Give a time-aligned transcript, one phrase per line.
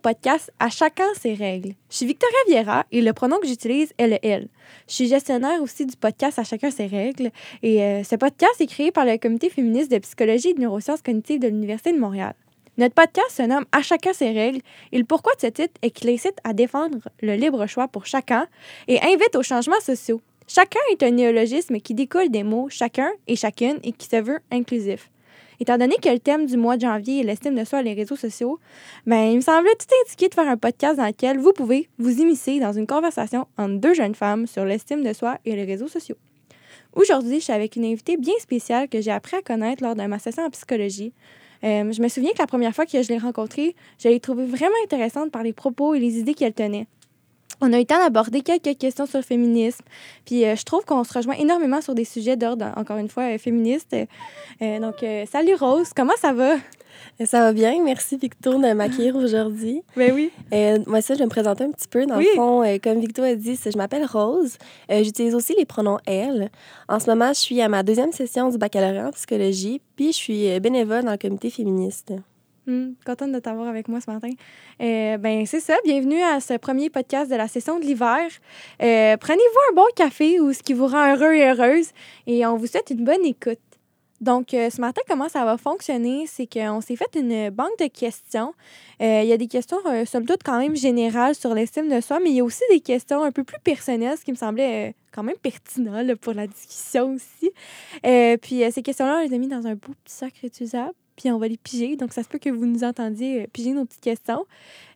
[0.00, 1.74] podcast À chacun ses règles.
[1.90, 4.48] Je suis Victoria Vieira et le pronom que j'utilise est le elle.
[4.88, 7.30] Je suis gestionnaire aussi du podcast À chacun ses règles
[7.62, 11.02] et euh, ce podcast est créé par le comité féministe de psychologie et de neurosciences
[11.02, 12.34] cognitives de l'Université de Montréal.
[12.78, 14.60] Notre podcast se nomme À chacun ses règles
[14.90, 18.06] et le pourquoi de ce titre est qu'il incite à défendre le libre choix pour
[18.06, 18.46] chacun
[18.88, 20.20] et invite aux changements sociaux.
[20.48, 24.40] Chacun est un néologisme qui découle des mots chacun et chacune et qui se veut
[24.50, 25.10] inclusif.
[25.60, 27.92] Étant donné que le thème du mois de janvier est l'estime de soi et les
[27.92, 28.58] réseaux sociaux,
[29.06, 32.18] ben, il me semblait tout indiqué de faire un podcast dans lequel vous pouvez vous
[32.18, 35.88] immiscer dans une conversation entre deux jeunes femmes sur l'estime de soi et les réseaux
[35.88, 36.16] sociaux.
[36.94, 40.02] Aujourd'hui, je suis avec une invitée bien spéciale que j'ai appris à connaître lors de
[40.02, 41.12] ma session en psychologie.
[41.62, 44.46] Euh, je me souviens que la première fois que je l'ai rencontrée, je l'ai trouvée
[44.46, 46.86] vraiment intéressante par les propos et les idées qu'elle tenait.
[47.60, 49.84] On a eu le temps d'aborder quelques questions sur le féminisme.
[50.24, 53.24] Puis euh, je trouve qu'on se rejoint énormément sur des sujets d'ordre, encore une fois,
[53.34, 53.94] euh, féministe.
[54.62, 56.54] Euh, donc, euh, salut Rose, comment ça va?
[57.24, 59.82] Ça va bien, merci Victor de m'accueillir aujourd'hui.
[59.96, 60.30] Ben oui.
[60.86, 62.04] Moi, ça, je vais me présenter un petit peu.
[62.06, 62.26] Dans Oui.
[62.30, 64.56] le fond, comme Victor a dit, je m'appelle Rose.
[64.90, 66.50] J'utilise aussi les pronoms elle.
[66.88, 70.16] En ce moment, je suis à ma deuxième session du baccalauréat en psychologie, puis je
[70.16, 72.12] suis bénévole dans le comité féministe.
[72.68, 74.28] Hum, contente de t'avoir avec moi ce matin.
[74.82, 78.28] Euh, ben c'est ça, bienvenue à ce premier podcast de la session de l'hiver.
[78.82, 81.88] Euh, Prenez-vous un bon café ou ce qui vous rend heureux et heureuse
[82.26, 83.58] et on vous souhaite une bonne écoute.
[84.20, 86.26] Donc, euh, ce matin, comment ça va fonctionner?
[86.26, 88.52] C'est qu'on s'est fait une banque de questions.
[89.00, 92.20] Euh, Il y a des questions, somme toute, quand même générales sur l'estime de soi,
[92.22, 94.94] mais il y a aussi des questions un peu plus personnelles, ce qui me semblait
[95.12, 97.50] quand même pertinent pour la discussion aussi.
[98.42, 101.38] Puis, ces questions-là, on les a mis dans un beau petit sac réutilisable, puis on
[101.38, 101.96] va les piger.
[101.96, 104.46] Donc, ça se peut que vous nous entendiez euh, piger nos petites questions.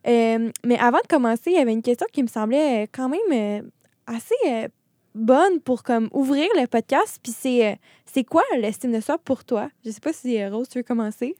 [0.07, 3.11] Euh, mais avant de commencer, il y avait une question qui me semblait euh, quand
[3.11, 3.71] même
[4.07, 4.69] assez
[5.15, 7.21] bonne pour comme ouvrir le podcast.
[7.23, 9.69] Puis c'est c'est quoi l'estime de soi pour toi?
[9.85, 11.35] Je sais pas si Rose, tu veux commencer.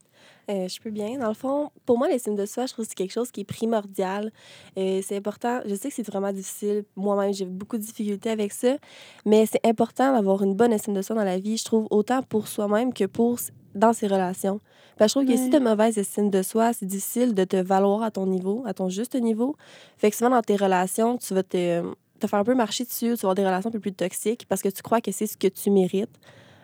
[0.49, 1.19] Je peux bien.
[1.19, 3.43] Dans le fond, pour moi, l'estime de soi, je trouve que c'est quelque chose qui
[3.43, 4.33] est primordial.
[4.77, 5.61] C'est important.
[5.67, 6.85] Je sais que c'est vraiment difficile.
[6.97, 8.77] Moi-même, j'ai beaucoup de difficultés avec ça.
[9.25, 12.23] Mais c'est important d'avoir une bonne estime de soi dans la vie, je trouve, autant
[12.23, 13.39] pour soi-même que pour
[13.75, 14.61] dans ses relations.
[14.97, 17.45] Parce que je trouve que si tu as mauvaise estime de soi, c'est difficile de
[17.45, 19.57] te valoir à ton niveau, à ton juste niveau.
[19.99, 21.83] Fait que souvent, dans tes relations, tu vas te,
[22.21, 24.47] te faire un peu marcher dessus, tu vas avoir des relations un peu plus toxiques
[24.49, 26.15] parce que tu crois que c'est ce que tu mérites.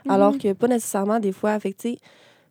[0.09, 0.39] Alors Mhm.
[0.39, 1.59] que pas nécessairement des fois.
[1.61, 1.83] Fait que,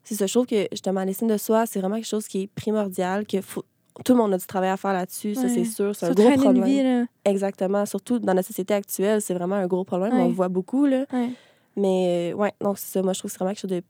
[0.04, 2.48] c'est ça, je trouve que justement, l'estime de soi, c'est vraiment quelque chose qui est
[2.48, 3.64] primordial, que faut-
[4.06, 5.94] tout le monde a du travail à faire là-dessus, ça c'est sûr.
[5.96, 6.64] C'est un gros problème.
[6.64, 7.06] vie, là.
[7.26, 7.86] Exactement.
[7.86, 10.14] Surtout dans notre société actuelle, c'est vraiment un gros problème.
[10.14, 10.22] Ouais.
[10.22, 11.06] On le voit beaucoup, là.
[11.12, 11.30] Ouais.
[11.76, 13.02] Mais, euh, ouais, donc c'est ça.
[13.02, 13.84] Moi, je trouve que c'est vraiment quelque chose de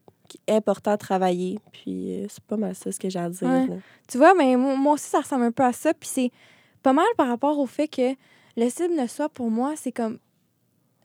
[0.47, 1.59] important à travailler.
[1.71, 3.47] Puis, euh, c'est pas mal ça ce que j'ai à dire.
[3.47, 3.67] Ouais.
[4.07, 5.93] Tu vois, mais moi moi aussi, ça ressemble un peu à ça.
[5.93, 6.31] Puis c'est
[6.83, 8.15] pas mal par rapport au fait que
[8.55, 10.17] l'estime de soi, pour moi, c'est comme.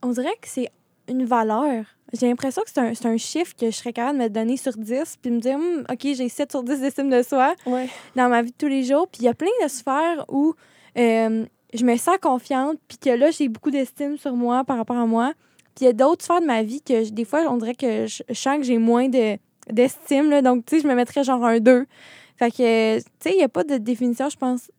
[0.02, 0.70] On dirait que c'est
[1.08, 1.84] une valeur.
[2.12, 4.72] J'ai l'impression que c'est un, un chiffre que je serais capable de me donner sur
[4.76, 7.88] 10 puis me dire, Hum, OK, j'ai 7 sur 10 d'estime de soi Ouais.
[8.14, 9.08] dans ma vie de tous les jours.
[9.08, 10.54] Puis il y a plein de sphères où
[10.96, 14.96] euh, je me sens confiante, puis que là, j'ai beaucoup d'estime sur moi par rapport
[14.96, 15.32] à moi.
[15.74, 18.06] Puis il y a d'autres sphères de ma vie que des fois, on dirait que
[18.06, 19.36] je, je sens que j'ai moins de,
[19.70, 20.30] d'estime.
[20.30, 20.42] là.
[20.42, 21.86] Donc, tu sais, je me mettrais genre un 2.
[22.36, 24.70] Fait que, tu sais, il n'y a pas de définition, je pense,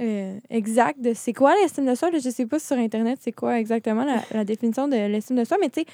[0.00, 2.10] euh, exacte de c'est quoi l'estime de soi.
[2.10, 2.18] Là.
[2.18, 5.58] Je sais pas sur Internet c'est quoi exactement la, la définition de l'estime de soi,
[5.60, 5.86] mais tu sais,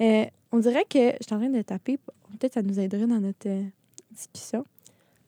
[0.00, 1.98] euh, on dirait que je suis en train de taper.
[2.38, 3.62] Peut-être ça nous aiderait dans notre euh,
[4.10, 4.64] discussion.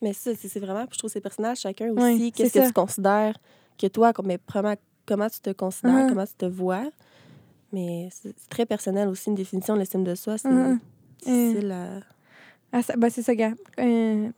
[0.02, 2.32] Mais ça, c'est vraiment, je trouve que c'est personnel chacun aussi.
[2.32, 2.66] Qu'est-ce que ça.
[2.66, 3.38] tu considères
[3.78, 6.84] que toi, mais premièrement, comment tu te considères, comment tu te vois?
[7.72, 10.38] Mais c'est très personnel aussi, une définition de l'estime de soi.
[10.38, 10.78] C'est Mhm.
[11.24, 12.00] difficile à.
[12.72, 13.52] Ah, ben, c'est ça, gars.
[13.78, 14.28] Euh,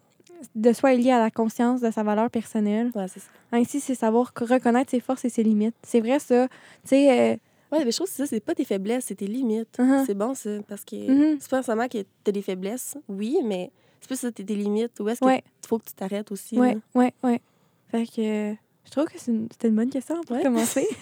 [0.54, 2.90] de soi est lié à la conscience de sa valeur personnelle.
[2.94, 3.28] Ouais, c'est ça.
[3.52, 5.74] Ainsi, c'est savoir reconnaître ses forces et ses limites.
[5.82, 6.48] C'est vrai, ça.
[6.82, 7.36] Tu sais, euh,
[7.70, 9.78] Ouais, mais je trouve que c'est ça, c'est pas tes faiblesses, c'est tes limites.
[9.78, 10.04] Mhm.
[10.06, 11.36] C'est bon, ça, parce que Mhm.
[11.38, 14.98] c'est pas nécessairement que t'as des faiblesses, oui, mais c'est plus ça, t'as des limites.
[15.00, 15.42] Où est-ce Ouais.
[15.60, 16.58] qu'il faut que tu t'arrêtes aussi?
[16.58, 16.80] ouais, là?
[16.94, 17.42] ouais, ouais.
[17.90, 18.54] Fait que euh,
[18.88, 20.42] je trouve que c'est une- une bonne question pour Ouais.
[20.42, 20.86] commencer.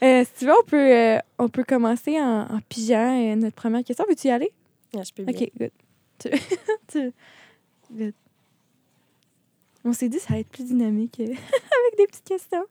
[0.00, 3.56] Euh, si tu veux, on peut, euh, on peut commencer en, en pigeant euh, notre
[3.56, 4.04] première question.
[4.08, 4.52] Veux-tu y aller?
[4.94, 5.34] Ouais, je peux bien.
[5.36, 5.70] OK, good.
[6.20, 6.30] Tu-
[6.86, 7.12] tu-
[7.90, 8.14] good.
[9.84, 12.64] On s'est dit que ça allait être plus dynamique avec des petites questions.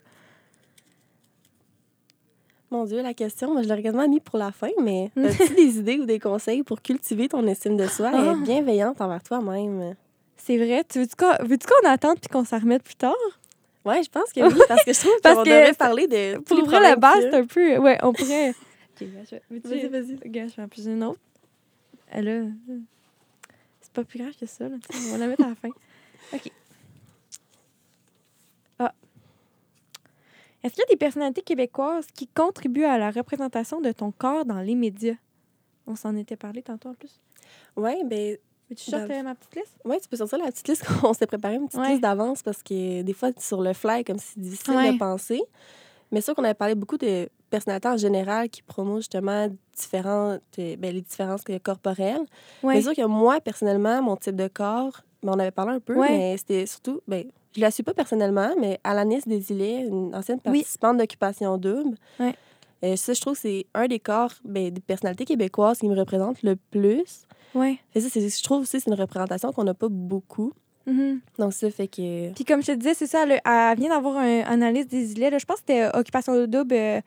[2.72, 5.26] Mon Dieu, la question, moi, je l'ai quasiment mis pour la fin, mais Mm.
[5.26, 8.32] as-tu des idées ou des conseils pour cultiver ton estime de soi et Ah.
[8.32, 9.96] être bienveillante envers toi-même?
[10.38, 10.84] C'est vrai.
[10.88, 13.16] Tu veux-tu qu'on veux qu'on attende puis qu'on s'en remette plus tard?
[13.88, 16.60] Ouais, je pense que oui, parce que je trouve Parce qu'on devrait parler de Pour
[16.60, 17.78] ouvrir la base, c'est un peu.
[17.78, 18.50] Ouais, on pourrait.
[19.02, 19.08] ok,
[19.50, 20.20] Vas-y, vas-y.
[20.26, 21.20] Je vais en piger une autre.
[22.10, 22.42] Elle a.
[23.80, 24.76] C'est pas plus grave que ça, là.
[24.94, 25.70] On va la mettre à la fin.
[26.34, 26.52] OK.
[28.80, 28.94] Ah.
[30.64, 34.44] Est-ce qu'il y a des personnalités québécoises qui contribuent à la représentation de ton corps
[34.44, 35.16] dans les médias?
[35.86, 37.22] On s'en était parlé tantôt en plus.
[37.78, 38.38] Oui, ben
[38.76, 39.76] Sortir Dans euh, ma petite liste?
[39.86, 40.86] Oui, tu peux sortir la petite liste.
[41.04, 41.90] On s'est préparé une petite Ouais.
[41.92, 44.92] liste d'avance parce que des fois, sur le fly, comme c'est difficile Ouais.
[44.94, 45.42] de penser.
[46.12, 49.48] Mais sûr qu'on avait parlé beaucoup de personnalités en général qui promouvent justement
[49.78, 52.22] différentes, euh, ben, les différences corporelles.
[52.64, 52.76] Ouais.
[52.76, 55.96] C'est sûr que moi, personnellement, mon type de corps, ben, on avait parlé un peu,
[56.00, 57.26] mais c'était surtout, ben,
[57.56, 60.60] je la suis pas personnellement, mais Alanis Desilets, une ancienne Oui.
[60.60, 61.96] participante d'Occupation Double.
[62.84, 65.98] Euh, ça, je trouve que c'est un des corps, ben, des personnalités québécoises qui me
[65.98, 67.26] représente le plus.
[67.56, 67.80] Ouais.
[67.96, 70.54] Ça, je trouve aussi que c'est une représentation qu'on n'a pas beaucoup.
[70.86, 71.20] Mhm.
[71.38, 72.32] Donc, ça fait que.
[72.34, 75.30] Puis comme je te disais, c'est ça, elle, vient d'avoir un analyse des îlets.
[75.30, 75.38] là.
[75.38, 77.02] Je pense que c'était Occupation double euh,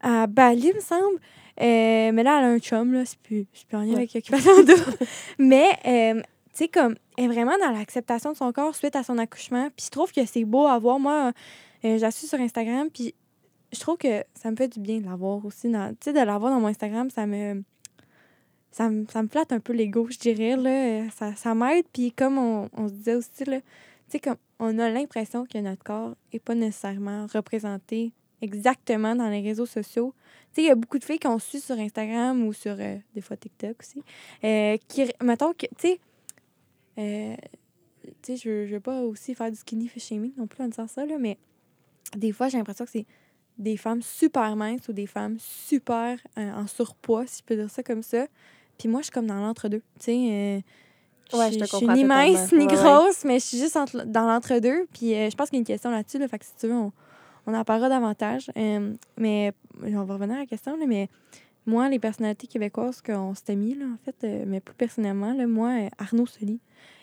[0.00, 1.18] à Bali, me semble.
[1.60, 3.04] Euh, mais là, elle a un chum, là.
[3.04, 3.96] C'est plus, plus en lien Ouais.
[3.96, 4.96] avec Occupation double.
[5.38, 9.02] mais, euh, tu sais, comme, elle est vraiment dans l'acceptation de son corps suite à
[9.02, 9.68] son accouchement.
[9.76, 11.00] Puis je trouve que c'est beau à voir.
[11.00, 11.32] Moi,
[11.82, 13.14] suis sur Instagram, puis
[13.72, 15.70] je trouve que ça me fait du bien de la voir aussi.
[15.70, 17.62] Tu sais, de la voir dans mon Instagram, ça me...
[18.72, 20.56] Ça me, ça me flatte un peu l'ego, je dirais.
[20.56, 21.10] Là.
[21.10, 21.86] Ça, ça m'aide.
[21.92, 23.58] Puis comme on, on se disait aussi, là,
[24.18, 28.12] comme on a l'impression que notre corps n'est pas nécessairement représenté
[28.42, 30.14] exactement dans les réseaux sociaux.
[30.52, 32.96] Tu sais, il y a beaucoup de filles qu'on suit sur Instagram ou sur, euh,
[33.14, 34.02] des fois, TikTok aussi,
[34.44, 36.00] euh, qui, mettons que, tu sais,
[36.98, 37.36] euh,
[38.28, 41.18] je je veux pas aussi faire du skinny shaming non plus en disant ça, là,
[41.18, 41.38] mais
[42.16, 43.06] des fois, j'ai l'impression que c'est
[43.60, 47.70] des femmes super minces ou des femmes super euh, en surpoids, si je peux dire
[47.70, 48.26] ça comme ça.
[48.78, 49.82] Puis moi, je suis comme dans l'entre-deux.
[49.98, 50.60] Tu sais, euh,
[51.38, 52.74] Ouais, je te suis ni mince ni ouais.
[52.74, 54.86] grosse, mais je suis juste entre- dans l'entre-deux.
[54.92, 56.18] Puis euh, je pense qu'il y a une question là-dessus.
[56.18, 56.90] Là, fait que si tu veux, on,
[57.46, 58.50] on en parlera davantage.
[59.16, 60.76] Mais on va revenir à la question.
[60.76, 61.08] Là, mais
[61.66, 65.88] moi, les personnalités québécoises qu'on s'était mis, là, en fait, mais plus personnellement, là, moi,
[65.98, 66.58] Arnaud Soli,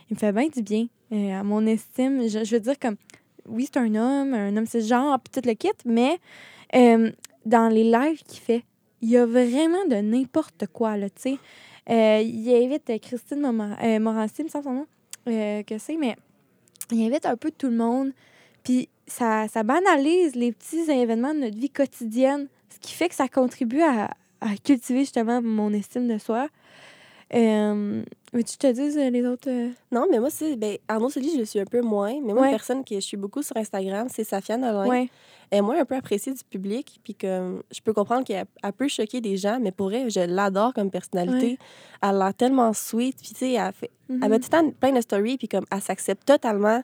[0.09, 0.87] il me fait bien du bien.
[1.39, 2.97] À mon estime, je, je veux dire, comme,
[3.47, 6.19] oui, c'est un homme, un homme genre, puis tout le kit, mais
[6.75, 7.11] euh,
[7.45, 8.63] dans les lives qu'il fait,
[9.01, 11.37] il y a vraiment de n'importe quoi, là, tu sais.
[11.89, 14.87] Euh, il invite euh, Christine Moma- euh, Morancy, me semble son nom,
[15.25, 16.15] que c'est, mais
[16.91, 18.11] il invite un peu tout le monde.
[18.63, 23.15] Puis ça, ça banalise les petits événements de notre vie quotidienne, ce qui fait que
[23.15, 24.11] ça contribue à,
[24.41, 26.49] à cultiver justement mon estime de soi.
[28.33, 29.49] Veux-tu que je te dise euh, les autres?
[29.49, 29.69] euh?
[29.91, 30.55] Non, mais moi, c'est.
[30.57, 32.13] Ben, Arnaud Soli, je le suis un peu moins.
[32.21, 32.47] Mais moi, Ouais.
[32.49, 34.85] une personne que je suis beaucoup sur Instagram, c'est Safia Nolin.
[34.85, 35.09] Ouais.
[35.49, 36.99] Elle est moins un peu appréciée du public.
[37.05, 40.19] Puis comme je peux comprendre qu'elle elle peut choquer des gens, mais pour elle, je
[40.19, 41.51] l'adore comme personnalité.
[41.51, 41.57] Ouais.
[42.03, 43.15] Elle a l'air tellement sweet.
[43.21, 45.37] Puis tu sais, elle, fait, elle met tout le temps plein de stories.
[45.37, 46.81] Puis comme elle s'accepte totalement.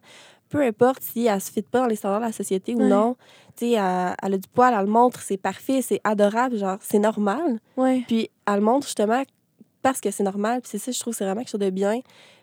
[0.49, 2.87] Peu importe si elle se fit pas dans les standards de la société ou Ouais.
[2.87, 3.15] non.
[3.57, 6.57] Tu sais, elle, elle a du poil, elle le montre, c'est parfait, c'est adorable.
[6.57, 7.59] Genre, c'est normal.
[7.75, 8.03] Ouais.
[8.07, 9.23] Puis elle le montre justement
[9.83, 10.61] parce que c'est normal.
[10.61, 11.99] Puis c'est ça, je trouve, c'est vraiment quelque chose de bien.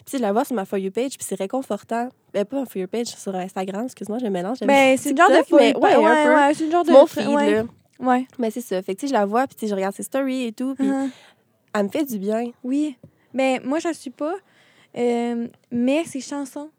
[0.07, 2.09] Puis je la vois sur ma For You page, puis c'est réconfortant.
[2.33, 4.61] Ben, pas ma For You page, sur Instagram, excuse-moi, je mélange.
[4.61, 6.35] Ben, c'est une genre de mais ouais, Ouais, un peu.
[6.37, 6.93] ouais, c'est une genre de.
[6.93, 7.55] Mon feed, ouais.
[7.55, 7.65] là.
[7.99, 8.27] Ouais.
[8.39, 8.81] Mais c'est ça.
[8.83, 11.11] Fait que je la vois, puis je regarde ses stories et tout, puis Uh-huh.
[11.75, 12.45] elle me fait du bien.
[12.63, 12.97] Oui.
[13.35, 14.35] Ben, moi, je ne suis pas.
[14.97, 16.71] Euh, mais ses chansons,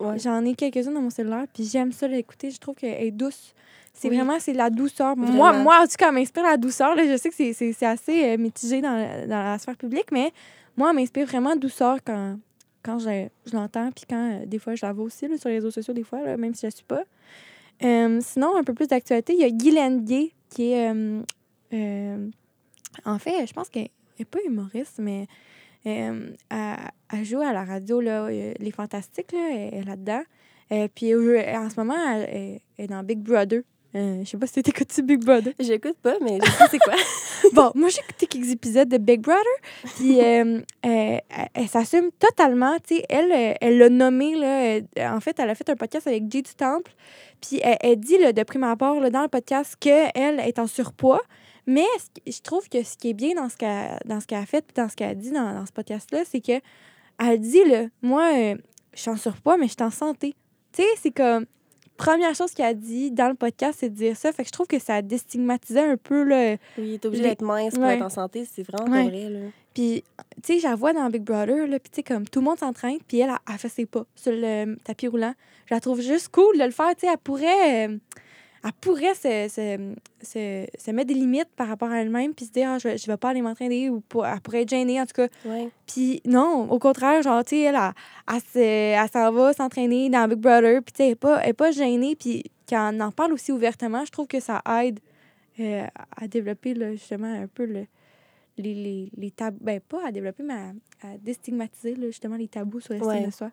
[0.00, 0.18] Ouais.
[0.18, 2.50] j'en ai quelques-unes dans mon cellulaire, puis j'aime ça l'écouter.
[2.50, 3.54] Je trouve qu'elle est douce.
[3.92, 4.16] C'est Oui.
[4.16, 5.16] vraiment, c'est la douceur.
[5.16, 5.62] Moi, Vraiment.
[5.64, 6.94] moi, en tout cas, elle m'inspire la douceur.
[6.94, 7.06] Là.
[7.06, 10.32] Je sais que c'est- assez euh, mitigé dans, la- dans la sphère publique, mais
[10.76, 12.38] moi, elle m'inspire vraiment douceur quand,
[12.82, 15.50] quand je, je l'entends, puis quand, euh, des fois, je la vois aussi là, sur
[15.50, 17.02] les réseaux sociaux, des fois, là, même si je ne la suis pas.
[17.84, 20.90] Euh, sinon, un peu plus d'actualité, il y a Guy Lenguier, qui est...
[23.04, 25.26] en fait, je pense qu'elle n'est pas humoriste, mais
[25.86, 30.22] euh, elle, joue à la radio, là, euh, Les Fantastiques, là, elle est là-dedans.
[30.72, 33.62] Euh, puis euh, en ce moment, elle, elle est dans Big Brother.
[33.94, 35.52] Euh, je sais pas si t'écoutes Big Brother.
[35.60, 36.94] J'écoute pas, mais je sais c'est quoi.
[37.52, 39.42] bon, moi, j'ai écouté quelques épisodes de Big Brother.
[39.96, 41.20] Puis euh, elle,
[41.52, 42.74] elle s'assume totalement.
[42.78, 44.34] Tu sais, elle, elle l'a nommé.
[44.34, 46.92] Là, en fait, elle a fait un podcast avec Jay du Temple.
[47.42, 50.66] Puis elle, elle dit là, de prime abord là, dans le podcast qu'elle est en
[50.66, 51.22] surpoids.
[51.66, 51.84] Mais
[52.26, 54.62] je trouve que ce qui est bien dans ce qu'elle dans ce qu'elle a fait
[54.64, 56.60] puis dans ce qu'elle a dit dans, dans ce podcast-là, c'est que
[57.20, 58.56] elle dit là, moi, euh,
[58.94, 60.34] je suis en surpoids, mais je suis en santé.
[60.72, 61.46] Tu sais, c'est comme
[61.96, 64.32] première chose qu'elle a dit dans le podcast, c'est de dire ça.
[64.32, 67.74] Fait que je trouve que ça déstigmatisait un peu là, Oui, t'es obligé d'être mince
[67.74, 67.94] pour Ouais.
[67.96, 69.08] être en santé, c'est vraiment Ouais.
[69.08, 69.40] vrai, là.
[69.72, 70.02] Puis,
[70.42, 72.44] tu sais, je la vois dans Big Brother, là, puis tu sais, comme tout le
[72.46, 75.34] monde s'entraîne, puis elle, elle fait ses pas sur le tapis roulant.
[75.66, 77.88] Je la trouve juste cool de le faire, tu sais, elle pourrait...
[77.88, 77.96] euh,
[78.64, 82.52] elle pourrait se, se, se, se mettre des limites par rapport à elle-même, puis se
[82.52, 85.14] dire, ah, je, je vais pas aller m'entraîner, ou elle pourrait être gênée, en tout
[85.14, 85.28] cas.
[85.86, 87.92] Puis non, au contraire, genre, tu sais, elle, elle,
[88.34, 88.58] elle, se-
[89.02, 92.44] elle s'en va s'entraîner dans Big Brother, puis tu sais, elle est pas, gênée, puis
[92.68, 95.00] quand on en parle aussi ouvertement, je trouve que ça aide
[95.60, 97.86] euh, à développer, là, justement, un peu le,
[98.58, 102.48] les, les, les tabous, ben pas à développer, mais à, à déstigmatiser, là, justement, les
[102.48, 103.26] tabous sur l'estime Ouais.
[103.26, 103.50] de soi.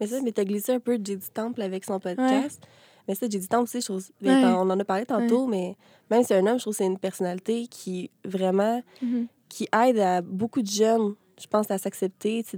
[0.00, 1.18] Mais ça, mais t'as glissé un peu J.D.
[1.34, 2.62] Temple avec son podcast.
[3.08, 3.46] Mais ça, J.D.
[3.48, 4.04] Temple aussi, je trouve...
[4.20, 4.54] ben.
[4.56, 5.76] On en a parlé tantôt, mais
[6.10, 9.26] même si c'est un homme, je trouve que c'est une personnalité qui, vraiment, Mhm.
[9.48, 12.44] qui aide à beaucoup de jeunes je pense, à s'accepter.
[12.44, 12.56] Tu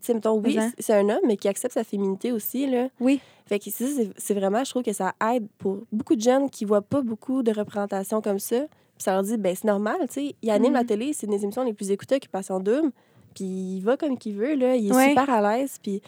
[0.00, 2.88] sais, mettons, oui, c'est un homme, mais qui accepte sa féminité aussi, là.
[2.98, 3.20] Oui.
[3.46, 6.50] Fait que ça, c'est- c'est vraiment, je trouve que ça aide pour beaucoup de jeunes
[6.50, 8.62] qui voient pas beaucoup de représentation comme ça.
[8.96, 10.34] Puis ça leur dit, ben c'est normal, tu sais.
[10.42, 12.90] Il anime la télé, c'est une des émissions les plus écoutées qui passe en double.
[13.36, 14.74] Puis il va comme qu'il veut, là.
[14.74, 15.10] Il est Ouais.
[15.10, 15.78] super à l'aise.
[15.80, 16.02] Puis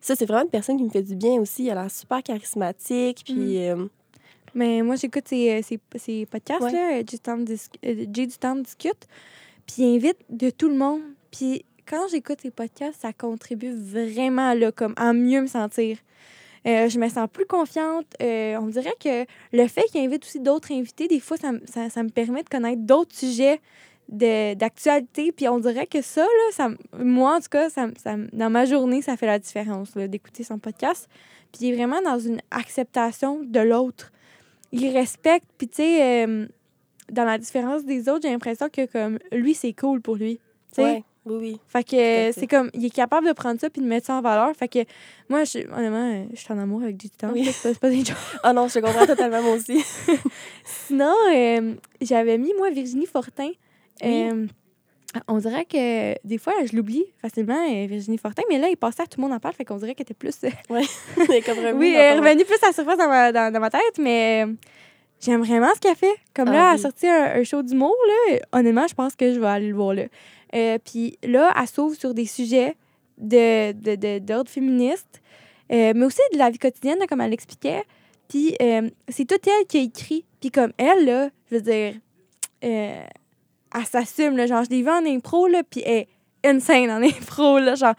[0.00, 1.66] ça, c'est vraiment une personne qui me fait du bien aussi.
[1.68, 3.22] Elle a l'air super charismatique.
[3.24, 3.56] Puis Mhm.
[3.80, 3.86] euh,
[4.54, 6.72] Mais moi, j'écoute ses, ses, ses podcasts, Ouais.
[6.72, 9.06] là, du Temps euh, Jay du Temps discute.
[9.66, 11.02] Puis il invite de tout le monde.
[11.30, 15.98] Puis quand j'écoute ses podcasts, ça contribue vraiment là, comme à mieux me sentir.
[16.66, 18.06] Euh, je me sens plus confiante.
[18.20, 21.62] Euh, on dirait que le fait qu'il invite aussi d'autres invités, des fois, ça, me-
[21.66, 23.60] ça, ça me permet de connaître d'autres sujets
[24.10, 25.32] d'actualité.
[25.32, 28.64] Puis on dirait que ça, là, ça, moi, en tout cas, ça, ça dans ma
[28.66, 31.08] journée, ça fait la différence d'écouter son podcast.
[31.52, 34.12] Puis il est vraiment dans une acceptation de l'autre.
[34.72, 35.46] Il respecte.
[35.58, 36.46] Puis tu sais, euh,
[37.10, 40.36] dans la différence des autres, j'ai l'impression que comme lui, c'est cool pour lui.
[40.72, 40.82] Tu sais?
[40.82, 41.60] ouais, oui, oui.
[41.66, 44.22] Fait que c'est comme, il est capable de prendre ça puis de mettre ça en
[44.22, 44.54] valeur.
[44.54, 44.78] Fait que
[45.28, 47.30] moi, je, honnêtement, je suis en amour avec du temps.
[47.32, 47.44] Oui.
[47.52, 48.16] C'est pas, des jokes.
[48.42, 49.84] Ah non, je comprends totalement, moi aussi.
[50.64, 53.50] Sinon, euh, j'avais mis, moi, Virginie Fortin.
[54.02, 54.28] Oui.
[54.30, 54.46] Euh,
[55.26, 59.02] on dirait que des fois, je l'oublie facilement, euh, Virginie Fortin, mais là, il passait
[59.02, 60.36] à tout le monde en parle, fait qu'on dirait qu'elle était plus.
[60.44, 60.76] euh, comme
[61.78, 64.46] oui, elle est revenue plus à la surface dans ma, dans, dans ma tête, mais
[65.20, 66.14] j'aime vraiment ce qu'elle fait.
[66.32, 67.96] Comme Ah là, elle a sorti un, un show d'humour,
[68.30, 68.38] là.
[68.52, 70.04] Honnêtement, je pense que je vais aller le voir là.
[70.54, 72.76] Euh, Puis là, elle s'ouvre sur des sujets
[73.18, 75.20] de, de, de- d'ordre féministe,
[75.72, 77.82] euh, mais aussi de la vie quotidienne, là, comme elle l'expliquait.
[78.28, 80.24] Puis euh, c'est tout elle qui a écrit.
[80.40, 81.94] Puis comme elle, là, je veux dire,
[83.74, 84.46] elle s'assume, là.
[84.46, 86.08] Genre, je l'ai vue en impro, là, puis elle est
[86.44, 87.74] insane en impro, là.
[87.74, 87.94] Genre,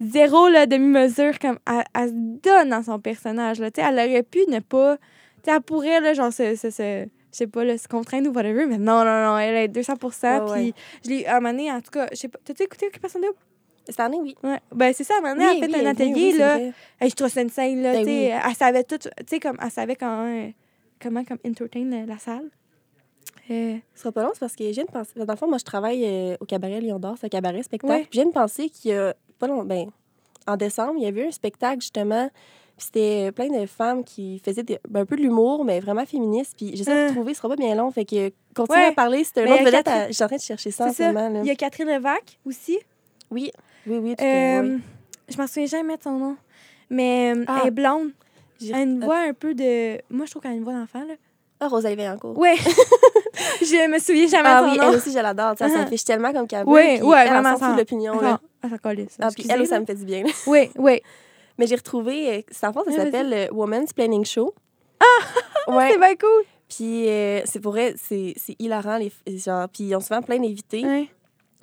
[0.00, 3.70] zéro, là, demi-mesure, comme, elle, elle se donne dans son personnage, là.
[3.70, 4.96] Tu sais, elle aurait pu ne pas...
[4.96, 5.02] Tu
[5.44, 6.54] sais, elle pourrait, là, genre, se...
[6.56, 9.56] se, se je sais pas, là, se contraindre ou whatever, mais non, non, non, elle
[9.56, 10.72] est 200 Puis Ouais,
[11.04, 13.20] je l'ai, à un moment donné, en tout cas, je sais pas, t'as-tu écouté Occupation
[13.20, 13.34] Double?
[13.86, 14.34] Cette année, oui.
[14.42, 14.58] Ouais.
[14.74, 16.32] Ben, c'est ça, à un moment donné, Oui, elle a fait oui, un elle atelier,
[16.32, 16.58] oui, là.
[17.00, 17.92] Hey, je trouve ça insane, là.
[17.92, 18.24] Ben tu sais.
[18.24, 18.96] Elle savait tout.
[18.98, 20.48] Tu sais, comme elle savait quand, euh,
[21.00, 22.48] comment comme entertain la, la salle.
[23.50, 25.12] Euh, Ce sera pas long, c'est parce que je viens de penser.
[25.16, 28.08] Dans le fond, moi, je travaille euh, au cabaret Lion d'Or, c'est un cabaret spectacle.
[28.12, 29.86] Viens de penser qu'il y a pas long, ben,
[30.46, 32.30] en décembre, il y avait eu un spectacle justement.
[32.78, 36.54] C'était plein de femmes qui faisaient des- ben, un peu de l'humour, mais vraiment féministe.
[36.58, 37.90] Puis j'essaie de trouver, ce sera pas bien long.
[37.90, 38.86] Fait que continue Ouais.
[38.88, 39.24] à parler.
[39.24, 39.84] C'est un autre vedette.
[39.84, 41.28] Catherine- à- Je suis en train de chercher ça en ce moment.
[41.30, 41.40] là.
[41.40, 42.78] Il y a Catherine Levac aussi.
[43.30, 43.50] Oui,
[43.86, 44.14] oui, oui.
[44.16, 44.82] tout Euh, oui.
[45.28, 46.36] Je m'en souviens jamais de son nom.
[46.90, 47.60] Mais euh, Ah.
[47.62, 48.10] elle est blonde.
[48.60, 49.98] J'ai- Elle a une voix un peu de.
[50.10, 51.14] Moi, je trouve qu'elle a une voix d'enfant, là.
[51.60, 52.36] Ah, Rosalie Vaillancourt.
[52.38, 52.56] Ouais.
[53.60, 54.90] je me souviens jamais Ah oui, nom.
[54.90, 55.54] elle aussi, je l'adore.
[55.56, 55.82] sais, Elle Ah.
[55.82, 58.18] s'affiche tellement comme veut, ouais, puis elle, vraiment, Elle s'en ça- fout l'opinion.
[58.22, 59.16] Ah, ça colle, ça.
[59.22, 60.24] Ah, puis elle, ça me fait du bien.
[60.46, 61.00] Oui, oui.
[61.58, 64.54] Mais j'ai retrouvé, euh, c'est en fait, ça s'appelle euh, Woman's Planning Show.
[65.00, 65.04] Ah!
[65.68, 65.88] Ouais.
[65.92, 66.44] C'est bien cool.
[66.68, 68.98] Puis euh, c'est pour vrai, c'est hilarant.
[68.98, 70.84] Les, genre, puis ils ont souvent plein d'invités.
[70.84, 71.08] Ouais.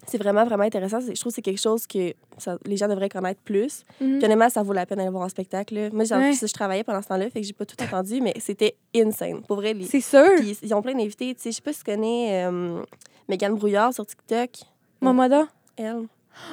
[0.06, 1.00] C'est vraiment, vraiment intéressant.
[1.00, 3.84] Je trouve que c'est quelque chose que ça- les gens devraient connaître plus.
[4.00, 5.74] Puis honnêtement, ça vaut la peine d'aller voir en spectacle.
[5.76, 5.90] là.
[5.94, 6.34] Moi, Ouais.
[6.34, 9.42] je travaillais pendant ce temps-là, fait que j'ai pas tout entendu, mais c'était insane.
[9.44, 9.86] Pour vrai, les...
[9.86, 10.26] C'est sûr.
[10.38, 11.36] Puis ils ont plein d'invités.
[11.44, 12.82] Je sais pas si tu connais euh,
[13.30, 14.50] Megan Brouillard sur TikTok.
[15.02, 15.48] Mamoda?
[15.78, 16.04] Elle.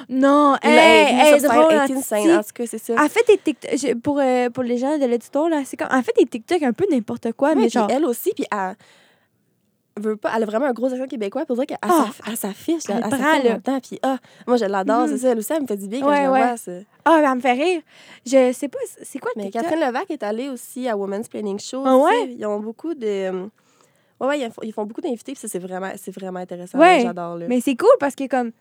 [0.09, 2.31] Non, Elle, hey, elle est drôle elle est insane.
[2.37, 2.93] En tout cas, c'est ça.
[3.03, 6.03] Elle fait des TikTok, pour, euh, pour les gens de l'éditeur, là, c'est comme, elle
[6.03, 8.75] fait des TikTok un peu n'importe quoi, Ouais, mais genre, elle aussi, puis elle
[9.97, 11.77] veut pas, elle a vraiment un gros accent québécois, pour dire qu'elle
[12.27, 14.17] elle s'affiche, Elle elle, elle là-dedans, puis ah,
[14.47, 15.07] moi je l'adore, Mhm.
[15.09, 16.39] c'est ça, elle aussi, elle me fait du bien quand Ouais, je la ouais.
[16.47, 16.57] vois.
[16.57, 16.71] ça.
[17.05, 17.81] ah, elle me fait rire.
[18.25, 19.49] Je sais pas, c'est quoi Mais?
[19.51, 21.83] Catherine Levac est allée aussi à Women's Planning Show.
[21.85, 22.35] Ah ouais?
[22.37, 23.31] Ils ont beaucoup de...
[24.19, 26.77] Ouais, ouais, ils font, ils font beaucoup d'invités, puis ça, c'est vraiment, c'est vraiment intéressant.
[26.77, 27.47] Ouais, J'adore, là.
[27.49, 28.51] Mais c'est cool parce que comme,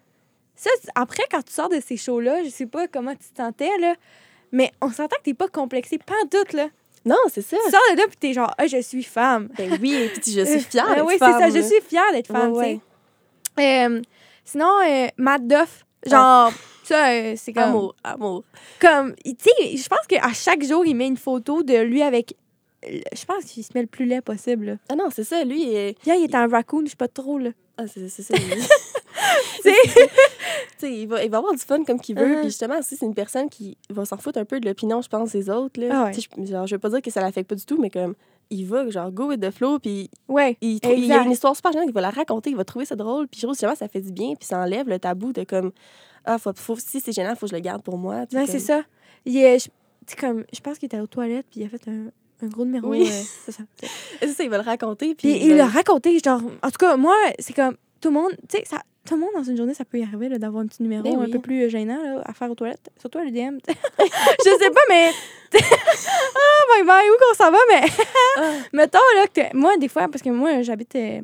[0.56, 3.70] ça, après, quand tu sors de ces shows-là, je sais pas comment tu te sentais,
[3.78, 3.94] là,
[4.52, 6.66] mais on s'entend que t'es pas complexé, pas en doute, là.
[7.04, 7.56] Non, c'est ça.
[7.64, 9.48] Tu sors de là, puis t'es genre, ah, je suis femme.
[9.56, 11.62] Ben oui, et puis je suis fière Ah d'être oui, c'est femme, ça, je là.
[11.62, 12.80] suis fière d'être femme, Ouais,
[13.56, 13.86] tu sais.
[13.88, 14.02] Euh,
[14.44, 16.52] sinon, euh, Matt Duff, genre,
[16.84, 17.62] ça, euh, c'est comme...
[17.64, 18.44] Amour, amour.
[18.80, 22.34] Comme, tu sais, je pense qu'à chaque jour, il met une photo de lui avec.
[22.82, 24.64] Je pense qu'il se met le plus laid possible.
[24.66, 24.72] là.
[24.88, 25.96] Ah non, c'est ça, lui, il est...
[26.06, 27.50] Hier, il était en raccoon, je sais pas trop, là.
[27.76, 28.34] Ah, c'est c'est ça.
[28.36, 28.44] lui.
[30.82, 32.36] il va, il va avoir du fun comme qu'il veut.
[32.40, 35.08] Puis justement, aussi, c'est une personne qui va s'en foutre un peu de l'opinion, je
[35.08, 35.80] pense, des autres.
[35.80, 35.88] Là.
[35.92, 36.12] Ah ouais.
[36.14, 38.14] Je, genre, je veux pas dire que ça l'affecte pas du tout, mais comme
[38.50, 39.78] il va, genre, go with the flow.
[39.78, 40.56] Puis Ouais.
[40.60, 42.96] il, y a une histoire super géniale, il va la raconter, il va trouver ça
[42.96, 43.28] drôle.
[43.28, 44.34] Puis je trouve justement, ça fait du bien.
[44.34, 45.70] Puis ça enlève le tabou de comme,
[46.24, 48.24] ah, faut, faut, si c'est gênant, faut que je le garde pour moi.
[48.32, 48.82] Ouais, c'est ça.
[49.24, 52.06] Il est, je, comme, je pense qu'il était aux toilettes, puis il a fait un,
[52.42, 52.88] un gros numéro.
[52.88, 53.02] Oui.
[53.06, 53.62] euh, c'est ça.
[54.26, 55.14] Ça, il va le raconter.
[55.14, 58.32] Puis Puis il l'a raconté, genre, en tout cas, moi, c'est comme, tout le monde,
[58.48, 58.82] tu sais, ça.
[59.06, 61.20] Tout le monde dans une journée, ça peut y arriver d'avoir un petit numéro Ben
[61.20, 62.90] un peu plus euh, gênant là, à faire aux toilettes.
[62.98, 63.58] Surtout à l'UDM.
[63.68, 65.10] je sais pas, mais.
[65.54, 67.88] ah, bye bye, où qu'on s'en va, mais.
[68.36, 68.52] Ah.
[68.72, 71.22] Mettons, là, que moi, des fois, parce que moi, j'habite euh,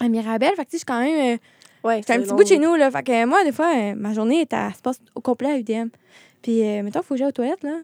[0.00, 1.34] à Mirabel, fait que, je suis quand même.
[1.34, 1.38] euh,
[1.84, 2.90] Ouais, C'est un petit bout de chez nous, là.
[2.90, 5.58] Fait que moi, des fois, euh, ma journée est à, se passe au complet à
[5.58, 5.88] UDM.
[6.42, 7.78] Puis, mettons, il faut que j'aille aux toilettes, là.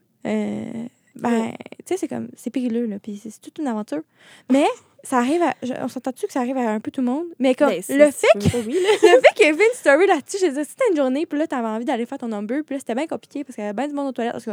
[1.16, 2.96] Ben, tu sais, c'est comme, c'est périlleux, là.
[3.02, 4.02] Puis, c'est toute une aventure.
[4.50, 4.66] Mais,
[5.04, 5.54] ça arrive à.
[5.62, 7.26] je- on s'entend-tu que ça arrive à un peu tout le monde?
[7.38, 10.38] Mais, comme, Ben, le fait pas, oui, le fait qu'il y avait une story là-dessus,
[10.40, 12.78] je disais, c'était une journée, puis là, t'avais envie d'aller faire ton number, puis là,
[12.78, 14.32] c'était bien compliqué parce qu'il y avait bien du monde aux toilettes.
[14.32, 14.52] Parce que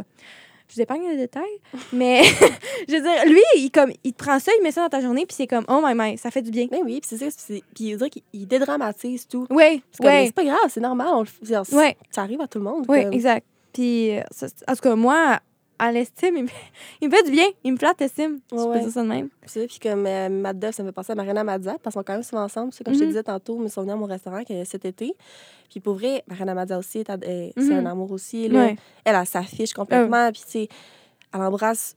[0.67, 1.43] je vous épargne les détails,
[1.93, 2.21] mais
[2.87, 5.01] je veux dire, lui, il, comme, il te prend ça, il met ça dans ta
[5.01, 6.67] journée, puis c'est comme, oh my my, ça fait du bien.
[6.69, 7.37] Ben oui, puis c'est ça.
[7.73, 9.47] Puis on dirait qu'il il dédramatise tout.
[9.49, 11.07] Oui, C'est mais pas grave, c'est normal.
[11.11, 11.95] On Ouais.
[12.11, 12.85] Ça arrive à tout le monde.
[12.89, 13.13] oui, comme.
[13.13, 13.45] exact.
[13.71, 14.21] Puis, euh,
[14.67, 15.39] en tout cas, moi,
[15.79, 16.49] à l'estime, il, me-
[17.01, 18.79] il me fait du bien, il me flatte l'estime, Ouais, je peux ouais.
[18.81, 19.29] dire ça de même.
[19.47, 22.13] Puis puis comme euh, ça me fait penser à Mariana Mazza, parce qu'ils sont quand
[22.13, 22.71] même souvent ensemble.
[22.83, 23.09] Comme je te Mhm.
[23.09, 25.13] disais tantôt, ils sont venus à mon restaurant que- cet été.
[25.69, 27.71] Puis pour vrai, Mariana Mazza aussi, est c'est Mhm.
[27.71, 28.47] un amour aussi.
[28.49, 28.59] Là.
[28.65, 28.75] Ouais.
[29.05, 30.31] Elle, elle s'affiche complètement.
[30.31, 30.67] Puis tu sais,
[31.33, 31.95] elle embrasse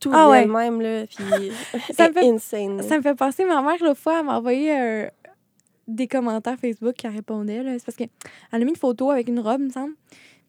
[0.00, 0.80] tout Ah d'elle-même.
[0.80, 1.24] Là, puis
[1.96, 2.82] Ça me fait- est insane.
[2.82, 5.06] Ça me fait penser, ma mère, l'autre fois, elle m'a envoyé euh,
[5.88, 7.62] des commentaires Facebook qui répondait.
[7.78, 8.08] C'est parce qu'elle
[8.52, 9.94] a mis une photo avec une robe, il me semble.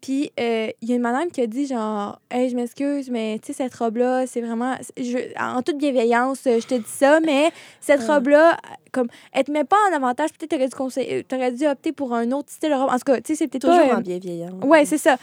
[0.02, 3.40] Puis, euh, il y a une madame qui a dit, genre, Hey, je m'excuse, mais
[3.40, 4.76] tu sais, cette robe-là, c'est vraiment.
[4.98, 8.14] je- en toute bienveillance, euh, je te dis ça, mais cette Ah.
[8.16, 8.58] robe-là,
[8.92, 10.30] comme, elle te met pas en avantage.
[10.34, 12.90] Peut-être t'aurais dû, conseiller- t'aurais dû opter pour un autre style de robe.
[12.90, 13.94] En tout cas, tu sais, c'est peut-être Toujours pas.
[13.96, 14.60] euh, en bienveillant.
[14.64, 15.18] Ouais, c'est ça.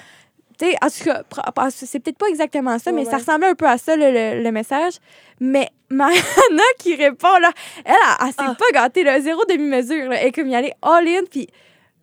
[0.58, 3.54] Tu sais, en tout cas, c'est peut-être pas exactement ça, Ouais, mais ça ressemblait un
[3.54, 4.94] peu à ça, le, le- le message.
[5.40, 7.50] Mais Mariana qui répond, là,
[7.84, 8.56] elle, elle, elle s'est Ah.
[8.58, 10.08] pas gâtée, là, zéro demi-mesure.
[10.10, 10.16] là.
[10.20, 11.46] Elle est comme y aller all-in, puis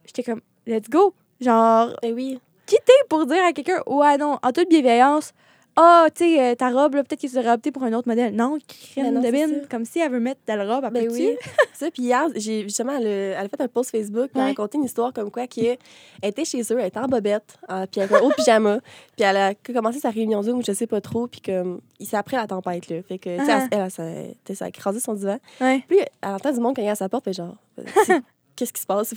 [0.05, 1.13] j'étais comme, let's go.
[1.41, 2.39] Genre, Ben oui.
[2.69, 5.33] Quitter pour dire à quelqu'un, ouais, non, en toute bienveillance,
[5.81, 8.07] ah, tu sais, euh, ta robe, là, peut-être que tu devrais opter pour un autre
[8.07, 8.35] modèle.
[8.35, 10.91] Non, crème Ben non, de bine, comme si elle veut mettre de la robe, elle
[11.07, 11.37] Ben oui.
[11.73, 14.41] ça, puis hier, j'ai justement, elle, a- elle a fait un post Facebook, puis elle
[14.41, 14.49] a Ouais.
[14.51, 15.77] raconté une histoire comme quoi qu'elle
[16.21, 17.57] était chez eux, elle était en bobette,
[17.91, 18.79] puis avec un haut pyjama,
[19.15, 22.17] puis elle a commencé sa réunion Zoom, je sais pas trop, puis comme, il s'est
[22.17, 23.01] après la tempête, là.
[23.03, 23.67] Fait que, tu sais, Ah.
[23.71, 25.37] elle, elle, elle, elle, elle, ça a écrasé son divan.
[25.61, 25.83] Ouais.
[25.87, 27.55] Puis elle entend du monde cogner à sa porte, puis genre,
[28.57, 29.13] qu'est-ce qui se passe?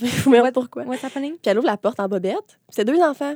[0.53, 0.83] Pourquoi?
[0.83, 1.31] What's happening?
[1.33, 3.35] Puis elle ouvre la porte en bobette, puis c'est deux enfants.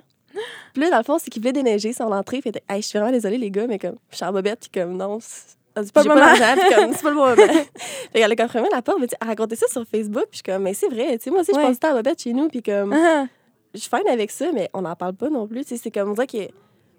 [0.73, 2.41] Puis là, dans le fond, c'est qu'ils voulaient déneiger sur l'entrée.
[2.41, 4.82] Fait hey, je suis vraiment désolée, les gars, mais comme, je suis en bobette, puis
[4.82, 5.56] comme, non, c'est
[5.93, 7.36] pas pas, le pas comme, c'est pas le bon moment.
[7.76, 10.38] fait qu'elle a comme fermé la porte, mais elle racontait ça sur Facebook, puis je
[10.38, 11.63] suis comme, mais c'est vrai, tu sais, moi aussi, je Ouais.
[11.63, 13.26] passe du temps en bobette chez nous, puis comme, Ah,
[13.73, 15.62] je suis fine avec ça, mais on n'en parle pas non plus.
[15.63, 16.38] Tu sais, c'est comme, on dirait que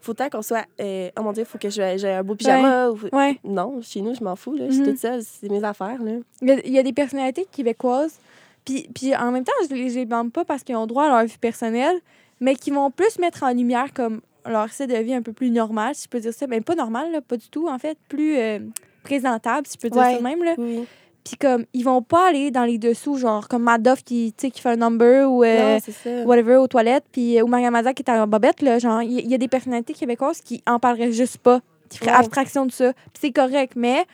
[0.00, 2.90] faut tant qu'on soit, euh, oh mon Dieu, faut que je- j'ai un beau pyjama.
[2.90, 3.40] ou- ouais.
[3.42, 4.66] Non, chez nous, je m'en fous, là.
[4.68, 4.86] Je suis Mhm.
[4.90, 6.12] toute seule, c'est mes affaires, là.
[6.40, 8.20] Il y, a, il y a des personnalités québécoises,
[8.64, 11.06] puis, puis en même temps, je les, je les blâme pas parce qu'ils ont droit
[11.06, 11.96] à leur vie personnelle,
[12.40, 15.50] mais qui vont plus mettre en lumière comme leur style de vie un peu plus
[15.50, 16.46] normal, si je peux dire ça.
[16.46, 18.60] Mais pas normal, là, pas du tout, en fait, plus euh,
[19.02, 20.14] présentable, si je peux dire Ouais.
[20.16, 20.42] ça même.
[20.42, 20.54] Là.
[20.58, 20.84] Oui.
[21.24, 24.70] Puis comme, ils vont pas aller dans les dessous, genre comme Madoff qui, qui fait
[24.70, 28.10] un number ou euh, non, whatever aux toilettes, puis euh, ou Maria Mazza qui est
[28.10, 31.60] en bobette, là, genre, il y, a des personnalités québécoises qui en parleraient juste pas,
[31.90, 32.16] qui feraient Ouais.
[32.16, 32.92] abstraction de ça.
[32.94, 34.06] Puis c'est correct, mais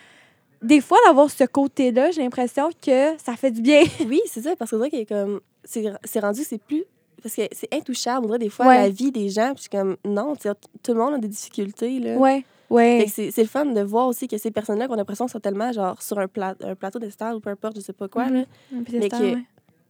[0.60, 3.82] des fois, d'avoir ce côté-là, j'ai l'impression que ça fait du bien.
[4.08, 6.84] Oui, c'est ça, parce que c'est vrai que comme c'est c'est rendu c'est plus
[7.24, 8.76] parce que c'est intouchable, on dirait des fois Ouais.
[8.82, 11.98] la vie des gens, puis je suis comme non, tout le monde a des difficultés
[11.98, 12.16] là.
[12.18, 13.06] Ouais, ouais.
[13.10, 16.00] c'est le fun de voir aussi que ces personnes-là qu'on a l'impression sont tellement genre
[16.02, 18.34] sur un, plat, un plateau de stars ou peu importe, je sais pas quoi Mhm.
[18.34, 18.44] là.
[18.92, 19.42] Mais que- ouais.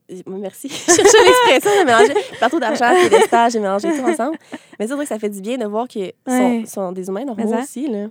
[0.08, 0.68] Et- Merci.
[0.68, 4.36] Je cherchais l'expression, j'ai mélangé plateau d'argent et des stages, j'ai mélangé tout ensemble.
[4.78, 6.62] Mais c'est vrai que ça fait du bien de voir qu'ils Ouais.
[6.66, 8.08] sont, sont des humains normaux aussi là.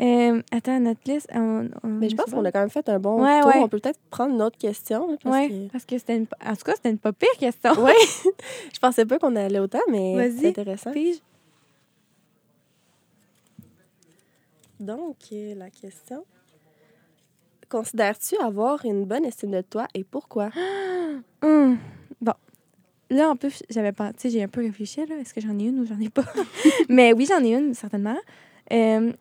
[0.00, 1.28] Euh, attends, notre liste.
[1.34, 3.48] on- on- Mais je pense qu'on a quand même fait un bon Ouais, tour.
[3.50, 3.58] ouais.
[3.58, 5.16] On peut peut-être prendre une autre question.
[5.22, 6.26] parce Ouais, que- parce que c'était une.
[6.44, 7.72] En tout cas, c'était une pas pire question.
[7.82, 7.92] Ouais.
[8.74, 10.90] je pensais pas qu'on allait autant, mais c'est intéressant.
[10.92, 11.18] Puis-je?
[14.78, 16.24] Donc, euh, la question.
[17.68, 20.50] Considères-tu avoir une bonne estime de toi et pourquoi?
[21.42, 21.78] Hum,
[22.20, 22.32] Bon.
[23.10, 24.12] Là, en plus, j'avais pas.
[24.12, 25.16] Tu sais, j'ai un peu réfléchi, là.
[25.16, 26.24] Est-ce que j'en ai une ou j'en ai pas?
[26.88, 28.16] mais oui, j'en ai une, certainement.
[28.72, 29.12] Euh,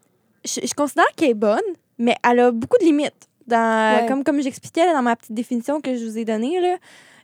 [0.45, 1.59] je, je considère qu'elle est bonne,
[1.97, 3.27] mais elle a beaucoup de limites.
[3.47, 4.05] Dans, Ouais.
[4.07, 6.77] Comme, comme j'expliquais dans ma petite définition que je vous ai donnée, là.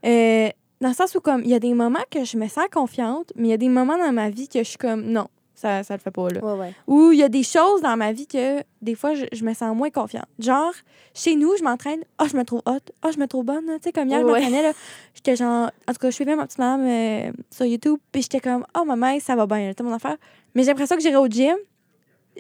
[0.06, 0.50] Euh,
[0.82, 3.32] dans le sens où, comme, il y a des moments que je me sens confiante,
[3.36, 5.84] mais il y a des moments dans ma vie que je suis comme, non, ça,
[5.84, 6.44] ça le fait pas, là.
[6.44, 6.74] Ouais, ouais.
[6.88, 9.54] Ou il y a des choses dans ma vie que des fois, je, je me
[9.54, 10.26] sens moins confiante.
[10.40, 10.74] Genre,
[11.14, 12.02] chez nous, je m'entraîne.
[12.18, 12.80] Ah, je me trouve hot.
[13.04, 13.66] Ah, je me trouve bonne.
[13.76, 14.32] Tu sais, comme hier, je Ouais.
[14.42, 14.72] m'entraînais, là.
[15.14, 15.70] J'étais genre.
[15.88, 18.00] En tout cas, je suivais ma petite maman euh, sur YouTube.
[18.12, 20.18] Puis j'étais comme, oh, maman, ça va bien, là, mon affaire.
[20.56, 21.56] Mais j'ai l'impression que j'irai au gym.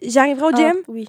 [0.04, 1.08] J'arriverai au Ah, gym, oui.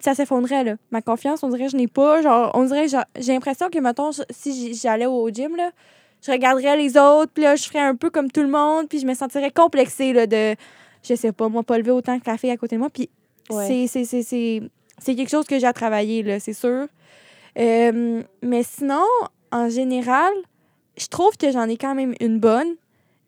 [0.00, 0.74] ça s'effondrait, là.
[0.90, 2.22] Ma confiance, on dirait que je n'ai pas.
[2.22, 2.86] Genre, on dirait,
[3.18, 5.70] j'ai l'impression que, mettons, si j'allais au gym, là,
[6.22, 8.98] je regarderais les autres, puis là, je ferais un peu comme tout le monde, puis
[8.98, 10.54] je me sentirais complexée, là, de,
[11.02, 12.90] je sais pas, moi, pas lever autant que la fille à côté de moi.
[12.90, 13.08] Puis
[13.50, 13.86] Ouais.
[13.88, 16.86] c'est quelque chose que j'ai à travailler, là, c'est sûr.
[17.58, 19.04] Euh, mais sinon,
[19.50, 20.32] en général,
[20.98, 22.74] je trouve que j'en ai quand même une bonne.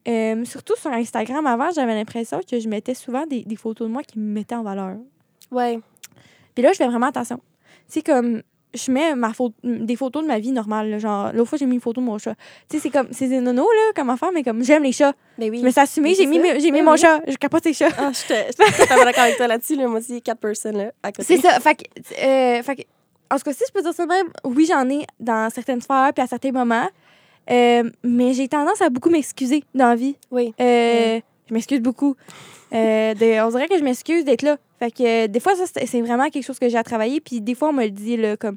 [0.09, 3.93] Euh, surtout sur Instagram, avant, j'avais l'impression que je mettais souvent des, des photos de
[3.93, 4.97] moi qui me mettaient en valeur.
[5.51, 5.79] Ouais.
[6.55, 7.41] Puis là, je fais vraiment attention.
[7.87, 10.89] C'est comme, je mets ma photo, des photos de ma vie normale.
[10.91, 12.35] là, genre, l'autre fois, j'ai mis une photo de mon chat.
[12.69, 15.13] Tu sais, c'est comme, c'est des nonos, là, comme enfant, mais comme, j'aime les chats.
[15.39, 15.59] Ben oui.
[15.61, 16.99] Je me suis assumée, Mais j'ai mis, j'ai mis Oui, mon oui.
[16.99, 17.21] chat.
[17.29, 17.89] Je capote les chats.
[17.99, 18.29] Ah, je suis
[18.79, 19.77] totalement d'accord avec toi là-dessus.
[19.77, 19.87] Là.
[19.89, 21.25] Moi aussi, quatre personnes là, à côté.
[21.25, 21.59] C'est ça.
[21.61, 21.85] Fait que,
[22.25, 22.83] euh, fait que,
[23.33, 24.27] en ce cas-ci, je peux dire ça de même.
[24.45, 26.89] Oui, j'en ai dans certaines sphères puis à certains moments.
[27.51, 30.17] Euh, mais j'ai tendance à beaucoup m'excuser dans la vie.
[30.31, 30.55] Oui.
[30.61, 32.15] Euh, Je m'excuse beaucoup.
[32.73, 34.57] Euh, de- on dirait que je m'excuse d'être là.
[34.79, 37.21] Fait que des fois, ça, c'est c'est vraiment quelque chose que j'ai à travailler.
[37.21, 38.57] Puis des fois, on me le dit, là, comme,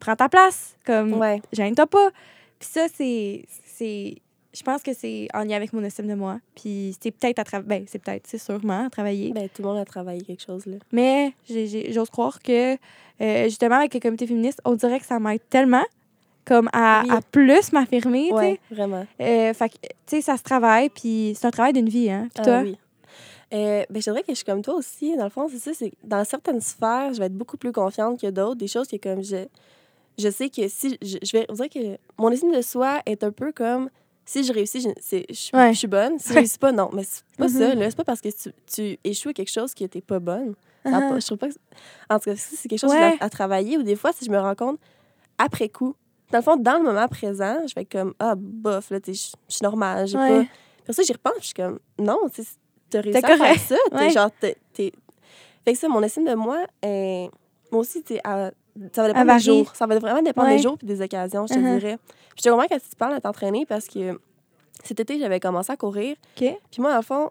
[0.00, 0.76] prends ta place.
[0.84, 1.40] Comme, Ouais.
[1.52, 2.10] gêne-toi pas.
[2.58, 3.44] Puis ça, c'est.
[3.64, 4.16] c'est
[4.54, 6.38] je pense que c'est en lien avec mon estime de moi.
[6.54, 7.68] Puis c'est peut-être à travailler.
[7.68, 9.32] Ben, c'est peut-être, c'est sûrement à travailler.
[9.32, 10.66] Ben, tout le monde a travaillé quelque chose.
[10.66, 10.76] Là.
[10.92, 15.06] Mais j'ai- j'ai- j'ose croire que, euh, justement, avec le comité féministe, on dirait que
[15.06, 15.84] ça m'aide tellement
[16.44, 17.10] comme à, Oui.
[17.10, 18.34] à plus m'affirmer, tu sais.
[18.34, 19.06] Ouais, vraiment.
[19.20, 22.28] Euh, fait que, tu sais, ça se travaille, puis c'est un travail d'une vie, hein.
[22.34, 22.60] Puis Ah toi?
[22.62, 22.76] oui.
[23.54, 25.14] Euh, ben, je dirais que je suis comme toi aussi.
[25.16, 25.72] Dans le fond, c'est ça.
[25.74, 28.56] C'est dans certaines sphères, je vais être beaucoup plus confiante que d'autres.
[28.56, 29.44] Des choses que comme je,
[30.18, 33.52] je sais que si je, je vais, que mon estime de soi est un peu
[33.52, 33.90] comme
[34.24, 35.72] si je réussis, je, c'est- je, suis- Ouais.
[35.74, 36.18] je suis bonne.
[36.18, 36.38] Si je Ouais.
[36.40, 36.88] réussis pas, non.
[36.94, 37.74] Mais c'est pas ça.
[37.74, 37.80] Mhm.
[37.80, 37.90] là.
[37.90, 40.54] C'est pas parce que tu, tu échoues à quelque chose qui n'était pas bonne.
[40.86, 40.90] Ah.
[41.10, 41.54] pas- je trouve pas que-
[42.08, 43.16] En tout cas, c'est quelque chose Ouais.
[43.20, 44.80] à, à travailler ou des fois, si je me rends compte
[45.38, 45.94] après coup,
[46.32, 49.34] dans le fond, dans le moment présent, je être comme, ah, bof, là, je suis
[49.62, 50.42] normale, j'ai Ouais.
[50.44, 50.48] pas.
[50.86, 52.42] Pour ça, j'y repense, je suis comme, non, tu
[52.90, 53.76] t'as réussi à faire ça.
[53.92, 54.10] Ouais.
[54.10, 54.56] genre, t'es.
[55.64, 57.30] Fait que ça, mon estime de moi, est-
[57.70, 58.50] moi aussi, tu à-
[58.92, 59.70] ça va dépendre des jours.
[59.76, 60.56] Ça va vraiment dépendre Ouais.
[60.56, 61.78] des jours puis des occasions, je te Mhm.
[61.78, 61.98] dirais.
[62.30, 64.18] Puis je te comprends quand tu parles de t'entraîner parce que
[64.82, 66.16] cet été, j'avais commencé à courir.
[66.70, 67.30] Puis moi, dans le fond,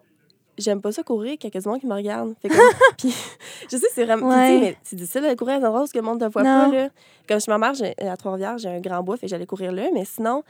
[0.58, 2.34] j'aime pas ça courir quand il y a quasiment qui me regarde.
[2.42, 2.58] Fait comme-
[2.98, 3.14] puis
[3.70, 4.28] je sais, c'est vraiment.
[4.28, 4.58] Ouais.
[4.58, 6.42] mais c'est difficile de courir à un endroit où que le monde ne te voit
[6.42, 6.70] Non.
[6.70, 6.76] pas.
[6.76, 6.88] Là.
[7.28, 9.84] Comme chez ma mère, j'ai- à Trois-Rivières, j'ai un grand bois, fait j'allais courir là.
[9.92, 10.42] Mais sinon,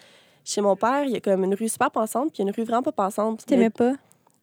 [0.44, 2.82] chez mon père, il y a comme une rue super passante, puis une rue vraiment
[2.82, 3.40] pas passante.
[3.40, 3.92] Tu t'aimais pas?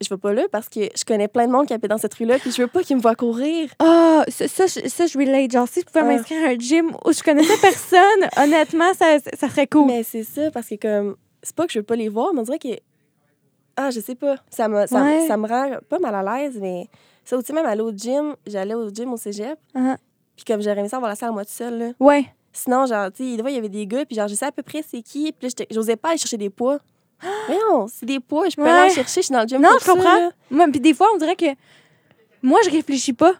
[0.01, 2.13] Je vais pas là parce que je connais plein de monde qui habite dans cette
[2.13, 3.69] rue-là, puis je veux pas qu'ils me voient courir.
[3.79, 5.51] Ah, ça, ça, je- ça, je relate.
[5.51, 6.03] Genre, si je pouvais Ah.
[6.05, 7.99] m'inscrire à un gym où je connaissais personne,
[8.37, 9.87] honnêtement, ça, ça serait cool.
[9.87, 11.17] Mais c'est ça, parce que comme.
[11.43, 12.69] C'est pas que je veux pas les voir, mais on dirait que.
[13.81, 14.35] Ah, je sais pas.
[14.49, 15.25] Ça me, ça, Ouais.
[15.27, 16.87] ça me rend pas mal à l'aise, mais.
[17.23, 19.95] Ça aussi, même aller au gym, j'allais au gym au cégep, Ah.
[20.35, 21.89] puis comme j'aurais aimé ça avoir la salle à moi toute seule, là.
[21.99, 22.25] Ouais.
[22.51, 24.63] Sinon, genre, tu sais, il y avait des gars, puis genre, je sais à peu
[24.63, 26.79] près c'est qui, puis j'osais pas aller chercher des poids.
[27.49, 28.69] Mais non, c'est des poids, je peux Ouais.
[28.69, 30.29] aller en chercher, je suis dans le gym Non, je comprends.
[30.49, 31.45] Moi, puis des fois, on dirait que
[32.41, 33.33] moi, je réfléchis pas.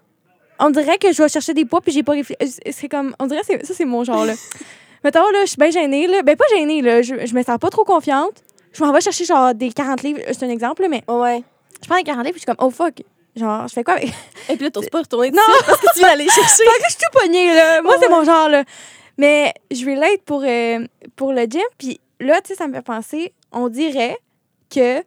[0.60, 2.54] On dirait que je vais chercher des poids puis j'ai pas réfléchi.
[2.72, 4.34] C'est comme, on dirait que ça, c'est mon genre, là.
[5.04, 6.22] Mettons, là, je suis bien gênée, là.
[6.22, 7.02] Ben, pas gênée, là.
[7.02, 8.44] Je, je me sens pas trop confiante.
[8.74, 10.20] Je m'en vais chercher, genre, des 40 livres.
[10.32, 11.44] C'est un exemple, là, mais Ouais.
[11.82, 13.02] je prends les 40 livres puis je suis comme, oh fuck.
[13.36, 14.10] Genre, je fais quoi avec.
[14.50, 15.42] Et puis là, t'oses pas retourner Non.
[15.66, 16.64] parce que tu viens d'aller chercher.
[16.64, 17.82] Fait que je suis tout pognée, là.
[17.82, 18.16] Moi, Ouais, c'est ouais.
[18.16, 18.64] mon genre, là.
[19.18, 21.62] Mais je relate pour, euh, pour le gym.
[21.78, 24.18] Puis là, tu sais, ça me fait penser, on dirait
[24.74, 25.04] que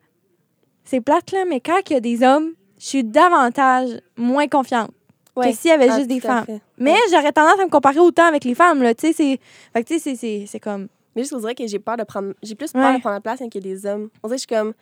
[0.85, 4.91] c'est plate, là, mais quand il y a des hommes, je suis davantage moins confiante
[5.35, 5.51] Ouais.
[5.51, 6.45] que s'il y avait Ah, juste des femmes.
[6.45, 6.61] fait.
[6.79, 8.95] Mais j'aurais tendance à me comparer autant avec les femmes, là.
[8.95, 9.41] Tu sais, c'est.
[9.73, 10.89] Fait que, tu sais, c'est- c'est- c'est comme.
[11.15, 12.33] Mais juste, on dirait que j'ai peur de prendre.
[12.43, 12.97] J'ai plus peur Ouais.
[12.97, 14.09] de prendre la place a des hommes.
[14.23, 14.73] On dirait que je suis comme.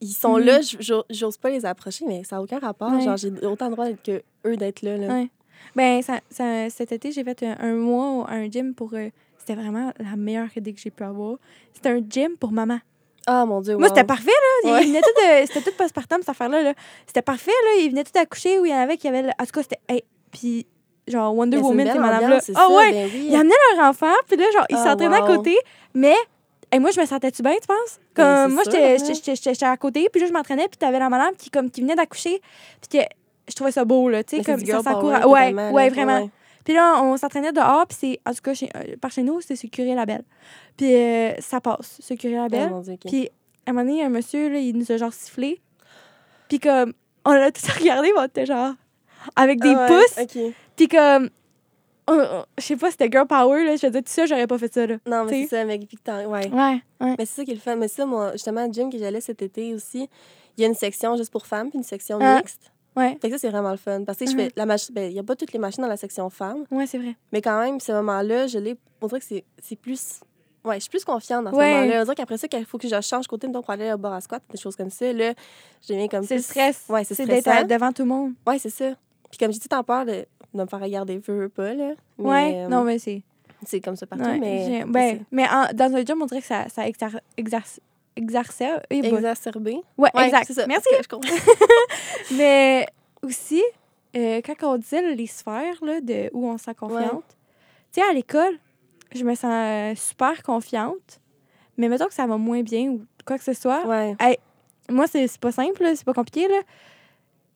[0.00, 0.44] Ils sont Mhm.
[0.44, 0.60] là,
[1.10, 2.92] j'ose pas les approcher, mais ça n'a aucun rapport.
[2.92, 3.00] Ouais.
[3.02, 4.96] Genre, j'ai autant de droit que eux d'être là.
[4.96, 5.06] là.
[5.08, 5.30] Ouais.
[5.76, 8.92] Ben, ça, ça- cet été, j'ai fait un, un mois à un gym pour.
[8.94, 11.36] euh, c'était vraiment la meilleure idée que j'ai pu avoir.
[11.72, 12.78] C'était un gym pour maman.
[13.26, 13.76] Ah, mon Dieu.
[13.76, 13.94] Moi, wow.
[13.94, 14.30] c'était parfait,
[14.64, 14.72] là.
[14.72, 14.84] Ouais.
[14.86, 14.92] De-
[15.46, 16.62] C'était tout postpartum, cette affaire-là.
[16.62, 16.74] Là.
[17.06, 17.82] C'était parfait, là.
[17.82, 19.22] Il venait tout accoucher où il y en avait qui avaient.
[19.22, 19.80] le- En tout cas, c'était.
[19.88, 20.66] hey, puis,
[21.08, 21.92] genre, Wonder c'est Woman, ces
[22.40, 22.92] c'est Ah ça, ouais!
[22.92, 23.26] ben oui.
[23.30, 25.56] Ils amenaient leur enfant, puis là, genre, ils Ah, s'entraînaient à côté.
[25.94, 26.14] Mais,
[26.72, 28.00] hey, moi, je me sentais-tu bien, tu penses?
[28.14, 29.32] Comme, Ben, c'est moi, j'étais hein.
[29.34, 31.94] j'étais- à côté, puis là, je m'entraînais, puis t'avais la madame qui, comme, qui venait
[31.96, 32.40] d'accoucher.
[32.80, 33.04] Puis que
[33.48, 34.24] je trouvais ça beau, là.
[34.24, 35.24] Tu sais, c'est comme, ça girl power, s'encourage.
[35.26, 36.30] Ouais, ouais, vraiment.
[36.64, 38.20] Puis là, on s'entraînait dehors, puis c'est.
[38.26, 40.24] En tout cas, chez- euh, par chez nous, c'était sur Curé Labelle.
[40.78, 43.00] Puis euh, ça passe, sur Curé Ah, ok.
[43.06, 43.28] Puis
[43.66, 45.60] à un moment donné, un monsieur, là, il nous a genre sifflé.
[46.48, 46.94] Puis comme,
[47.26, 48.72] on a tout regardé, on était genre.
[49.36, 50.18] Avec des Ah ouais, pouces.
[50.76, 51.30] Puis comme.
[52.06, 53.76] on- on- Je sais pas, c'était girl power, là.
[53.76, 54.96] Je faisais tout ça, j'aurais pas fait ça, là.
[55.06, 56.28] Non, mais c'est ça, avec Victor.
[56.28, 56.48] Ouais.
[56.50, 57.14] Ouais, ouais.
[57.18, 57.76] Mais c'est ça qui est le fun.
[57.76, 60.08] Mais ça, moi, justement, le gym que j'allais cet été aussi,
[60.56, 62.36] il y a une section juste pour femmes puis une section Ah.
[62.36, 62.70] mixte.
[62.96, 64.04] Ouais, Fait que ça, c'est vraiment le fun.
[64.04, 65.88] Parce que je fais la mach- ben, il y a pas toutes les machines dans
[65.88, 67.16] la section femmes, ouais, c'est vrai.
[67.32, 68.76] mais quand même, ce moment-là, je l'ai.
[69.00, 70.20] On dirait que c'est- plus.
[70.64, 71.74] Ouais, je suis plus confiante dans ce Ouais.
[71.74, 72.00] moment-là.
[72.00, 74.12] On dirait qu'après ça, qu'il faut que je change côté de pour aller au bar
[74.12, 75.32] à squat, des choses comme ça, là,
[75.82, 76.84] je deviens comme C'est le stress.
[76.88, 78.32] Ouais, c'est C'est d'être à- devant tout le monde.
[78.46, 78.92] Ouais, c'est ça.
[79.28, 81.92] Puis comme j'ai le temps peur de me faire regarder, veux, veux pas, là.
[82.18, 83.22] Mais, ouais, euh, non, mais c'est.
[83.66, 84.84] C'est comme ça partout, ouais, mais.
[84.86, 87.80] ben, mais en- dans un gym, on dirait que ça, ça exer, exerce.
[88.16, 88.68] Exercer.
[88.90, 89.80] Exacerbé.
[89.98, 90.52] Ouais, Ouais, exact.
[90.52, 90.66] ça.
[90.66, 90.88] Merci.
[91.02, 91.34] Je comprends.
[92.36, 92.86] Mais
[93.22, 93.62] aussi,
[94.16, 97.24] euh, quand on disait les sphères là, de où on se sent confiante,
[97.92, 98.58] tu sais, à l'école,
[99.14, 101.20] je me sens euh, super confiante,
[101.76, 103.84] mais mettons que ça va moins bien ou quoi que ce soit.
[103.86, 104.14] Ouais.
[104.90, 106.46] Moi, c'est pas simple, c'est pas compliqué.
[106.48, 106.60] Là.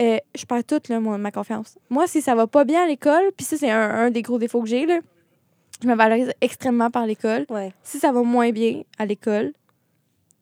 [0.00, 1.76] Euh, je perds toute là, mon- ma confiance.
[1.90, 4.38] Moi, si ça va pas bien à l'école, puis ça, c'est un, un des gros
[4.38, 5.00] défauts que j'ai, là,
[5.82, 7.46] je me valorise extrêmement par l'école.
[7.50, 9.52] Ouais, Si ça va moins bien à l'école,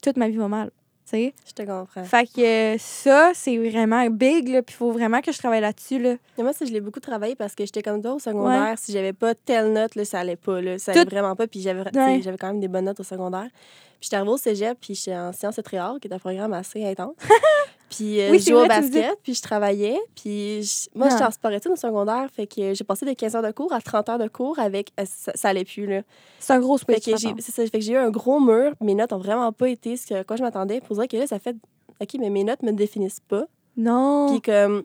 [0.02, 0.70] toute ma vie va mal.
[1.08, 1.34] Tu sais?
[1.46, 2.02] je te comprends.
[2.04, 4.60] Fait que euh, ça, c'est vraiment big, là.
[4.62, 6.16] Puis il faut vraiment que je travaille là-dessus, là.
[6.36, 8.74] Moi, ça, je l'ai beaucoup travaillé parce que j'étais comme toi au secondaire.
[8.76, 10.60] Si j'avais pas telle note, là, ça allait pas.
[10.60, 10.78] Là.
[10.80, 11.46] Ça allait Tout- vraiment pas.
[11.46, 12.20] Puis j'avais Ouais.
[12.40, 13.46] quand même des bonnes notes au secondaire.
[13.52, 16.52] Puis j'étais arrivée au cégep, puis j'étais en sciences et tréhard, qui est un programme
[16.52, 17.14] assez intense.
[17.90, 19.98] puis euh, Oui, je c'est jouais au basket, puis je travaillais.
[20.14, 21.10] Puis je- moi, Ah.
[21.12, 22.28] j'étais en sport-études au secondaire.
[22.34, 24.90] Fait que j'ai passé de 15 heures de cours à 30 heures de cours avec.
[24.98, 26.02] euh, Ça, ça allait plus, là.
[26.40, 27.04] C'est un gros switch.
[27.04, 28.72] fait que j'ai eu un gros mur.
[28.80, 30.80] Mes notes ont vraiment pas été ce que, à quoi je m'attendais.
[30.80, 31.56] Pour dire que là, ça fait.
[32.00, 33.46] OK, mais mes notes me définissent pas.
[33.76, 34.28] Non.
[34.30, 34.82] Puis comme.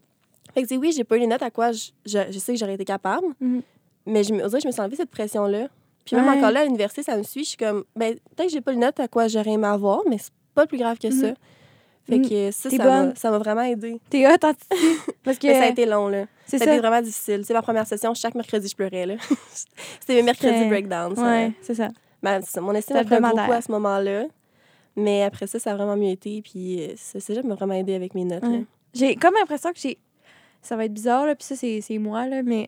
[0.53, 2.59] Fait que oui, j'ai pas eu les notes à quoi je, je, je sais que
[2.59, 3.25] j'aurais été capable.
[3.39, 3.61] Mhm.
[4.05, 5.67] Mais je je me suis enlevée cette pression-là.
[6.05, 6.37] Puis même Ouais.
[6.37, 7.43] encore là, à l'université, ça me suit.
[7.43, 10.01] Je suis comme, ben, peut-être que j'ai pas les notes à quoi j'aurais aimé avoir,
[10.09, 11.27] mais c'est pas plus grave que ça.
[12.09, 12.29] Fait Mhm.
[12.29, 13.99] que ça, ça m'a- ça m'a vraiment aidé.
[14.09, 14.67] T'es hot en Titi.
[15.23, 16.25] Parce que Mais ça a été long, là.
[16.45, 16.73] c'est Ça a ça.
[16.73, 17.43] été vraiment difficile.
[17.45, 19.15] C'est ma première session, chaque mercredi, je pleurais, là.
[19.99, 21.15] C'était mes mercredis C'était- breakdown.
[21.15, 21.23] ça.
[21.23, 21.89] Ouais, c'est ça.
[22.23, 23.49] Ben, c'est ça, mon estime Ça a pris un gros hebdomadaire.
[23.53, 24.23] coup à ce moment-là.
[24.95, 26.41] Mais après ça, ça a vraiment mieux été.
[26.41, 28.43] Puis euh, ce cégep m'a vraiment aidé avec mes notes.
[28.43, 28.65] Ouais.
[28.93, 29.97] J'ai comme l'impression que j'ai.
[30.61, 32.67] Ça va être bizarre, là, puis ça, c'est moi, là, mais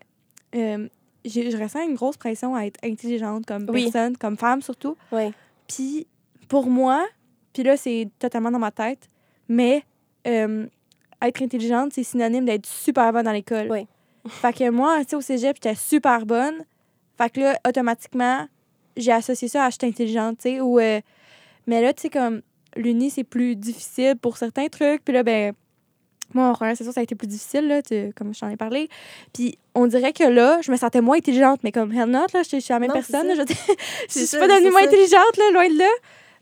[0.56, 0.88] euh,
[1.26, 3.84] j'ai- je ressens une grosse pression à être intelligente comme Oui.
[3.84, 4.96] personne, comme femme surtout.
[5.12, 5.32] Ouais.
[5.68, 6.08] Puis
[6.48, 7.06] pour moi,
[7.54, 9.10] puis là, c'est totalement dans ma tête,
[9.50, 9.84] mais
[10.28, 10.66] euh,
[11.22, 13.68] être intelligente, c'est synonyme d'être super bonne à l'école.
[13.70, 13.88] Oui.
[14.30, 16.64] Fait que moi, tu sais, au cégep, j'étais super bonne.
[17.18, 18.48] Fait que là, automatiquement,
[18.98, 20.80] j'ai associé ça à j'étais intelligente, tu sais, ou...
[20.80, 21.00] euh,
[21.68, 22.42] mais là, tu sais, comme
[22.76, 25.04] l'uni, c'est plus difficile pour certains trucs.
[25.06, 25.54] Puis là, ben,
[26.34, 28.58] moi, en première session, ça a été plus difficile, là, tu- comme je t'en ai
[28.58, 28.90] parlé.
[29.34, 32.42] Puis on dirait que là, je me sentais moins intelligente, mais comme hell not, là,
[32.44, 33.28] je suis la même Non, personne.
[33.28, 33.42] là, je
[34.20, 34.88] je suis pas devenue moins ça.
[34.88, 35.90] intelligente, là, loin de là.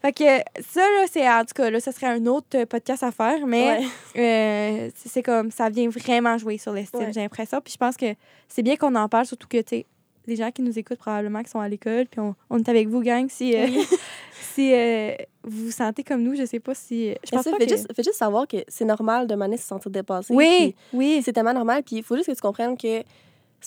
[0.02, 0.24] Fait que
[0.62, 3.46] ça, là, c'est en tout cas, là, ça serait un autre euh, podcast à faire,
[3.46, 3.80] mais
[4.16, 4.88] Ouais.
[4.88, 7.14] euh, c'est comme, ça vient vraiment jouer sur l'estime, Ouais.
[7.14, 7.62] j'ai l'impression.
[7.62, 8.16] Puis je pense que
[8.48, 9.86] c'est bien qu'on en parle, surtout que, tu
[10.28, 12.88] les gens qui nous écoutent probablement qui sont à l'école, puis on, on est avec
[12.88, 13.66] vous, gang, si, euh,
[14.54, 17.08] si euh, vous vous sentez comme nous, je sais pas si...
[17.08, 17.72] Je Mais pense ça, pas fait, que...
[17.76, 20.32] juste, fait juste savoir que c'est normal de manière se sentir dépassé.
[20.34, 21.22] Oui, oui.
[21.26, 21.82] C'est tellement normal.
[21.84, 23.02] Puis il faut juste que tu comprennes que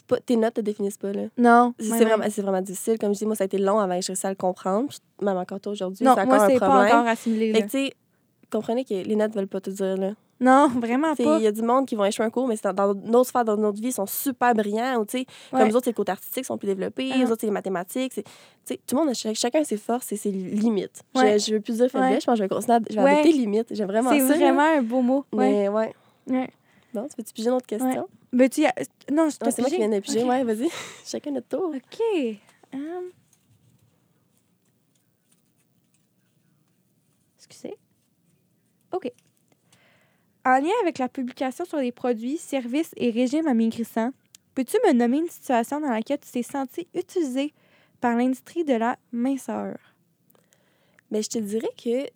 [0.03, 1.13] pas, tes notes te définissent pas.
[1.13, 1.23] Là.
[1.39, 1.75] Non.
[1.79, 2.99] C'est vraiment, vraiment difficile.
[2.99, 4.89] Comme je dis, moi, ça a été long avant que je réussisse à le comprendre.
[4.89, 6.87] Puis même encore toi aujourd'hui, c'est encore moi, un c'est pas problème.
[6.97, 7.67] encore assimilé, Fait là.
[7.67, 7.93] que, tu sais,
[8.51, 9.97] comprenez que les notes veulent pas tout dire.
[9.97, 10.13] Là.
[10.41, 11.39] Non, vraiment pas.
[11.39, 13.29] Il y a du monde qui vont échouer un cours, mais c'est dans, dans notre
[13.29, 14.97] sphère, dans notre vie, ils sont super brillants.
[15.01, 15.25] Ou, Ouais.
[15.53, 17.11] Comme les autres, c'est le côté artistique sont plus développés.
[17.13, 17.17] Ah.
[17.19, 18.15] Les autres, c'est les mathématiques.
[18.15, 21.03] tout le monde, a ch- chacun ses forces et ses limites.
[21.15, 21.39] Ouais.
[21.39, 22.21] Je, je veux plus dire faiblesse, Ouais.
[22.21, 23.69] je pense que je vais, je vais adopter limite.
[23.71, 25.25] J'aime vraiment C'est vraiment un beau mot.
[25.33, 25.95] Mais ouais.
[26.95, 27.01] Ouais.
[27.03, 28.09] Bon, tu veux-tu piger une autre question?
[28.33, 28.75] Ben, tu y as-
[29.11, 30.23] Non, je Non, c'est moi qui viens de piger.
[30.23, 30.29] Ok.
[30.29, 30.69] Ouais, vas-y.
[31.05, 31.75] Chacun notre tour.
[31.75, 32.39] OK.
[32.73, 33.11] Hum.
[37.39, 37.77] Excusez.
[38.93, 39.11] OK.
[40.47, 44.11] En lien avec la publication sur les produits, services et régimes amaigrissants,
[44.55, 47.53] peux-tu me nommer une situation dans laquelle tu t'es senti utilisé
[48.01, 49.79] par l'industrie de la minceur?
[51.11, 52.07] Mais je te dirais que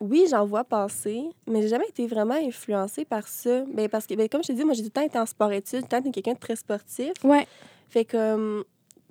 [0.00, 3.62] oui, j'en vois passer, mais j'ai jamais été vraiment influencée par ça.
[3.72, 5.26] Ben, parce que, ben, comme je te dis, moi, j'ai tout le temps été en
[5.26, 7.12] sport-études, tout le temps été quelqu'un de très sportif.
[7.24, 7.46] Ouais.
[7.88, 8.62] Fait que euh,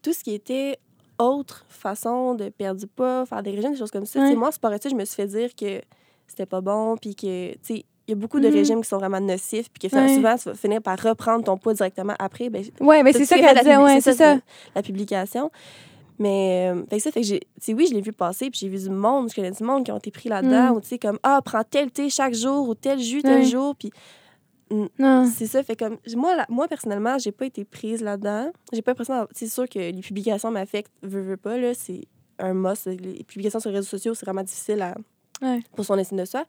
[0.01, 0.77] tout ce qui était
[1.19, 4.35] autre façon de perdre du poids, faire des régimes, des choses comme ça, Ouais.
[4.35, 5.81] moi, en sport-études, je me suis fait dire que
[6.27, 8.53] c'était pas bon, puis que, tu sais, il y a beaucoup de Mhm.
[8.53, 10.15] régimes qui sont vraiment nocifs, puis que Ouais.
[10.15, 12.49] souvent, tu vas finir par reprendre ton poids directement après.
[12.49, 14.37] Ben, Ouais, mais T'as c'est ça qu'elle disait, ouais, c'est ça.
[14.75, 15.51] La publication.
[16.19, 18.69] Mais, euh, fait que ça, fait que j'ai, oui, je l'ai vu passer, puis j'ai
[18.69, 20.75] vu du monde, je connais du monde qui ont été pris là-dedans, Mm.
[20.77, 23.75] ou tu sais, comme, ah, prends tel thé chaque jour, ou tel jus tel jour,
[23.75, 23.91] puis
[24.99, 25.25] Non.
[25.33, 28.51] c'est ça, fait comme, moi, là- moi personnellement, j'ai pas été prise là-dedans.
[28.73, 32.01] J'ai pas l'impression, c'est sûr que les publications m'affectent, veux, veux pas, là, c'est
[32.39, 32.85] un must.
[32.87, 34.95] Les publications sur les réseaux sociaux, c'est vraiment difficile à,
[35.75, 36.43] pour son estime de soi.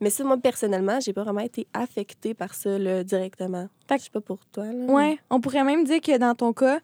[0.00, 3.68] Mais ça, moi, personnellement, j'ai pas vraiment été affectée par ça, là, directement.
[3.88, 4.84] Fait que- Je sais pas pour toi, là.
[4.92, 6.78] Ouais, on pourrait même dire que dans ton cas,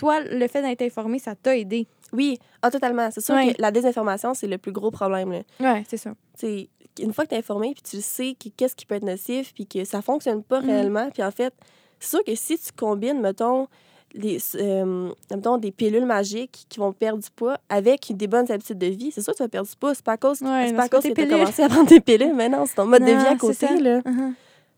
[0.00, 1.86] toi, le fait d'être informé, ça t'a aidé?
[2.14, 3.10] Oui, ah, totalement.
[3.10, 3.52] C'est sûr Ouais.
[3.54, 5.42] que la désinformation, c'est le plus gros problème.
[5.60, 6.12] Ouais, c'est ça.
[6.36, 9.04] T'sais, une fois que tu es informé, puis tu sais que- qu'est-ce qui peut être
[9.04, 10.66] nocif, puis que ça fonctionne pas Mhm.
[10.70, 11.52] réellement, puis en fait,
[11.98, 13.68] c'est sûr que si tu combines, mettons,
[14.14, 18.78] les, euh, mettons, des pilules magiques qui vont perdre du poids avec des bonnes habitudes
[18.78, 19.94] de vie, c'est sûr que tu vas perdre du poids.
[19.94, 22.00] C'est pas à cause, Ouais, pas à cause que tu as commencé à prendre des
[22.00, 23.78] pilules, mais non, c'est ton mode de vie à côté.
[23.78, 24.00] Là.
[24.00, 24.32] Uh-huh.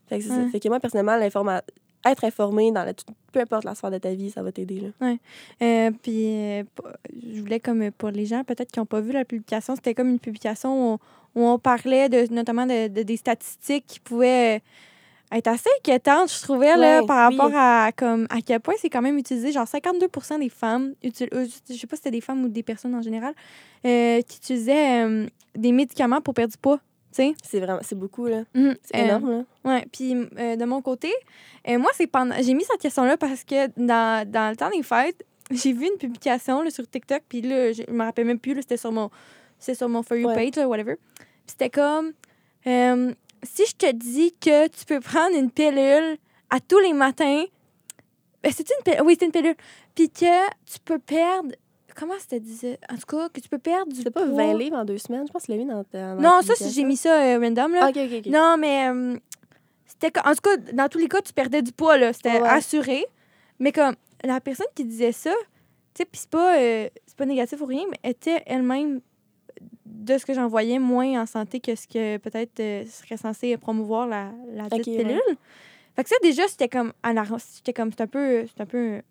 [0.07, 0.29] Fait, que.
[0.29, 0.49] Ouais.
[0.51, 1.63] fait que moi, personnellement, l'informa-
[2.05, 2.93] être informé dans la,
[3.31, 4.81] peu importe la sphère de ta vie, ça va t'aider.
[4.99, 5.15] là.
[5.61, 6.63] Euh, puis, euh,
[7.33, 10.09] je voulais, comme pour les gens peut-être qui n'ont pas vu la publication, c'était comme
[10.09, 10.97] une publication où,
[11.35, 16.31] où on parlait de, notamment de, de- des statistiques qui pouvaient euh, être assez inquiétantes,
[16.31, 17.37] je trouvais, là, Ouais, par oui.
[17.37, 19.51] rapport à, comme, à quel point c'est quand même utilisé.
[19.51, 21.09] Genre, 52% des femmes, euh,
[21.69, 23.33] je sais pas si c'était des femmes ou des personnes en général,
[23.85, 26.79] euh, qui utilisaient des médicaments pour perdre du poids.
[27.13, 27.33] Sais?
[27.43, 28.43] C'est vraiment, c'est beaucoup, là.
[28.55, 28.75] Mhm.
[28.83, 29.43] C'est Euh, énorme, là.
[29.71, 31.13] Ouais, puis euh, de mon côté,
[31.67, 32.35] euh, moi, c'est pendant.
[32.41, 35.97] J'ai mis cette question-là parce que dans, dans le temps des fêtes, j'ai vu une
[35.97, 39.09] publication là, sur TikTok, puis là, je me rappelle même plus, c'était sur mon,
[39.59, 40.33] c'était sur mon For You Ouais.
[40.51, 40.95] page, là, whatever.
[40.95, 42.13] Puis c'était comme,
[42.65, 46.17] euh, si je te dis que tu peux prendre une pilule
[46.49, 47.43] à tous les matins,
[48.41, 49.01] ben, c'est une pilule?
[49.05, 49.55] Oui, c'est une pilule.
[49.95, 51.49] Puis que tu peux perdre,
[51.95, 52.79] comment ça te disait?
[52.91, 54.35] En tout cas, que tu peux perdre du C'était pas poids.
[54.53, 55.25] 20 livres en deux semaines.
[55.27, 56.15] Je pense que tu l'as mis dans ta.
[56.15, 57.89] Non, ça, j'ai mis ça euh, random, là.
[57.89, 58.25] Ok, ok, ok.
[58.27, 59.15] Non, mais euh,
[59.85, 62.47] c'était en tout cas dans tous les cas tu perdais du poids là, c'était Ouais.
[62.49, 63.05] assuré.
[63.59, 65.31] Mais comme la personne qui disait ça,
[65.93, 69.01] tu sais, puis c'est pas euh, c'est pas négatif ou rien, mais était elle-même
[69.85, 73.55] de ce que j'en voyais moins en santé que ce que peut-être euh, serait censé
[73.57, 74.97] promouvoir la la dite Ok, ouais.
[74.97, 75.21] pilule.
[75.95, 76.91] Fait que ça déjà c'était comme
[77.37, 79.01] c'était comme un peu un peu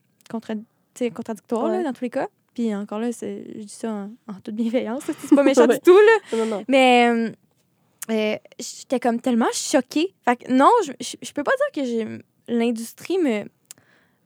[1.14, 2.28] contradictoire là, dans tous les cas.
[2.54, 5.78] Puis encore là, c'est- je dis ça en, en toute bienveillance, c'est pas méchant du
[5.80, 6.36] tout là.
[6.36, 6.64] Non, non, non.
[6.68, 7.30] Mais euh,
[8.10, 10.14] euh, j'étais comme tellement choquée.
[10.24, 13.44] Fait que non, je, je, je peux pas dire que l'industrie me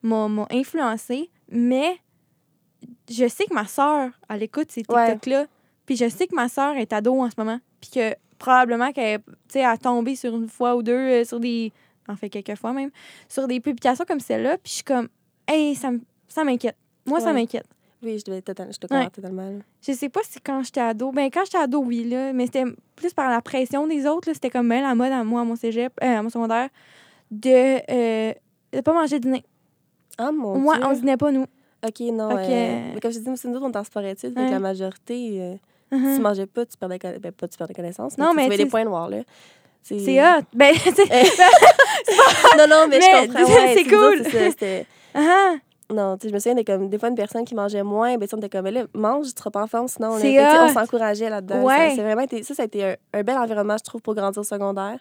[0.02, 1.98] m'a m'a influencée, mais
[3.10, 5.06] je sais que ma sœur, elle écoute ces Ouais.
[5.12, 5.46] TikTok-là.
[5.86, 7.60] Puis je sais que ma sœur est ado en ce moment.
[7.80, 9.20] Puis que probablement qu'elle
[9.54, 11.72] a tombé sur une fois ou deux, euh, sur des.
[12.08, 12.90] En fait, quelques fois même,
[13.28, 14.58] sur des publications comme celle-là.
[14.58, 15.08] Puis je suis comme,
[15.48, 15.90] hey, ça
[16.44, 16.76] m'inquiète.
[17.04, 17.66] Moi, ça m'inquiète.
[18.02, 19.11] Oui, je, devais total- je te comprends Ouais.
[19.11, 19.48] totalement.
[19.50, 19.59] là.
[19.87, 21.12] Je sais pas si quand j'étais ado.
[21.12, 22.32] Ben, quand j'étais ado, oui, là.
[22.32, 24.32] Mais c'était plus par la pression des autres.
[24.35, 26.68] C'était comme bien la mode à moi, à mon cégep, euh, à mon secondaire,
[27.30, 28.32] de, euh,
[28.72, 29.44] de pas manger de dîner.
[30.18, 30.85] Ah, mon Moi, Dieu.
[30.87, 31.46] on dînait pas, nous.
[31.87, 32.28] Ok, non.
[32.28, 33.85] Que- euh, mais comme je te dis, nous, nous autres, on est en
[34.35, 34.50] que Ouais.
[34.50, 35.54] la majorité, euh,
[35.92, 38.16] si tu mangeais pas, tu perdais, ben, pas tu perdais connaissance.
[38.18, 39.18] Non, tu mais avais tu- des points noirs, là.
[39.82, 40.42] C'est hot.
[40.54, 41.04] Ben, sais.
[42.59, 43.44] non, non, mais, Mais je comprends.
[43.54, 44.54] ouais, c'est cool.
[44.59, 45.54] c'est ah,
[45.92, 48.16] Non, tu sais, je me souviens de comme, des fois une personne qui mangeait moins,
[48.18, 50.14] ben, on était comme, Mais là, mange, tu seras pas en forme, sinon.
[50.14, 50.20] là.
[50.20, 51.62] Fait on s'encourageait là-dedans.
[51.62, 51.94] Ouais.
[51.94, 54.40] Ça, vraiment été- ça, ça a été un, un bel environnement, je trouve, pour grandir
[54.40, 54.99] au secondaire.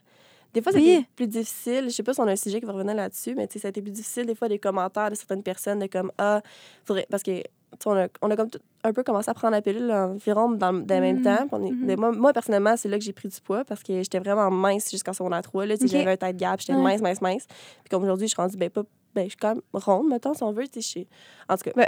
[0.53, 0.83] Des fois, Oui.
[0.85, 1.85] c'était plus difficile.
[1.85, 3.59] Je sais pas si on a un sujet qui va revenir là-dessus, mais tu sais,
[3.59, 6.41] ça a été plus difficile, des fois, des commentaires de certaines personnes de comme, ah,
[6.85, 7.07] faudrait.
[7.09, 7.41] Parce que,
[7.85, 10.71] on a, on a comme tout- un peu commencé à prendre la pilule environ dans,
[10.73, 11.23] dans le même Mhm.
[11.23, 11.37] temps.
[11.47, 11.85] Puis on est- Mhm.
[11.85, 14.49] mais moi, moi, personnellement, c'est là que j'ai pris du poids parce que j'étais vraiment
[14.51, 15.65] mince jusqu'en secondaire 3.
[15.65, 15.99] Là, tu sais, Ok.
[16.01, 16.81] J'avais un tête gap, j'étais Ouais.
[16.81, 17.45] mince, mince, mince.
[17.47, 18.83] Puis comme aujourd'hui, je suis rendue, ben, pas,
[19.15, 20.65] ben, je suis quand même ronde, mettons, si on veut.
[20.73, 21.07] Je suis...
[21.49, 21.87] En tout cas, Ben-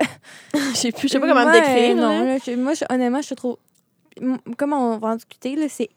[0.53, 1.95] je sais plus, je sais pas comment me Ouais, décrire.
[1.95, 2.23] Non, là.
[2.25, 3.57] là, je- moi, je- honnêtement, je te trouve.
[4.57, 5.87] Comme on va en discuter, là, c'est.
[5.87, 5.93] Tu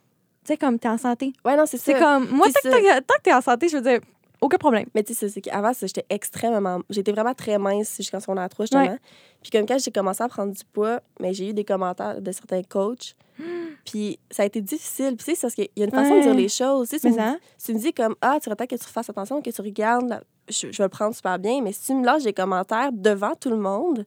[0.54, 1.32] sais, comme t'es en santé.
[1.44, 1.84] Ouais, non, c'est ça.
[1.92, 2.28] C'est comme.
[2.30, 4.00] Moi, tant que t'es en santé, je veux dire,
[4.40, 4.86] aucun problème.
[4.94, 6.80] Mais tu sais, c'est- qu'avant, j'étais extrêmement.
[6.90, 8.82] J'étais vraiment très mince jusqu'en secondaire 3, justement.
[8.84, 8.98] Ouais.
[9.42, 12.32] Puis comme quand j'ai commencé à prendre du poids, mais j'ai eu des commentaires de
[12.32, 13.14] certains coachs.
[13.84, 15.16] Puis ça a été difficile.
[15.16, 16.88] Puis tu sais, c'est parce qu'il y a une façon de dire les choses.
[16.90, 17.36] Tu sais, tu me ça?
[17.64, 20.70] tu me dis comme ah tu peut que tu fasses attention que tu regardes je,
[20.72, 23.50] je vais le prendre super bien mais si tu me lâches des commentaires devant tout
[23.50, 24.04] le monde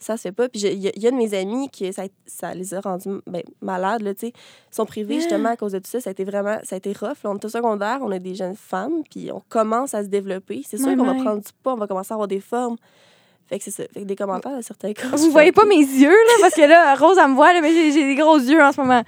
[0.00, 2.54] ça se fait pas puis il y, y a de mes amis qui ça, ça
[2.54, 4.32] les a rendus ben, malades là tu sais
[4.72, 5.20] Ils sont privés Ah.
[5.20, 7.30] justement à cause de tout ça ça a été vraiment ça a été rough là.
[7.30, 10.62] on est au secondaire on a des jeunes femmes puis on commence à se développer
[10.66, 12.76] c'est sûr qu'on va prendre du poids on va commencer à avoir des formes
[13.48, 15.76] fait que c'est ça fait que des commentaires de certains coachs Vous voyez pas mes
[15.76, 18.62] yeux, là, parce que là, Rose, elle me voit, là, mais j'ai des gros yeux
[18.62, 19.02] en ce moment.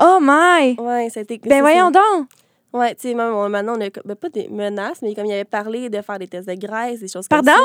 [0.00, 0.74] Oh my!
[0.78, 2.26] ouais ça a été Ben voyons donc!
[2.74, 5.32] Ouais tu sais même on- maintenant on a ben, pas des menaces mais comme il
[5.32, 7.62] avait parlé de faire des tests de graisse des choses comme Pardon?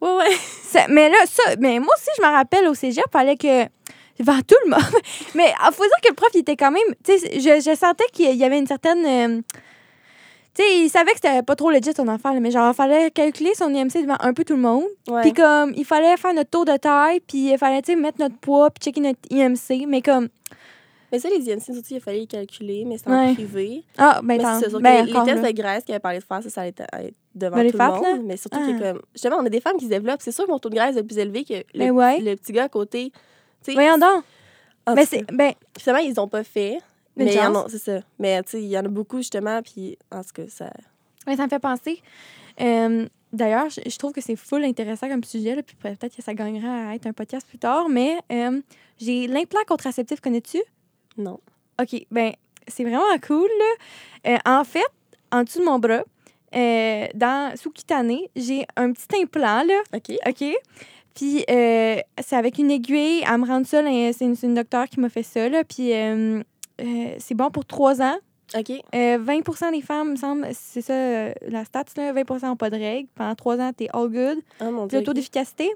[0.00, 3.04] ça ouais ouais Ça- mais là, ça, mais moi aussi, je me rappelle au cégep,
[3.12, 3.64] fallait que.
[4.18, 5.02] Devant tout le monde.
[5.34, 6.82] Mais il faut dire que le prof, il était quand même.
[7.02, 9.04] Tu sais, je, je sentais qu'il y avait une certaine.
[9.06, 9.40] euh,
[10.54, 13.10] tu sais, il savait que c'était pas trop legit son affaire, mais genre, il fallait
[13.10, 14.84] calculer son IMC devant un peu tout le monde.
[15.22, 18.20] Puis comme, il fallait faire notre tour de taille, puis il fallait, tu sais, mettre
[18.20, 19.86] notre poids, puis checker notre IMC.
[19.88, 20.28] Mais comme.
[21.12, 23.34] Mais ça, les INC, surtout, il fallait les calculer, mais c'était en Ouais.
[23.34, 23.84] privé.
[23.98, 26.18] Ah, ben, mais tant- c'est sauf ben, que les, tests de graisse qu'il avait parlé
[26.20, 28.02] de faire, ça, ça allait être devant Ben, les tout le monde.
[28.02, 28.18] là?
[28.24, 28.66] Mais surtout Ah.
[28.66, 30.22] que, comme, justement, on a des femmes qui se développent.
[30.22, 32.18] C'est sûr que mon taux de graisse est plus élevé que le, Ben ouais.
[32.20, 33.10] le petit gars à côté.
[33.12, 33.18] Tu
[33.62, 34.24] sais, Voyons donc.
[34.86, 35.30] en Ben, tout c'est.
[35.32, 36.78] Ben, Finalement, ils n'ont pas fait.
[37.18, 37.36] Une mais
[37.68, 38.00] c'est ça.
[38.18, 39.60] Mais tu sais, il y en a beaucoup, justement.
[39.62, 40.70] Puis, en tout cas, ça.
[41.26, 42.00] Ouais, ça me fait penser.
[42.60, 46.22] Euh, D'ailleurs, je, je trouve que c'est full intéressant comme sujet, là, puis peut-être que
[46.22, 48.60] ça gagnerait à être un podcast plus tard, mais euh,
[48.98, 50.58] j'ai l'implant contraceptif, connais-tu?
[51.16, 51.38] Non.
[51.80, 52.32] OK, ben
[52.68, 53.48] c'est vraiment cool.
[53.58, 54.32] là.
[54.34, 54.84] Euh, en fait,
[55.30, 56.02] en dessous de mon bras,
[56.54, 60.16] euh, dans sous cutané, j'ai un petit implant, là, OK.
[60.26, 60.44] OK?
[61.14, 64.86] Puis euh, c'est avec une aiguille, elle me rend ça, là, c'est une, une docteur
[64.88, 65.92] qui m'a fait ça, là, puis
[67.18, 68.16] c'est bon pour trois ans.
[68.56, 68.70] OK.
[68.94, 70.94] Euh, 20% des femmes, me semble, c'est ça
[71.48, 73.08] la stats, là, 20% n'ont pas de règles.
[73.14, 74.42] Pendant trois ans, t'es all good.
[74.60, 74.98] Ah, mon Dieu.
[74.98, 75.70] le taux d'efficacité,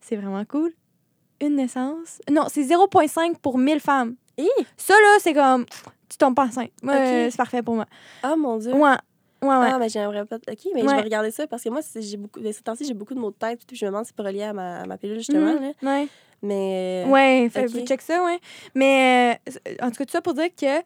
[0.00, 0.72] c'est vraiment cool.
[1.40, 2.20] Une naissance.
[2.30, 4.16] Non, c'est 0,5 pour 1000 femmes.
[4.76, 5.66] Ça, là, c'est comme,
[6.08, 6.70] tu tombes pas enceinte.
[6.82, 7.00] Moi, Ok.
[7.00, 7.86] euh, c'est parfait pour moi.
[8.22, 8.72] Ah, mon Dieu.
[8.72, 9.68] Ouais, ouais, ouais.
[9.72, 10.36] Ah, mais j'aimerais pas.
[10.36, 10.94] OK, mais je Ouais.
[10.96, 12.40] vais regarder ça parce que moi, c'est- j'ai beaucoup.
[12.42, 13.60] Ces temps-ci, j'ai beaucoup de maux de tête.
[13.66, 15.52] Puis je me demande si c'est pas relié à ma, à ma pilule, justement.
[15.52, 15.90] Mhm, Là.
[16.00, 16.08] ouais.
[16.42, 17.04] Mais.
[17.08, 17.84] Ouais, fait, ok.
[17.86, 18.38] check ça, ouais.
[18.74, 20.78] Mais euh, en tout cas, tout ça pour dire que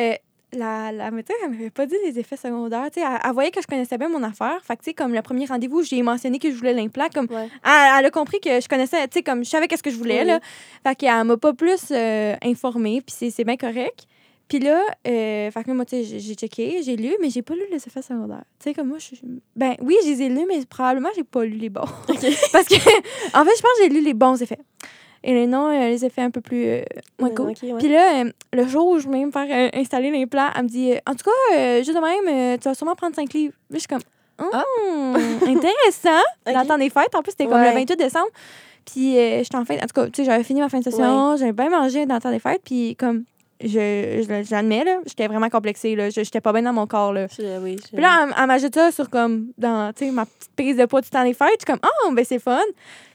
[0.00, 0.14] euh,
[0.56, 2.86] la, la médecin, elle m'avait pas dit les effets secondaires.
[2.92, 4.58] Tu sais, elle, elle voyait que je connaissais bien mon affaire.
[4.64, 7.06] Fait que, tu sais, comme le premier rendez-vous, j'ai mentionné que je voulais l'implant.
[7.14, 7.48] Comme, Ouais.
[7.64, 9.96] elle, elle a compris que je connaissais, tu sais, comme je savais qu'est-ce que je
[9.96, 10.26] voulais, Oui.
[10.26, 10.40] là.
[10.86, 14.06] Fait qu'elle m'a pas plus euh, informée, puis c'est- c'est bien correct.
[14.46, 14.78] Puis là,
[15.08, 17.78] euh, fait que moi, tu sais, j'ai- checké, j'ai lu, mais j'ai pas lu les
[17.78, 18.44] effets secondaires.
[18.58, 19.16] Tu sais, comme moi, je
[19.56, 21.80] Ben oui, je les ai lus, mais probablement, j'ai pas lu les bons.
[22.52, 24.58] Parce que, en fait, je pense que j'ai lu les bons effets.
[25.26, 26.82] Et non, euh, les effets un peu plus euh,
[27.18, 27.46] moins Ouais, cool.
[27.46, 27.78] ouais.
[27.78, 30.68] Puis là, euh, le jour où je vais me faire euh, installer l'implant, elle me
[30.68, 33.32] dit euh, En tout cas, euh, juste de même, euh, tu vas sûrement prendre 5
[33.32, 33.54] livres.
[33.70, 34.02] Là, je suis comme
[34.38, 35.16] Hum,
[35.46, 36.22] Intéressant.
[36.46, 36.52] Ok.
[36.52, 37.14] Dans le temps des fêtes.
[37.14, 37.70] En plus, c'était comme Ouais.
[37.70, 38.28] le 28 décembre.
[38.84, 39.76] Puis euh, j'étais en fin.
[39.76, 42.16] En tout cas, tu sais, j'avais fini ma fin de session, j'avais bien mangé dans
[42.16, 42.60] le temps des fêtes.
[42.62, 43.24] Puis comme,
[43.62, 45.96] je, je l'admets, là, j'étais vraiment complexée.
[45.96, 47.14] Là, Je- j'étais pas bien dans mon corps.
[47.14, 47.28] Là.
[47.28, 50.26] Je- oui, je- Puis là, elle, elle m'ajoute ça sur comme, dans, tu sais, ma
[50.26, 51.48] petite prise de poids du temps des fêtes.
[51.60, 52.60] Je suis comme, oh, ben c'est fun.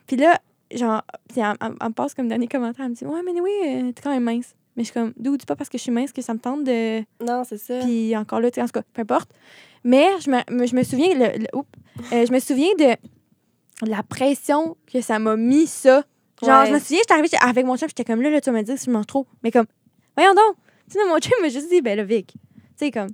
[0.08, 0.40] Puis là,
[0.74, 2.86] genre, puis elle, elle- elle me passe comme dernier commentaire.
[2.86, 4.56] Elle me dit, ouais, mais oui, euh, t'es quand même mince.
[4.76, 6.40] Mais je suis comme, d'où, c'est pas parce que je suis mince que ça me
[6.40, 7.00] tente de.
[7.24, 7.80] Non, c'est ça.
[7.80, 9.30] Puis encore là, tu sais, en tout cas, peu importe.
[9.84, 12.96] Mais je me, je me souviens, le, euh, je me souviens de
[13.90, 16.04] la pression que ça m'a mis, ça.
[16.44, 16.68] Genre, Ouais.
[16.68, 18.64] je me souviens, j'étais arrivée avec mon chum, j'étais comme là, là, tu vas me
[18.64, 19.26] dire si je mange trop.
[19.44, 19.66] Mais comme,
[20.16, 20.56] voyons donc.
[20.90, 22.40] Tu sais, mon chum m'a juste dit, ben là, Vic, tu
[22.78, 23.10] sais, comme,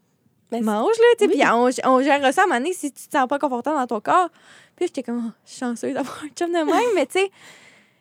[0.52, 0.64] mange,
[0.98, 1.32] là, tu sais.
[1.32, 1.38] Oui.
[1.40, 3.78] Puis on, on gère ça à un moment donné si tu te sens pas confortable
[3.78, 4.30] dans ton corps.
[4.76, 7.32] Puis j'étais comme, oh, chanceuse d'avoir un chum de même, mais tu sais,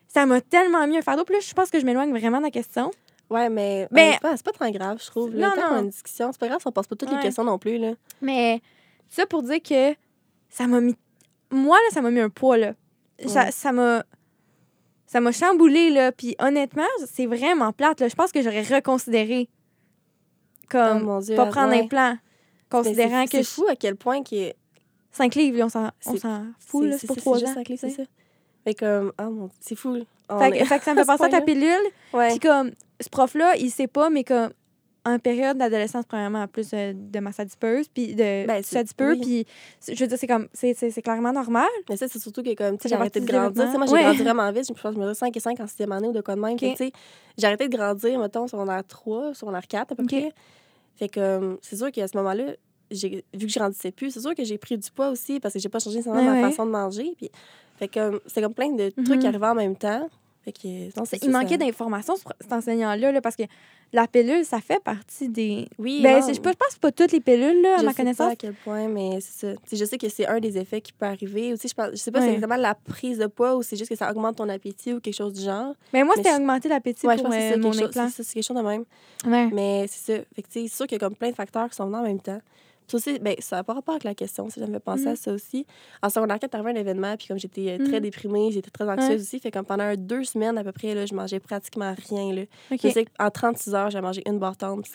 [0.08, 1.24] ça m'a tellement mis un fardeau.
[1.24, 2.90] Puis là, je pense que je m'éloigne vraiment de la question.
[3.30, 5.30] Ouais, mais honnêtement, c'est pas très grave, je trouve.
[5.34, 5.82] Non, a non.
[5.82, 7.16] une discussion, c'est pas grave si on passe pas toutes Ouais.
[7.16, 7.78] les questions non plus.
[7.78, 7.92] Là.
[8.20, 8.60] Mais
[9.08, 9.94] ça pour dire que
[10.50, 10.94] ça m'a mis.
[11.50, 12.74] Moi, là, ça m'a mis un poids, là.
[13.26, 13.50] Ça Ouais.
[13.50, 14.04] ça m'a.
[15.06, 16.10] Ça m'a chamboulé, là.
[16.12, 18.08] Puis honnêtement, c'est vraiment plate, là.
[18.08, 19.48] Je pense que j'aurais reconsidéré.
[19.48, 21.02] Oh Comme.
[21.04, 21.36] mon Dieu.
[21.36, 21.82] pas prendre ouais.
[21.82, 22.10] un plan.
[22.12, 22.18] Mais
[22.68, 23.30] Considérant que.
[23.30, 24.56] C'est fou à quel point qui est.
[25.16, 26.98] 5 livres, là, on s'en on s'en fout, là.
[26.98, 27.54] C'est pour 3 juste ans.
[27.54, 28.08] cinq livres, tu c'est ça.
[28.66, 29.96] Mais comme, oh mon Dieu, c'est fou.
[30.28, 31.76] On Fait, est- que- fait que ça me fait penser à ta pilule.
[32.12, 32.30] Ouais.
[32.30, 34.50] Puis comme, ce prof-là, il sait pas, mais comme,
[35.06, 38.62] en période d'adolescence, premièrement, en plus euh, de masse adipeuse, puis de Ben,
[39.20, 39.20] oui.
[39.20, 41.68] puis je veux dire, c'est comme, c'est clairement normal.
[41.90, 43.66] Mais ça, c'est surtout que, comme, tu sais, j'ai fait arrêté de grandir.
[43.78, 44.64] Moi, j'ai grandi vraiment vite.
[44.66, 46.36] Je pense que je me disais 5 et 5 en sixième année ou de quoi
[46.36, 46.58] de même.
[46.58, 46.76] Fait que, Ok.
[46.78, 46.92] tu sais,
[47.36, 50.32] j'ai arrêté de grandir, mettons, sur a 3, sur a 4 à peu près.
[50.96, 52.54] Fait que, euh, c'est sûr qu'à ce moment-là,
[52.97, 55.61] vu que je grandissais plus, c'est sûr que j'ai pris du poids aussi parce que
[55.61, 56.51] j'ai pas changé nécessairement ma ouais.
[56.51, 57.12] façon de manger.
[57.16, 57.30] Puis,
[57.78, 60.09] fait que, euh, c'est comme plein de trucs qui arrivaient en même temps.
[60.45, 60.68] Fait que,
[60.99, 63.45] non, c'est Il ça, manquait ça- d'informations sur cet enseignant-là, là, parce que
[63.95, 65.66] la pilule, ça fait partie des.
[65.78, 67.97] Oui, Ben, non, je pense que pas toutes les pilules, là, à je ma sais
[67.97, 68.32] pas connaissance.
[68.32, 69.61] à quel point, mais c'est ça.
[69.72, 71.55] Je sais que c'est un des effets qui peut arriver.
[71.55, 72.30] Aussi, je, pense, je sais pas si Ouais.
[72.32, 75.01] c'est exactement la prise de poids ou c'est juste que ça augmente ton appétit ou
[75.01, 75.74] quelque chose du genre.
[75.95, 78.09] Mais moi, c'était je- augmenter l'appétit Ouais, je pour pense que euh, c'est mon implant.
[78.11, 78.84] c'est- quelque chose de même.
[79.26, 79.49] Ouais.
[79.51, 80.22] Mais c'est ça.
[80.34, 82.03] Fait que, c'est sûr qu'il y a comme plein de facteurs qui sont venus en
[82.03, 82.40] même temps.
[82.87, 85.09] Puis aussi, ben, ça n'a pas rapport avec la question, ça, ça penser Mhm.
[85.12, 85.66] à ça aussi.
[86.03, 88.01] En secondaire 4, arrivé un événement, puis comme j'étais euh, très Mhm.
[88.01, 91.14] déprimée, j'étais très anxieuse aussi, fait comme pendant deux semaines à peu près, là, je
[91.14, 92.32] mangeais pratiquement rien.
[92.35, 92.43] Là.
[92.70, 94.93] Je sais qu'en 36 heures, j'ai mangé une barre puis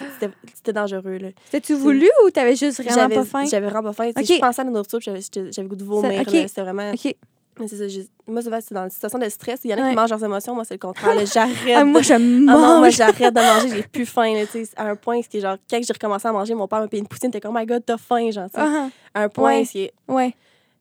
[0.54, 1.20] c'était dangereux.
[1.46, 3.46] C'était-tu voulu ou t'avais juste vraiment J'avais pas faim?
[3.50, 4.12] j'avais vraiment pas faim.
[4.16, 4.38] Tu sais, Ok.
[4.40, 6.24] Je pensais à la nourriture, puis j'avais- j'avais goût de vomir.
[6.30, 6.92] C'était vraiment...
[8.28, 9.60] Moi, souvent, c'est dans une situation de stress.
[9.64, 9.90] Il y en a Ouais.
[9.90, 11.14] qui mangent leurs émotions, moi, c'est le contraire.
[11.26, 12.96] J'arrête Ah, moi, je Ah non, moi, mange.
[12.96, 14.44] j'arrête de manger, j'ai plus faim, là,
[14.78, 17.08] à un point, c'est genre, quand j'ai recommencé à manger, mon père m'a payé une
[17.08, 18.58] poutine, t'es comme, oh my god, t'as faim, genre, sais.
[18.60, 19.66] Ah, À un point, Ouais.
[19.66, 19.92] c'est.
[20.08, 20.34] ouais.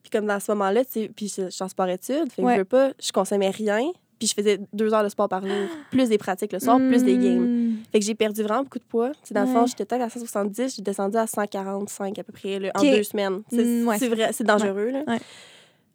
[0.02, 2.56] Puis comme dans ce moment-là, tu sais, puis je suis en sport-études, fait que je
[2.58, 3.80] veux pas, je consommais rien,
[4.18, 5.50] puis je faisais deux heures de sport par jour,
[5.90, 7.44] plus des pratiques le soir, plus des games.
[7.44, 7.76] Mm.
[7.92, 9.10] Fait que j'ai perdu vraiment beaucoup de poids.
[9.10, 12.58] Tu sais, dans le fond, j'étais à 170, j'ai descendu à 145 à peu près,
[12.58, 13.42] là, en deux semaines.
[13.50, 13.98] C'est Mm, ouais.
[13.98, 15.00] c'est vrai, c'est dangereux, là.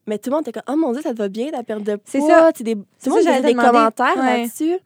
[0.07, 1.83] Mais tout le monde était comme, oh mon Dieu, ça te va bien, ta perte
[1.83, 2.27] de C'est poids?
[2.29, 2.51] ça.
[2.51, 4.37] Tu sais, des- Tout C'est le monde ça, j'allais des commentaires Ouais.
[4.39, 4.77] là-dessus.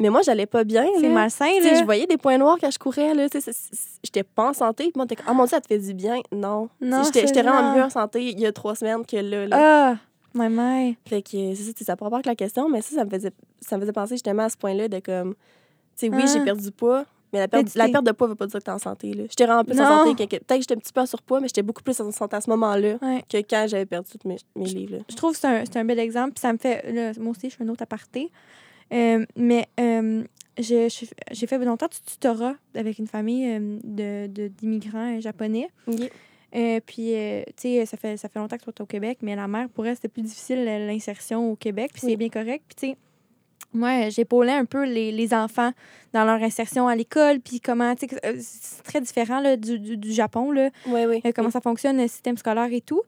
[0.00, 0.86] Mais moi, j'allais pas bien.
[1.00, 1.74] C'est malsain, là.
[1.78, 3.14] je voyais des points noirs quand je courais.
[3.14, 4.84] Là, tu sais, c'est- c'est- j'étais pas en santé.
[4.84, 6.20] Puis moi, t'es comme, oh mon Dieu, ça te fait du bien.
[6.32, 6.68] Non.
[6.80, 9.46] Non, J'étais c'est vraiment mieux en santé il y a trois semaines que là.
[9.46, 9.56] là.
[9.92, 9.96] Ah,
[10.34, 10.94] ma mère.
[11.06, 13.30] Fait que c'est ça, ça pas rapport avec la question, mais ça, ça me faisait,
[13.60, 15.40] ça me faisait penser justement à ce point-là de comme, tu
[15.96, 16.30] sais, oui, Ah.
[16.32, 17.04] j'ai perdu du poids,
[17.34, 18.70] mais la perte, tu la t'es- perte de poids ne veut pas dire que tu
[18.70, 19.12] es en santé.
[19.12, 19.24] là.
[19.28, 20.14] J'étais vraiment plus en santé.
[20.26, 22.10] que- que- Peut-être que j'étais un petit peu en surpoids, mais j'étais beaucoup plus en
[22.12, 23.22] santé à ce moment-là Ouais.
[23.28, 24.96] que quand j'avais perdu tous mes, mes livres.
[24.98, 25.02] là.
[25.10, 26.32] Je trouve que c'est un, c'est un bel exemple.
[26.34, 26.90] Puis ça me fait.
[26.92, 28.30] Là, moi aussi, je fais un autre aparté.
[28.92, 30.22] Euh, mais euh,
[30.58, 30.88] j'ai
[31.32, 35.68] j'ai fait longtemps du tutorat avec une famille euh, de- de- d'immigrants japonais.
[35.86, 36.10] Ok.
[36.56, 39.18] Euh, puis, euh, tu sais, ça fait, ça fait longtemps que tu es au Québec,
[39.22, 42.10] mais la mère, pour elle, c'était plus difficile l'insertion au Québec, puis Oui.
[42.12, 42.62] c'est bien correct.
[42.68, 42.96] Puis, tu sais,
[43.74, 45.72] moi, j'épaulais un peu les, les enfants
[46.12, 49.78] dans leur insertion à l'école, puis comment, tu sais, euh, c'est très différent là, du,
[49.78, 51.20] du, du Japon, là, Oui, oui.
[51.26, 53.02] euh, comment ça fonctionne, le système scolaire et tout.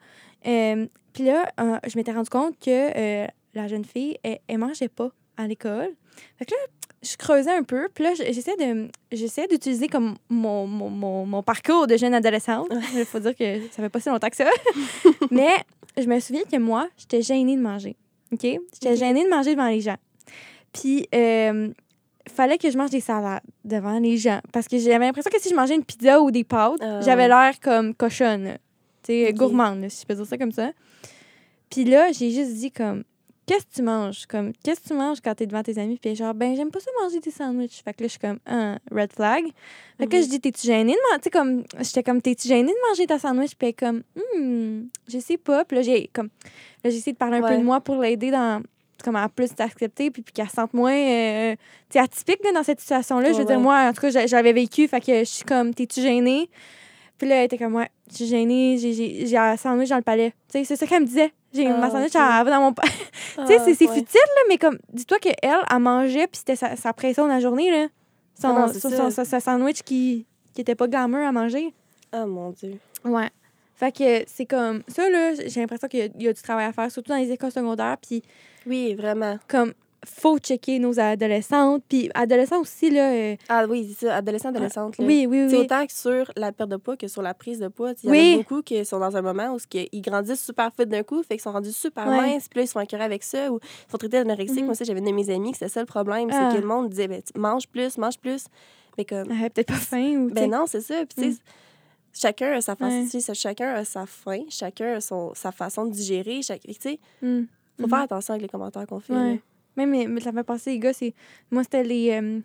[0.46, 4.88] Euh, puis là, euh, je m'étais rendu compte que la jeune fille, elle, elle mangeait
[4.88, 5.90] pas à l'école.
[6.38, 6.60] Fait que là,
[7.02, 11.42] je creusais un peu, puis là, j'essaie de j'essaie d'utiliser comme mon, mon, mon, mon
[11.42, 12.66] parcours de jeune adolescente.
[12.94, 14.48] Il faut dire que ça fait pas si longtemps que ça.
[15.30, 15.52] Mais
[15.96, 17.96] je me souviens que moi, j'étais gênée de manger.
[18.32, 18.42] OK?
[18.42, 19.96] J'étais gênée de manger devant les gens.
[20.80, 21.68] Puis, euh,
[22.28, 24.40] fallait que je mange des salades devant les gens.
[24.52, 27.28] Parce que j'avais l'impression que si je mangeais une pizza ou des pâtes, Ah, j'avais
[27.28, 28.58] l'air comme cochonne.
[29.02, 30.70] Tu sais, gourmande, si je peux dire ça comme ça.
[31.70, 33.04] Puis là, j'ai juste dit comme,
[33.46, 34.26] qu'est-ce que tu manges?
[34.26, 35.98] Comme, qu'est-ce que tu manges quand t'es devant tes amis?
[36.02, 37.82] Puis genre, ben, j'aime pas ça manger des sandwichs.
[37.84, 39.44] Fait que là, je suis comme, un red flag.
[39.98, 40.24] Fait que là, Mhm.
[40.24, 41.20] je dis, t'es-tu gênée de manger?
[41.20, 43.54] Tu sais, comme, j'étais comme, t'es-tu gênée de manger ta sandwich?
[43.56, 45.64] Puis elle comme, hmm, je sais pas.
[45.64, 46.28] Puis là, j'ai comme,
[46.84, 48.62] là, j'ai essayé de parler un peu de moi pour l'aider dans,
[49.06, 51.54] comme, à plus t'accepter, puis, puis qu'elle se sente moins, euh,
[51.94, 53.28] atypique, là, dans cette situation-là.
[53.28, 54.86] je veux Ouais, dire, moi, en tout cas, j'a- j'avais vécu.
[54.88, 56.50] Fait que je suis comme, t'es-tu gênée?
[57.18, 59.96] Puis là, elle était comme, ouais, je suis gênée, j'ai- j'ai j'ai un sandwich dans
[59.96, 60.32] le palais.
[60.52, 61.32] Tu sais, c'est ça qu'elle me disait.
[61.54, 62.20] J'ai Ah, ma sandwich, ok.
[62.22, 62.90] elle va dans mon palais.
[63.38, 63.94] Ah, Tu sais, c'est c'est ouais.
[63.94, 67.40] futile, là, mais comme, dis-toi qu'elle, elle mangeait, puis c'était sa, sa pression de la
[67.40, 67.86] journée, là.
[68.38, 71.72] Son, Ah non, son- son- sa sandwich qui, qui était pas glamour à manger.
[72.12, 72.78] Ah, mon Dieu.
[73.04, 73.30] Ouais.
[73.76, 76.40] Fait que c'est comme, ça, là, j'ai l'impression qu'il y, a- il y a du
[76.42, 78.22] travail à faire, surtout dans les écoles secondaires, puis
[78.66, 79.38] Oui, vraiment.
[79.48, 79.74] comme,
[80.04, 83.10] faut checker nos adolescentes, puis adolescents aussi, là.
[83.12, 84.96] euh, Ah oui, c'est ça, adolescent, adolescente.
[84.98, 85.04] là.
[85.04, 85.62] oui, oui, C'est oui.
[85.64, 87.92] autant que sur la perte de poids que sur la prise de poids.
[88.04, 90.86] Il y en a beaucoup qui sont dans un moment où ils grandissent super fit
[90.86, 92.20] d'un coup, fait qu'ils sont rendus super Ouais.
[92.34, 94.58] minces, puis là, ils font écœurer avec ça, ou ils sont traités d'anorexique.
[94.60, 94.64] Mhm.
[94.66, 96.48] Moi, aussi, j'avais une de mes amies c'était ça le problème, Ah.
[96.50, 98.46] c'est que le monde disait, ben, mange plus, mange plus.
[98.96, 100.94] Mais comme, peut-être pas faim, ou, ben non, c'est ça.
[101.04, 101.38] Puis, tu sais, Mm.
[102.18, 103.34] Chacun a sa façon, Ouais.
[103.34, 106.42] chacun a sa faim, chacun a son, sa façon de digérer.
[106.42, 107.42] Chaque, tu sais, Hmm.
[107.78, 107.90] faut Mhm.
[107.90, 109.12] faire attention avec les commentaires qu'on fait.
[109.14, 109.40] Ouais.
[109.76, 111.14] Même, mais, mais ça m'a passé, les gars, c'est.
[111.50, 112.10] Moi, c'était les.
[112.12, 112.40] euh,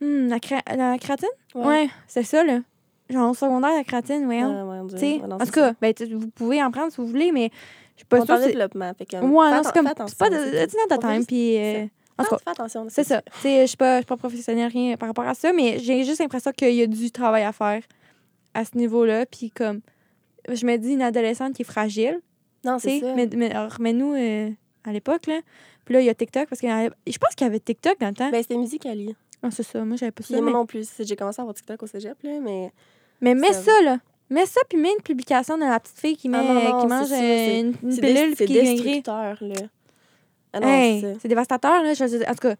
[0.00, 1.28] hmm, la, cré- la créatine?
[1.54, 2.60] Ouais, c'est ça, là.
[3.10, 4.42] Genre, au secondaire, la créatine, ouais.
[4.44, 7.06] Ouais, ouais, sais, ouais, non, en tout cas, ben, vous pouvez en prendre si vous
[7.06, 7.50] voulez, mais
[7.96, 8.36] je suis pas sûre.
[8.36, 8.92] de c'est- développement.
[8.96, 9.88] Fait que, Ouais, non, c'est comme.
[10.06, 10.36] C'est pas de.
[10.36, 11.58] attention, It's not On the va time, puis.
[11.58, 11.86] euh,
[12.16, 12.86] en tout cas, fais attention.
[12.88, 13.22] c'est ça.
[13.42, 16.74] Je suis pas, pas professionnelle, rien par rapport à ça, mais j'ai juste l'impression qu'il
[16.74, 17.82] y a du travail à faire
[18.54, 19.26] à ce niveau-là.
[19.26, 19.80] Puis, comme.
[20.52, 22.20] Je me dis, une adolescente qui est fragile,
[22.64, 23.14] Non, c'est ça.
[23.14, 24.50] mais, mais remets-nous euh,
[24.84, 25.40] à l'époque, là.
[25.86, 28.08] Puis là, il y a TikTok, parce que je pense qu'il y avait TikTok dans
[28.08, 28.30] le temps.
[28.30, 29.14] Ben, c'était Musicali.
[29.42, 30.34] Ah, c'est ça, moi, j'avais pas ça.
[30.36, 30.88] moi Mais, non plus.
[30.98, 32.72] J'ai commencé à avoir TikTok au cégep, là, mais...
[33.20, 33.98] mais mets ça- ça, là.
[34.30, 36.60] Mets ça, puis mets une publication de la petite fille qui, met, Ah non, non,
[36.60, 39.54] qui c'est mange euh, une, une pilule qui est là.
[40.54, 41.92] Ah Hey, c'est dévastateur, là.
[41.94, 42.54] Je, en tout cas,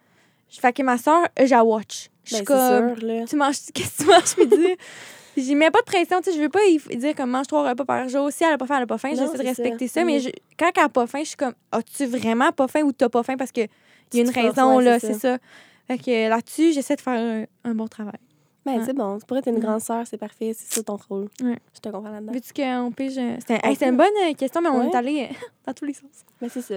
[0.51, 2.09] je fais que ma soeur, j'ai watch.
[2.25, 3.25] Je Ben, suis comme, sûr, là.
[3.27, 4.77] tu manges, qu'est-ce que tu manges midi?
[5.37, 6.61] J'y mets pas de pression, tu sais, je veux pas
[6.95, 8.31] dire comme mange trois repas par jour.
[8.31, 10.01] Si elle a pas faim, elle a pas faim, j'essaie de respecter ça.
[10.01, 10.05] ça.
[10.07, 10.21] Mais Mhm.
[10.21, 13.09] je- quand elle a pas faim, je suis comme, as-tu vraiment pas faim ou t'as
[13.09, 13.37] pas faim?
[13.37, 13.63] Parce que
[14.13, 15.39] il y a une raison, ouais, là, c'est ça.
[15.89, 17.19] Fait que là-dessus, j'essaie de faire
[17.65, 18.15] un, un bon travail.
[18.65, 18.83] Ben, Ouais.
[18.87, 19.19] c'est bon.
[19.27, 20.53] Pour être une grande sœur, c'est parfait.
[20.57, 21.29] C'est ça ton rôle.
[21.43, 21.59] Ouais.
[21.75, 22.33] Je te comprends là-dedans.
[22.33, 23.19] Veux-tu qu'on pige.
[23.19, 25.35] euh, C'était hey, une bonne euh, question, mais on est allé euh,
[25.67, 26.09] dans tous les sens.
[26.41, 26.77] Mais c'est ça.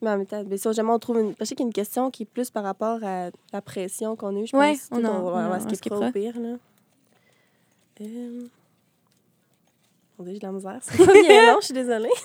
[0.00, 1.34] Mais en même temps, si jamais on trouve une.
[1.40, 4.14] Je sais qu'il y a une question qui est plus par rapport à la pression
[4.16, 4.46] qu'on a eue.
[4.46, 6.56] Je Ouais, pense on en- on, va- on va skipper au pire, là.
[8.00, 8.44] Euh...
[10.20, 10.78] Dieu, j'ai de la misère.
[10.82, 12.10] C'est bien long, je suis désolée.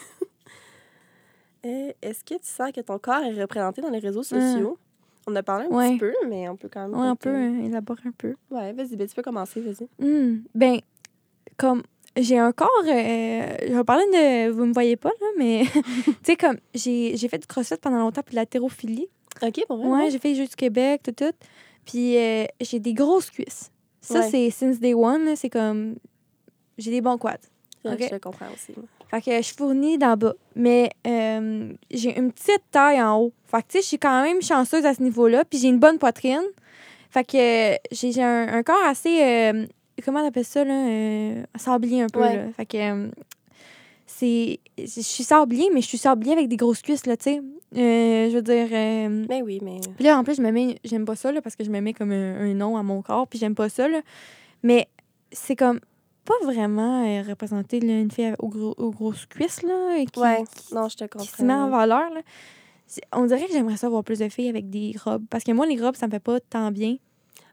[1.65, 4.77] Euh, Est-ce que tu sens que ton corps est représenté dans les réseaux sociaux?
[5.27, 5.91] On a parlé un Ouais.
[5.91, 6.99] petit peu, mais on peut quand même.
[6.99, 8.35] Ouais, on peut euh, euh, élaborer un peu.
[8.51, 9.87] Ouais, vas-y, ben, tu peux commencer, vas-y.
[10.05, 10.81] Hmm, Ben,
[11.55, 11.83] comme
[12.17, 12.69] j'ai un corps.
[12.87, 14.49] euh, je vais parler de.
[14.51, 15.63] Vous me voyez pas, là, mais.
[16.05, 19.07] tu sais, comme j'ai j'ai fait du crossfit pendant longtemps, puis de l'haltérophilie.
[19.41, 19.87] OK, pour vrai?
[20.05, 21.33] Ouais, j'ai fait les Jeux du Québec, tout, tout.
[21.85, 23.69] Puis euh, j'ai des grosses cuisses.
[24.01, 24.29] Ça, Ouais.
[24.29, 25.95] c'est since day one, c'est comme.
[26.77, 27.37] J'ai des bons quads.
[27.85, 28.07] Ouais, OK?
[28.11, 28.73] Je comprends aussi.
[28.77, 28.85] moi.
[29.09, 30.33] Fait que je fournis d'en bas.
[30.55, 33.33] Mais euh, j'ai une petite taille en haut.
[33.45, 35.45] Fait que tu sais, je suis quand même chanceuse à ce niveau-là.
[35.45, 36.41] Puis j'ai une bonne poitrine.
[37.11, 37.37] Fait que
[37.73, 39.19] euh, j'ai j'ai un, un corps assez.
[40.03, 40.73] Comment on appelle ça, là?
[40.87, 42.35] Euh, sablier un peu, Ouais.
[42.37, 42.51] là.
[42.55, 42.77] Fait que.
[42.77, 43.09] euh,
[44.05, 44.59] c'est.
[44.77, 47.41] Je suis sablier, mais je suis sablier avec des grosses cuisses, là, tu sais.
[47.75, 48.67] Euh, je veux dire.
[48.71, 49.79] euh, Ben oui, mais.
[49.95, 50.77] puis là, en plus, je me mets.
[50.83, 53.01] J'aime pas ça, là, parce que je me mets comme un, un nom à mon
[53.01, 54.01] corps, puis j'aime pas ça, là.
[54.61, 54.87] Mais
[55.31, 55.79] c'est comme
[56.25, 60.19] pas vraiment euh, représenter là, une fille aux, gros, aux grosses cuisses, là, et qui,
[60.19, 61.77] Ouais, qui, non, je te qui se met en comprends.
[61.77, 62.21] valeur, là.
[63.13, 65.25] On dirait que j'aimerais ça voir plus de filles avec des robes.
[65.29, 66.97] Parce que moi, les robes, ça me fait pas tant bien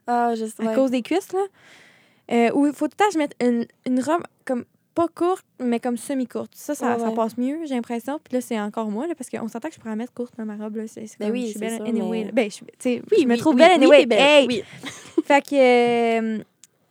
[0.05, 0.61] Ah, je sais.
[0.63, 0.75] à ouais.
[0.75, 1.41] cause des cuisses, là.
[2.31, 4.63] Euh, ou il faut tout le temps que je mette une, une robe comme
[4.93, 6.51] pas courte, mais comme semi-courte.
[6.53, 8.19] Ça, ça, Ouais, ça passe mieux, j'ai l'impression.
[8.23, 10.43] Puis là, c'est encore moi, là, parce qu'on s'entend que je pourrais mettre courte, là,
[10.45, 10.75] ma robe.
[10.77, 10.83] Là.
[10.87, 12.25] C'est, c'est Ben comme, oui, je suis belle sûr, anyway.
[12.25, 12.31] mais-.
[12.31, 14.05] Ben, je, oui, je me trouve oui, belle anyway.
[14.05, 14.47] belle, Hey!
[14.47, 14.63] Oui.
[15.25, 15.55] Fait que.
[15.55, 16.43] euh,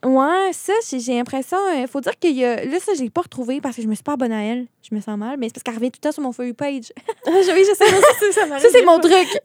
[0.06, 1.58] ouais, ça, j'ai, j'ai l'impression.
[1.76, 2.64] Il faut dire qu'il y a.
[2.64, 4.66] Là, ça, je l'ai pas retrouvé parce que je me suis pas abonnée à elle.
[4.88, 6.54] Je me sens mal, mais c'est parce qu'elle revient tout le temps sur mon You
[6.54, 6.92] page.
[7.26, 7.84] oui, je sais, ça,
[8.18, 9.12] c'est- ça Ça, c'est mon truc.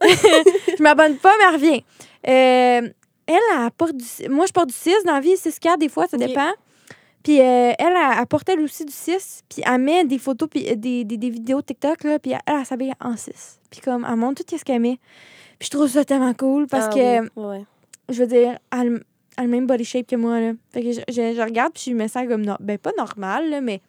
[0.78, 1.84] je m'abonne pas, mais elle revient.
[2.28, 2.88] Euh,
[3.26, 4.28] elle, elle porte du.
[4.28, 6.50] Moi, je porte du 6 dans la vie, 6 4 des fois, ça dépend.
[7.22, 9.42] Puis euh, elle, elle, elle porte elle aussi du 6.
[9.48, 12.18] Puis elle met des photos, puis euh, des, des, des vidéos TikTok, là.
[12.20, 13.60] Puis elle, elle, s'habille en 6.
[13.70, 14.98] Puis comme, elle montre tout ce qu'elle met.
[15.58, 17.64] Puis je trouve ça tellement cool parce Ah que, oui, ouais.
[18.10, 19.02] je veux dire, elle, elle
[19.38, 20.52] a le même body shape que moi, là.
[20.70, 23.60] Fait que je, je, je regarde, puis je me sens comme, ben pas normal, là,
[23.60, 23.80] mais.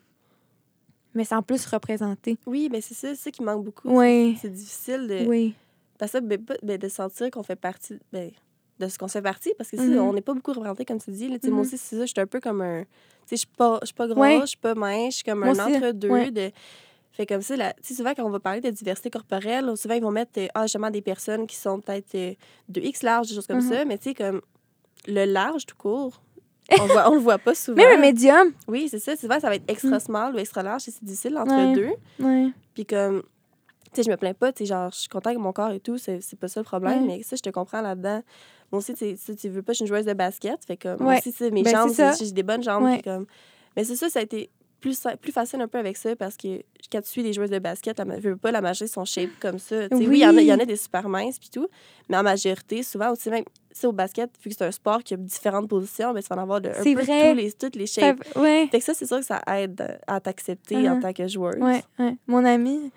[1.13, 2.37] Mais sans plus représenter.
[2.45, 3.89] Oui, ben c'est ça, c'est ça qui manque beaucoup.
[3.89, 4.37] Oui.
[4.41, 5.55] C'est difficile de, Oui.
[5.97, 7.97] parce que, ben, ben, de sentir qu'on fait partie.
[8.13, 8.31] Ben,
[8.79, 9.99] de ce qu'on se fait partie, parce que si Mhm.
[9.99, 11.27] on n'est pas beaucoup représenté, comme tu dis.
[11.27, 11.65] Là, tu sais, Moi Mhm.
[11.65, 12.81] aussi, c'est ça, je suis un peu comme un.
[12.83, 12.87] Tu
[13.25, 14.39] sais, je suis pas, je suis pas grosse, Ouais.
[14.41, 16.09] je suis pas mince, je suis comme Moi un entre-deux.
[16.09, 16.31] ouais.
[16.31, 16.51] De...
[17.11, 19.95] Fait comme ça, là, tu sais, souvent, quand on va parler de diversité corporelle, souvent,
[19.95, 22.33] ils vont mettre, euh, ah, justement, des personnes qui sont peut-être euh,
[22.69, 23.61] de X large, des choses comme Mhm.
[23.69, 24.41] ça, mais tu sais, comme
[25.07, 26.21] le large, tout court,
[26.79, 27.77] on, voit, on le voit pas souvent.
[27.77, 28.51] Même un médium.
[28.67, 29.15] Oui, c'est ça.
[29.15, 31.73] Souvent, ça va être extra small ou extra large, et c'est difficile entre Ouais.
[31.73, 32.51] deux.
[32.75, 33.23] Puis comme,
[33.93, 35.71] tu sais, je me plains pas, tu sais, genre, je suis contente avec mon corps
[35.71, 37.17] et tout, c'est c'est pas ça le problème, Ouais.
[37.17, 38.21] mais ça, je te comprends là-dedans.
[38.71, 41.01] Moi aussi, tu sais, tu veux pas, je suis une joueuse de basket, fait que
[41.01, 42.11] moi aussi, mes Ben, jambes, ça.
[42.13, 43.01] j'ai des bonnes jambes, Ouais.
[43.03, 43.25] comme...
[43.75, 46.61] Mais c'est ça, ça a été plus, plus facile un peu avec ça, parce que
[46.91, 49.57] quand tu suis des joueuses de basket, ma- veux pas, la majorité sont shape comme
[49.57, 49.87] ça.
[49.87, 51.67] Sais, oui, il y, en a- il y en a des super minces, puis tout,
[52.09, 53.43] mais en majorité, souvent aussi, même,
[53.85, 56.43] au basket, vu que c'est un sport qui a différentes positions, mais tu vas en
[56.43, 57.29] avoir de un C'est peu vrai.
[57.31, 58.23] tous les, toutes les Ça- shapes.
[58.35, 58.67] ouais.
[58.71, 61.01] Fait que ça, c'est sûr que ça aide à t'accepter en Mhm.
[61.01, 61.55] tant que joueuse.
[61.61, 62.15] Ouais, ouais.
[62.27, 62.89] Mon ami, euh,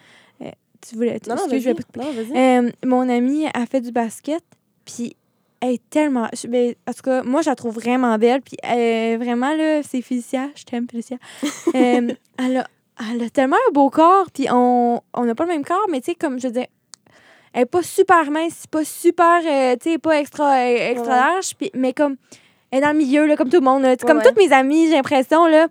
[0.89, 1.19] tu voulais.
[1.29, 2.37] Non, non, vas-y.
[2.67, 4.43] Euh, mon amie a fait du basket,
[4.85, 5.17] puis
[5.61, 6.29] elle est tellement.
[6.49, 10.01] ben, en tout cas, moi, je la trouve vraiment belle, puis euh, vraiment, là, c'est
[10.03, 11.17] Félicia, je t'aime, Félicia.
[11.75, 12.67] Euh, elle, a,
[13.13, 16.01] elle a tellement un beau corps, puis on on n'a pas le même corps, mais
[16.01, 16.67] tu sais, comme je veux dire,
[17.53, 21.17] elle est pas super mince, pas super, euh, tu sais, pas extra, euh, extra Ouais.
[21.21, 22.17] large, puis, mais comme,
[22.71, 23.97] elle est dans le milieu, là, comme tout le monde, là.
[23.97, 25.67] Comme Ouais, toutes mes amies, j'ai l'impression, là.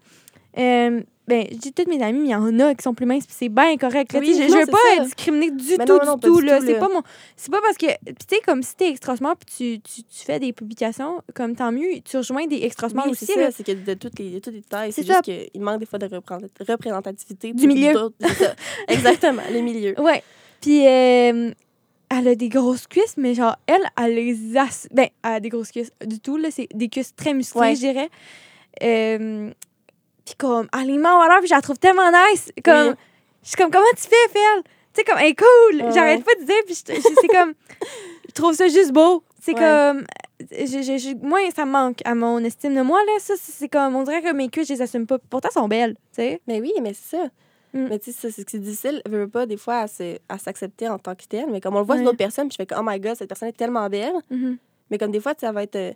[0.57, 3.06] euh, ben, je dis toutes mes amies, mais il y en a qui sont plus
[3.06, 4.12] minces, puis c'est bien correct.
[4.12, 4.20] là.
[4.20, 5.04] Oui, je, veux pas ça.
[5.06, 6.60] discriminer du Mais tout, non, du non, tout, du là.
[6.60, 7.02] tout, C'est pas mon.
[7.38, 7.86] C'est pas parce que.
[8.04, 11.22] Puis, tu sais, comme si t'es extra smart, puis tu, tu, tu fais des publications,
[11.34, 14.20] comme tant mieux, tu rejoins des extra smart Oui, aussi, c'est c'est que de toutes
[14.20, 17.54] les, de toutes les tailles, C'est juste qu'il manque des fois de représent- représentativité.
[17.54, 17.94] Du milieu.
[18.88, 20.00] Exactement, le milieu.
[20.02, 20.24] Ouais.
[20.62, 21.52] Puis, euh,
[22.12, 24.66] elle a des grosses cuisses, mais genre, elle, elle les a.
[24.92, 26.50] Ben, elle a des grosses cuisses du tout, là.
[26.52, 27.76] C'est des cuisses très musclées, Ouais.
[27.76, 28.10] je dirais.
[28.84, 29.52] Euh,
[30.40, 30.80] comme, en
[31.20, 32.52] valeur, puis je la trouve tellement nice.
[32.66, 32.94] Comme, Oui.
[33.44, 34.64] je suis comme, comment tu fais, Phil?
[34.64, 35.82] Tu sais, comme, elle est cool.
[35.84, 35.92] Ouais.
[35.94, 37.54] J'arrête pas de dire, puis c'est comme,
[38.28, 39.24] je trouve ça juste beau.
[39.42, 39.60] C'est Ouais.
[39.60, 40.06] comme,
[40.52, 43.14] je- je- je- moi, ça me manque à mon estime de moi, là.
[43.20, 45.18] Ça, c'est comme, on dirait que mes cuisses, je les assume pas.
[45.30, 46.42] Pourtant, elles sont belles, tu sais.
[46.48, 47.24] Mais oui, mais c'est ça.
[47.74, 47.88] Mm.
[47.90, 49.86] Mais tu sais, ça, c'est que c'est difficile, je veux pas des fois
[50.28, 52.02] à s'accepter en tant que telle, mais comme on le voit Ouais.
[52.02, 54.14] sur d'autres personnes, puis je fais comme, oh my god, cette personne est tellement belle.
[54.32, 54.58] Mhm.
[54.90, 55.76] Mais comme des fois, elle va être.
[55.76, 55.92] euh,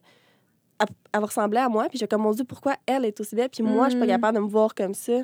[1.13, 3.49] va ressembler à moi, puis je vais comme, mon Dieu, pourquoi elle est aussi belle,
[3.49, 4.09] puis moi, je suis pas Mm.
[4.09, 5.13] capable de me voir comme ça.
[5.13, 5.23] Sais,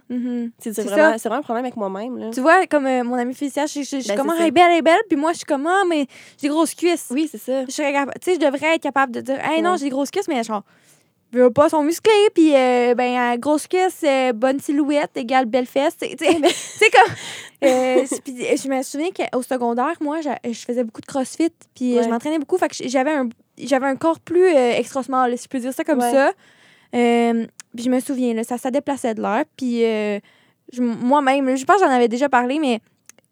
[0.60, 1.18] C'est C'est vraiment, ça.
[1.18, 2.18] c'est vraiment un problème avec moi-même.
[2.18, 2.30] Là.
[2.32, 4.72] Tu vois, comme euh, mon amie Félicia, je, suis Ben, comme, Ah, elle est belle,
[4.72, 5.02] elle est belle.
[5.08, 6.06] Puis moi, je suis comme, ah, mais
[6.40, 7.08] j'ai des grosses cuisses.
[7.12, 7.66] Oui, c'est ça.
[7.66, 10.64] Je je devrais être capable de dire, hey, non, j'ai des grosses cuisses, mais genre,
[11.34, 12.12] je veux pas, sont musclées.
[12.34, 15.96] Puis, euh, ben, euh, grosse cuisse, euh, bonne silhouette, égale belle fesse.
[15.98, 16.16] Tu sais,
[16.92, 17.14] comme.
[17.64, 21.50] Euh, puis, je me souviens qu'au secondaire, moi, je faisais beaucoup de crossfit.
[21.76, 22.58] Puis, euh, je m'entraînais beaucoup.
[22.58, 25.74] Fait que j'avais un, j'avais un corps plus euh, extra small, si je peux dire
[25.74, 26.12] ça comme Ouais.
[26.12, 26.32] ça.
[26.96, 27.46] Euh,
[27.76, 29.44] puis, je me souviens, là, ça, ça déplaçait de l'air.
[29.58, 30.20] Puis, euh,
[30.80, 32.80] moi-même, je pense que j'en avais déjà parlé, mais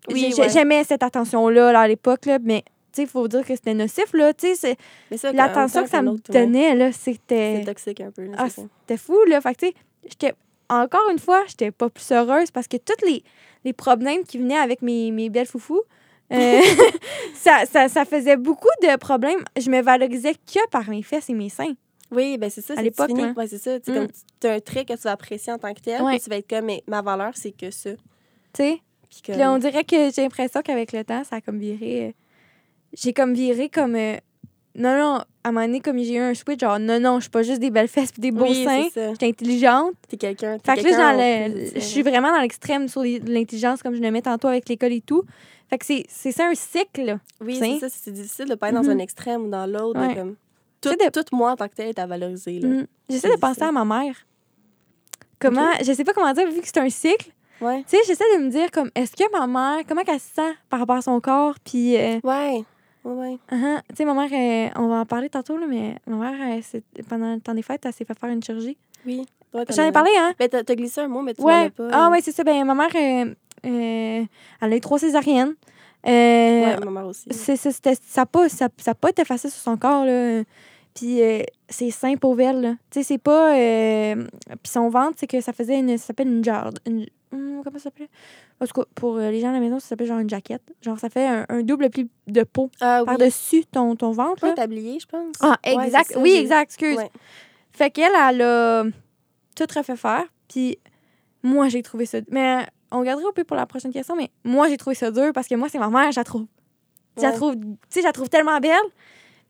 [0.10, 0.50] Oui, j'ai- ouais.
[0.50, 2.26] j'aimais cette attention-là là, à l'époque.
[2.26, 2.64] Là, mais,
[2.98, 4.34] il faut dire que c'était nocif, là.
[4.34, 4.78] Tu sais, c'est-
[5.12, 8.24] Mais ça, l'attention en que ça me donnait, là, C'est c'était toxique un peu.
[8.24, 9.40] là, Ah, c'était fou, là.
[9.42, 9.74] Fait que, tu sais,
[10.10, 10.34] j'étais...
[10.70, 13.24] Encore une fois, j'étais pas plus heureuse parce que tous les,
[13.68, 15.82] les problèmes qui venaient avec mes, mes belles foufous,
[16.34, 16.62] euh,
[17.36, 19.44] ça, ça, ça faisait beaucoup de problèmes.
[19.60, 21.74] Je me valorisais que par mes fesses et mes seins.
[22.12, 22.74] Oui, ben c'est ça.
[22.74, 23.10] À c'est l'époque.
[23.12, 23.80] Ouais, c'est ça.
[23.82, 24.08] Tu Mm.
[24.46, 26.20] as un trait que tu vas apprécier en tant que tel, Ouais.
[26.20, 27.92] tu vas être comme, mais ma valeur, c'est que ça.
[27.92, 27.98] Tu
[28.54, 28.78] sais?
[29.24, 32.08] Puis on dirait que j'ai l'impression qu'avec le temps, ça a comme viré...
[32.08, 32.12] euh,
[32.94, 33.96] j'ai comme viré comme...
[33.96, 34.16] euh,
[34.78, 37.22] non, non, à un moment donné, comme j'ai eu un switch, genre, non, non, je
[37.24, 38.88] suis pas juste des belles fesses puis des beaux oui, seins.
[38.94, 39.12] ça.
[39.12, 39.94] J'étais intelligente.
[40.08, 40.58] T'es quelqu'un.
[40.64, 41.80] Fait que là, je sais.
[41.82, 45.24] suis vraiment dans l'extrême sur l'intelligence, comme je le mets tantôt avec l'école et tout.
[45.70, 47.18] Fait que c'est ça un cycle.
[47.42, 47.88] Oui, c'est ça.
[47.90, 48.84] C'est difficile de pas être Mhm.
[48.84, 50.00] dans un extrême ou dans l'autre.
[50.00, 50.16] de Ouais.
[50.16, 50.36] Comme...
[50.80, 52.60] Tout, de- tout moi en tant que tel est à valoriser.
[52.62, 52.86] Mm.
[53.10, 54.16] J'essaie de penser à ma mère.
[55.40, 57.32] Comment, je sais pas comment dire, vu que c'est un cycle.
[57.62, 57.84] Ouais.
[57.90, 60.54] Tu sais, j'essaie de me dire, comme, est-ce que ma mère, comment qu'elle se sent
[60.70, 61.56] par rapport à son corps?
[61.64, 62.64] Puis, euh, Ouais.
[63.08, 63.38] Ouais, ouais.
[63.52, 63.80] uh-huh.
[63.90, 66.62] tu sais, ma mère, euh, on va en parler tantôt, là, mais ma mère, euh,
[66.62, 68.78] c'est- pendant le temps des fêtes, elle s'est fait faire une chirurgie.
[69.06, 69.26] Oui.
[69.54, 70.34] Ouais, J'en ai parlé, hein?
[70.38, 71.66] Ben, t'as glissé un mot, mais tu Ouais.
[71.66, 71.88] as pas.
[71.92, 72.44] Ah, euh, ouais, c'est ça.
[72.44, 73.34] Ben, ma mère, euh,
[73.66, 74.24] euh,
[74.62, 75.54] elle a eu trois césariennes.
[76.06, 76.10] Euh,
[76.76, 77.26] Ouais, ma mère aussi.
[77.32, 80.06] c'est, c'est- c'était- ça n'a pas, ça, ça pas été facile sur son corps.
[80.06, 80.44] Là.
[80.98, 82.60] Puis euh, c'est simple pour elle.
[82.62, 82.72] là.
[82.90, 83.56] Tu sais, c'est pas.
[83.56, 84.16] euh,
[84.64, 85.96] Puis son ventre, c'est que ça faisait une.
[85.98, 86.80] Ça s'appelle une jarde.
[86.88, 87.06] Une...
[87.32, 88.10] hum, comment ça s'appelait?
[88.60, 90.64] En tout cas, pour euh, les gens à la maison, ça s'appelle genre une jaquette.
[90.82, 93.06] Genre, ça fait un, un double pli de peau Ah oui.
[93.06, 94.44] par-dessus ton, ton ventre.
[94.48, 94.54] Là.
[94.54, 95.36] tablier, je pense.
[95.42, 96.14] Ah, exact.
[96.14, 96.98] ça, oui, exact, excuse.
[96.98, 97.12] Ouais.
[97.72, 98.84] Fait qu'elle, elle a
[99.56, 100.24] tout refait faire.
[100.50, 100.80] Puis
[101.44, 102.18] moi, j'ai trouvé ça.
[102.32, 105.32] Mais on garderait un peu pour la prochaine question, mais moi, j'ai trouvé ça dur
[105.34, 106.48] parce que moi, c'est ma mère, je la trouve.
[107.18, 107.36] Je la Ouais.
[107.36, 108.78] trouve, tu sais, je la trouve tellement belle,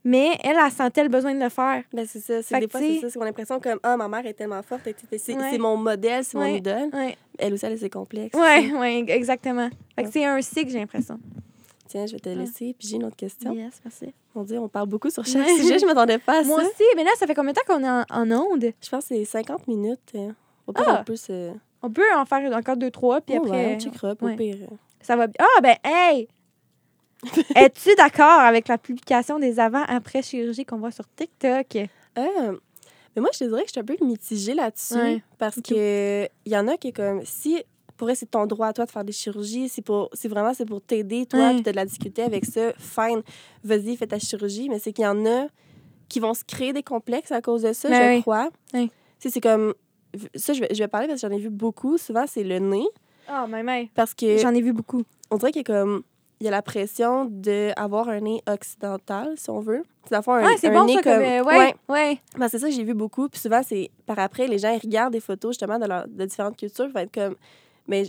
[0.09, 1.83] mais elle, elle sentait le besoin de le faire.
[1.93, 2.41] Ben, c'est ça.
[2.41, 3.09] C'est des fois, c'est ça.
[3.09, 4.87] C'est qu'on a l'impression comme, ah, ma mère est tellement forte.
[5.17, 5.57] C'est Ouais.
[5.57, 6.89] mon modèle, c'est mon idole.
[6.93, 8.37] Ouais, Elle aussi, elle a ses complexes.
[8.37, 9.69] ouais, ouais, exactement.
[9.95, 11.19] Fait que c'est un cycle, j'ai l'impression.
[11.87, 12.75] tiens, je vais te laisser.
[12.77, 13.53] Puis j'ai une autre question.
[13.53, 14.13] Yes, merci.
[14.35, 15.79] Mon Dieu, on parle beaucoup sur chaque sujet.
[15.79, 16.67] Je m'attendais pas à Moi ça.
[16.67, 18.71] aussi, mais là, ça fait combien de temps qu'on est en, en onde?
[18.81, 19.99] Je pense que c'est 50 minutes.
[20.15, 20.35] hein.
[20.67, 20.97] Au pire, Ah!
[21.01, 21.51] on peut se...
[21.81, 24.57] On peut en faire encore deux, trois, puis Oh, après, on checkera, au pire.
[24.63, 24.75] euh.
[25.01, 25.35] ça va bien.
[25.39, 26.27] Ah, ben, hey!
[27.55, 31.77] Es-tu d'accord avec la publication des avant-après chirurgie qu'on voit sur TikTok?
[32.15, 32.21] Ah,
[33.15, 34.93] mais moi, je te dirais que je suis un peu mitigée là-dessus.
[34.95, 35.23] Ouais.
[35.39, 35.65] Parce Ok.
[35.69, 37.21] que il y en a qui est comme...
[37.25, 37.63] Si,
[37.97, 40.53] pour vrai, c'est ton droit à toi de faire des chirurgies, c'est pour, c'est vraiment
[40.53, 43.23] c'est pour t'aider, toi, puis de la difficulté avec ça, fine,
[43.63, 44.69] vas-y, fais ta chirurgie.
[44.69, 45.47] Mais c'est qu'il y en a
[46.09, 48.21] qui vont se créer des complexes à cause de ça, Ben je oui.
[48.21, 48.49] crois.
[48.75, 48.91] Oui.
[49.19, 49.73] C'est comme...
[50.35, 51.97] Ça, je vais, je vais parler parce que j'en ai vu beaucoup.
[51.97, 52.85] Souvent, c'est le nez.
[53.27, 53.89] Ah, mais mais.
[53.93, 55.01] Parce que J'en ai vu beaucoup.
[55.31, 56.03] on dirait qu'il y a comme...
[56.39, 59.83] Il y a la pression d'avoir un nez occidental, si on veut.
[60.07, 61.13] C'est fond un, Ouais, c'est bon, nez ça, comme.
[61.13, 61.23] comme...
[61.23, 62.19] euh, ouais, ouais.
[62.37, 63.27] Ben, c'est ça que j'ai vu beaucoup.
[63.27, 66.25] Puis souvent, c'est par après, les gens ils regardent des photos justement de, leur- de
[66.25, 66.87] différentes cultures.
[66.89, 67.35] Vont être comme.
[67.87, 68.05] Mais,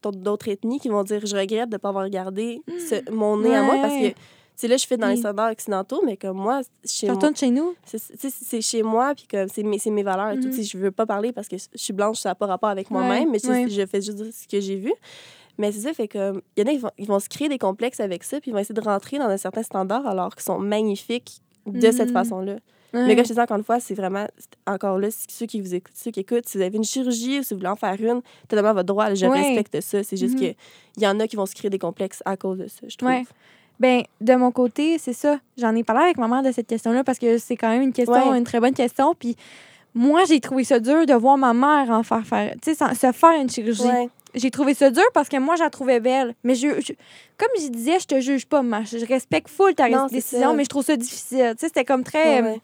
[0.00, 3.36] t'as d'autres ethnies qui vont dire Je regrette de ne pas avoir regardé ce- mon
[3.36, 4.02] nez à moi parce que.
[4.02, 4.14] Ouais.
[4.14, 7.30] Tu sais, là, je fais dans les standards occidentaux, mais comme moi, chez Tu moi,
[7.32, 7.74] chez nous?
[7.84, 10.48] c'est c'est chez moi, puis comme c'est mes, c'est mes valeurs et tout.
[10.48, 10.50] Mhm.
[10.50, 12.68] Tu sais, Je veux pas parler parce que je suis blanche, ça n'a pas rapport
[12.70, 13.68] avec moi-même, Ouais, mais ouais.
[13.68, 14.92] je fais juste ce que j'ai vu.
[15.58, 16.40] Mais c'est ça, fait comme.
[16.56, 18.50] Il y en a, ils vont, ils vont se créer des complexes avec ça, puis
[18.50, 22.08] ils vont essayer de rentrer dans un certain standard alors qu'ils sont magnifiques de cette
[22.08, 22.12] Mhm.
[22.14, 22.52] façon-là.
[22.94, 23.04] Ouais.
[23.06, 24.26] Mais comme je te dis encore une fois, c'est vraiment,
[24.66, 27.52] encore là, ceux qui vous écoutent, ceux qui écoutent, si vous avez une chirurgie, si
[27.52, 29.42] vous voulez en faire une, totalement votre droit, je Ouais.
[29.42, 30.02] respecte ça.
[30.02, 30.40] C'est juste Mhm.
[30.52, 30.56] que
[30.96, 32.96] il y en a qui vont se créer des complexes à cause de ça, je
[32.96, 33.10] trouve.
[33.10, 33.24] Ouais.
[33.78, 35.38] Ben, de mon côté, c'est ça.
[35.58, 37.92] J'en ai parlé avec ma mère de cette question-là parce que c'est quand même une
[37.92, 39.14] question, une très bonne question.
[39.16, 39.36] Puis
[39.94, 43.12] moi, j'ai trouvé ça dur de voir ma mère en faire faire, tu sais, se
[43.12, 43.82] faire une chirurgie.
[44.38, 46.34] J'ai trouvé ça dur parce que moi, je la trouvais belle.
[46.44, 46.92] Mais je, je-
[47.36, 48.84] comme je disais, je te juge pas, ma.
[48.84, 51.52] Je respecte full ta Non, décision, mais je trouve ça difficile.
[51.56, 52.60] Tu sais, c'était comme très Ouais, euh, ouais.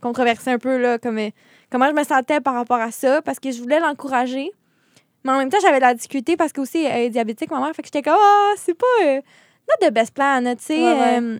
[0.00, 1.30] controversé un peu, là, comme, euh,
[1.70, 4.50] comment je me sentais par rapport à ça, parce que je voulais l'encourager.
[5.24, 7.60] Mais en même temps, j'avais de la difficulté parce que aussi, elle est diabétique, ma
[7.60, 7.72] mère.
[7.74, 8.86] Fait que j'étais comme, ah, c'est pas.
[9.04, 9.20] Euh,
[9.68, 10.78] not the best plan, tu sais.
[10.82, 11.38] Ouais, euh,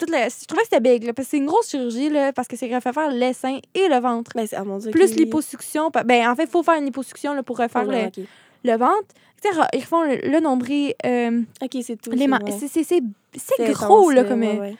[0.00, 2.56] je trouvais que c'était big, là, parce que c'est une grosse chirurgie, là, parce que
[2.56, 4.32] c'est refait faire les seins et le ventre.
[4.34, 5.90] Ben, ah, mon Dieu, Plus l'hyposuction.
[6.04, 8.10] Ben, en fait, il faut faire une hyposuction là, pour refaire le.
[8.64, 9.14] Le ventre.
[9.72, 10.94] Ils refont le, le nombril.
[11.04, 12.10] euh, Ok, c'est tout.
[13.36, 14.40] c'est gros, là, comme.
[14.42, 14.76] ouais, euh, ouais.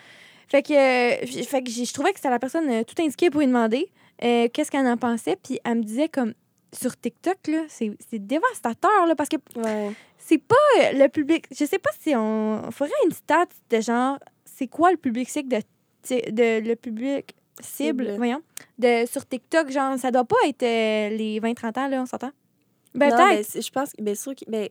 [0.48, 3.40] fait que, euh, fait que je trouvais que c'était la personne euh, tout indiquée pour
[3.40, 3.88] lui demander
[4.22, 5.36] euh, qu'est-ce qu'elle en pensait.
[5.42, 6.34] Puis elle me disait comme
[6.72, 9.90] sur TikTok, là, c'est dévastateur, là, parce que Ouais.
[10.16, 10.54] c'est pas
[10.94, 11.46] le public.
[11.50, 12.70] Je sais pas si on.
[12.70, 18.04] ferait une stat de genre, c'est quoi le public cible de, de le public cible,
[18.06, 18.16] Cible.
[18.16, 18.42] voyons,
[18.78, 22.30] de, sur TikTok, genre, ça doit pas être les 20-30 ans, là, on s'entend?
[22.94, 24.68] Ben, non, mais c'est- je pense que, bien sûr, que, ben,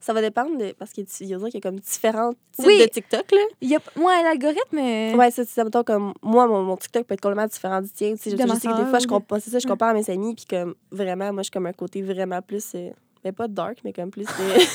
[0.00, 0.72] ça va dépendre de.
[0.78, 2.78] Parce qu'il y y a comme différents types Oui.
[2.80, 3.38] de TikTok, là.
[3.62, 4.78] Il y a, moi, l'algorithme.
[4.78, 7.88] euh, Ouais, ça, c'est mettons comme moi, mon, mon TikTok peut être complètement différent du
[7.90, 8.12] tien.
[8.14, 9.70] Tu sais, je, je sais que des fois, je compare, c'est ça, je Ouais.
[9.70, 12.72] compare à mes amis, puis comme vraiment, moi, je suis comme un côté vraiment plus.
[12.74, 12.90] euh,
[13.24, 14.26] ben, pas dark, mais comme plus.
[14.38, 14.66] euh, tu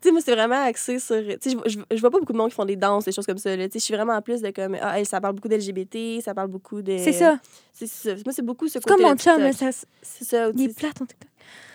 [0.00, 1.16] sais, moi, c'est vraiment axé sur.
[1.40, 3.26] Tu sais, je, je, vois pas beaucoup de monde qui font des danses, des choses
[3.26, 3.54] comme ça.
[3.56, 3.66] là.
[3.68, 4.76] Tu sais, je suis vraiment plus de comme.
[4.82, 6.98] Ah, ça parle beaucoup d'LGBT, ça parle beaucoup de.
[6.98, 7.38] C'est ça.
[7.72, 8.10] C'est ça.
[8.24, 8.90] Moi, c'est beaucoup ce côté.
[8.90, 9.70] comme mon chum, ça,
[10.02, 10.50] C'est ça.
[10.56, 11.28] il est plat, ton TikTok.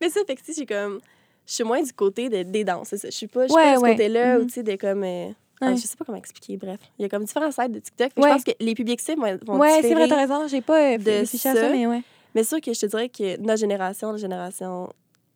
[0.00, 1.00] mais ça, fait que, j'ai comme.
[1.46, 3.08] Je suis moins du côté de- des danses, c'est ça.
[3.10, 3.90] Je suis pas, je suis Ouais, pas de ce ouais.
[3.92, 4.46] côté-là, ou Mhm.
[4.46, 5.04] tu sais, de comme.
[5.04, 5.28] euh,
[5.60, 5.76] ah, Ouais.
[5.76, 6.80] je sais pas comment expliquer, bref.
[6.98, 8.12] Il y a comme différents sites de TikTok.
[8.16, 8.22] Ouais.
[8.22, 10.48] Je pense que les publics cibles vont, vont Ouais, c'est vrai, t'as raison.
[10.48, 11.68] J'ai pas euh, de ça, ça.
[11.70, 12.02] mais ouais.
[12.34, 14.88] Mais sûr que je te dirais que notre génération, la génération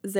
[0.05, 0.17] Z,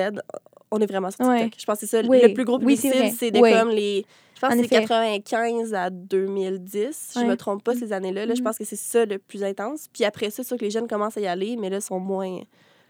[0.71, 1.33] on est vraiment sur Tiktok.
[1.39, 1.49] Ouais.
[1.57, 2.07] Je pense que c'est ça.
[2.07, 2.19] Oui.
[2.21, 3.13] Le plus gros Oui, public vrai.
[3.17, 3.51] c'est de Oui.
[3.51, 4.05] comme les.
[4.35, 4.85] Je pense En que c'est effet.
[4.85, 7.11] 95 à 2010.
[7.15, 7.25] Je Ouais.
[7.25, 8.25] me trompe pas ces années-là.
[8.27, 8.45] Là, Je Mhm.
[8.45, 9.87] pense que c'est ça le plus intense.
[9.91, 11.99] Puis après ça, c'est sûr que les jeunes commencent à y aller, mais là, sont
[11.99, 12.39] moins.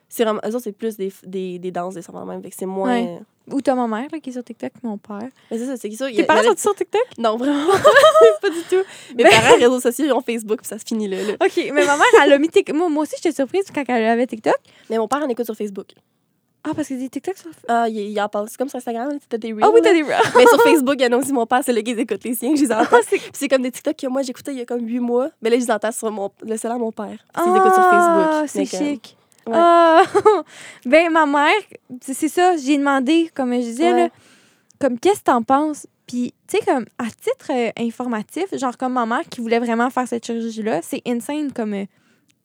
[0.09, 0.41] C'est vraiment.
[0.43, 2.41] Eux autres, c'est plus des, des, des danses, des enfants même.
[2.41, 2.89] Fait que c'est moins.
[3.01, 3.19] Ouais.
[3.51, 5.27] Ou t'as ma mère là, qui est sur TikTok, mon père.
[5.49, 6.07] Mais c'est ça, c'est sûr.
[6.07, 7.01] Tes parents sont sur TikTok?
[7.17, 7.65] Non, vraiment.
[8.41, 8.83] pas du tout.
[9.15, 11.17] Mes Ben- parents, réseaux sociaux, ils ont Facebook, puis ça se finit là.
[11.23, 11.33] là.
[11.33, 12.75] OK, mais ma mère, elle a mis TikTok.
[12.75, 14.57] Moi, moi aussi, j'étais surprise quand elle avait TikTok.
[14.89, 15.87] Mais mon père en écoute sur Facebook.
[16.63, 17.49] Ah, parce que des TikTok sur...
[17.67, 18.49] Ah, il, il en parle.
[18.49, 19.63] C'est comme sur Instagram, t'as des reels.
[19.63, 20.03] Ah oui, t'as des...
[20.03, 22.23] Mais sur Facebook, il y en a aussi mon père, c'est le qui les écoute
[22.23, 22.83] les siens, je les entends.
[22.91, 23.17] Ah, c'est...
[23.17, 25.29] Puis c'est comme des TikTok que moi j'écoutais il y a comme huit mois.
[25.41, 27.17] Mais là, je les entends sur mon, le salaire de mon père.
[27.33, 28.67] Puis ils écoutent sur Ah, Facebook.
[28.69, 29.15] c'est chic.
[29.47, 29.53] Ouais.
[29.55, 30.03] Ah!
[30.85, 31.61] ben, ma mère,
[32.01, 34.03] c'est ça, j'ai demandé, comme je disais, Ouais.
[34.05, 34.09] là,
[34.79, 35.87] comme, qu'est-ce que t'en penses?
[36.07, 39.89] Puis, tu sais, comme, à titre euh, informatif, genre, comme ma mère qui voulait vraiment
[39.89, 41.85] faire cette chirurgie-là, c'est insane comme, euh,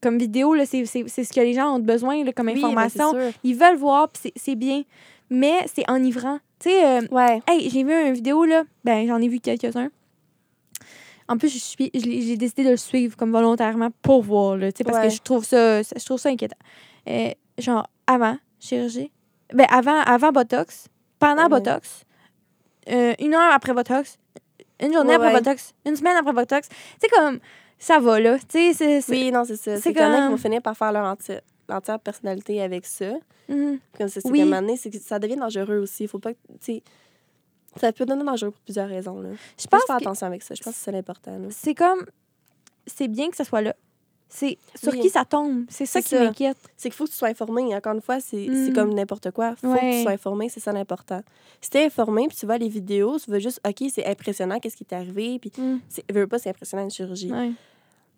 [0.03, 2.55] comme vidéo, là, c'est c'est- c'est ce que les gens ont besoin, là, comme Oui,
[2.59, 3.11] c'est information.
[3.13, 3.31] sûr.
[3.43, 4.83] Ils veulent voir, puis c'est- c'est bien,
[5.31, 6.39] mais c'est enivrant.
[6.61, 7.41] Tu sais, euh, Ouais.
[7.49, 8.65] Hey, j'ai vu une vidéo, là.
[8.85, 9.89] Ben, j'en ai vu quelques-uns.
[11.29, 14.79] En plus, je suis, j'ai décidé de le suivre comme volontairement pour voir, là, tu
[14.79, 15.09] sais, parce Ouais.
[15.09, 16.57] que je trouve ça, je trouve ça inquiétant.
[17.09, 19.11] Euh, genre, avant chirurgie,
[19.53, 21.49] ben, avant, avant Botox, pendant Ouais.
[21.49, 22.05] Botox,
[22.91, 24.19] euh, une heure après Botox,
[24.83, 25.33] une journée Ouais, après.
[25.41, 26.69] Botox, une semaine après Botox.
[27.01, 27.39] Sais, comme,
[27.79, 28.39] ça va, là.
[28.39, 29.01] Tu sais, c'est...
[29.01, 29.77] c'est- Oui, non, c'est ça.
[29.77, 31.41] c'est C'est qu'il y en a qui comme- vont finir par faire leur entière,
[32.01, 33.13] personnalité avec ça.
[33.49, 33.79] Mhm.
[33.97, 34.49] Comme ça, c'est Oui.
[34.51, 36.05] donné, c'est que ça devient dangereux aussi.
[36.05, 36.83] Il faut pas tu sais,
[37.81, 39.21] Ça peut donner dangereux pour plusieurs raisons.
[39.21, 39.31] Là.
[39.59, 40.55] Je pense faire que attention avec ça.
[40.55, 41.39] Je pense que c'est l'important.
[41.51, 42.05] c'est comme.
[42.87, 43.75] C'est bien que ça soit là.
[44.29, 45.01] C'est sur Oui.
[45.01, 45.65] qui ça tombe.
[45.69, 46.57] C'est ça qui m'inquiète.
[46.77, 47.75] C'est qu'il faut que tu sois informé.
[47.75, 48.73] Encore une fois, c'est Mm.
[48.75, 49.55] comme n'importe quoi.
[49.55, 51.21] faut que tu sois informé, c'est ça l'important.
[51.61, 54.77] Si t'es informé, puis tu vois les vidéos, tu vas juste, OK, c'est impressionnant, qu'est-ce
[54.77, 55.53] qui t'est arrivé, puis
[55.89, 57.31] c'est- veux pas, c'est impressionnant une chirurgie.
[57.33, 57.53] Ouais.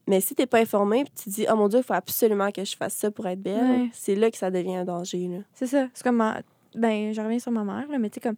[0.07, 2.51] Mais si t'es pas informé, puis tu te dis, oh mon Dieu, il faut absolument
[2.51, 3.91] que je fasse ça pour être belle, Ouais.
[3.93, 5.29] c'est là que ça devient un danger.
[5.53, 5.89] C'est ça.
[5.93, 6.17] C'est comme.
[6.17, 6.41] ma-
[6.75, 8.37] Ben, je reviens sur ma mère, là, mais tu sais, comme.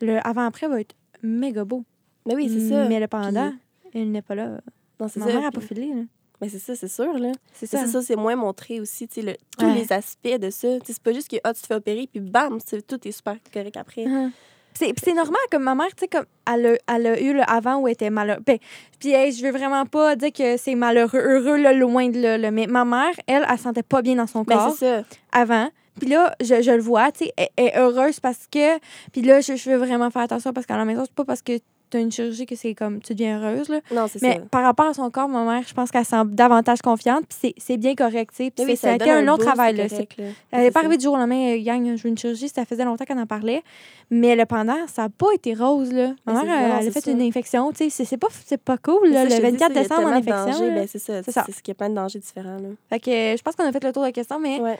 [0.00, 1.84] Le avant-après va être méga beau.
[2.26, 2.88] Mais oui, c'est ça.
[2.88, 3.52] Mais le pendant,
[3.94, 4.60] il n'est pas là.
[5.00, 6.02] Non, c'est Ma mère n'a pas filé, là.
[6.40, 7.12] Mais c'est ça, c'est sûr.
[7.18, 7.32] là.
[7.52, 7.86] C'est Ça, ça.
[7.86, 9.74] c'est ça, c'est moins montré aussi, tu sais, le- tous Ouais.
[9.74, 10.68] les aspects de ça.
[10.84, 13.36] C'est pas juste que ah, tu te fais opérer, puis bam, c'est- tout est super
[13.52, 14.04] correct après.
[14.06, 14.32] Mhm.
[14.76, 17.42] C'est c'est normal, comme ma mère, tu sais, comme elle a, elle a eu le
[17.48, 18.42] avant où elle était malheureuse.
[18.44, 18.58] Ben,
[18.98, 22.36] puis hey, je veux vraiment pas dire que c'est malheureux, heureux, là, loin de là,
[22.38, 22.50] là.
[22.50, 25.04] Mais ma mère, elle, elle, se sentait pas bien dans son Ben, corps ça.
[25.30, 25.68] avant.
[26.00, 28.78] Puis là, je, je le vois, tu sais, elle, elle est heureuse parce que.
[29.12, 31.42] Puis là, je, je veux vraiment faire attention parce qu'à la maison, c'est pas parce
[31.42, 31.52] que
[31.90, 33.78] t'as une chirurgie que c'est comme tu deviens heureuse, là.
[33.92, 34.40] Non, c'est Mais ça.
[34.50, 37.24] par rapport à son corps, ma mère, je pense qu'elle se sent davantage confiante.
[37.28, 38.50] Puis c'est- c'est bien correct, tu sais.
[38.50, 39.88] Puis oui, ça a été un long boost, travail, là.
[39.88, 40.24] correct, là.
[40.50, 42.48] Elle n'est pas arrivée du jour au lendemain, euh, gang, je veux une chirurgie.
[42.48, 43.62] Ça faisait longtemps qu'elle en parlait.
[44.10, 46.14] Mais le pendant, ça n'a pas été rose, là.
[46.26, 47.10] Ma mère, elle, non, elle a fait ça.
[47.12, 47.70] une infection.
[47.70, 49.60] Tu sais, c'est- c'est pas, c'est pas cool, là, ça, le je te dis, 24
[49.60, 50.68] ça, il y a décembre en infection.
[50.74, 51.22] ben, c'est ça.
[51.22, 51.42] C'est ça.
[51.46, 52.56] C'est ce qu'il y a plein de dangers différents.
[52.58, 52.68] Là.
[52.90, 54.78] Fait que je pense qu'on a fait le tour de la question, mais Ouais.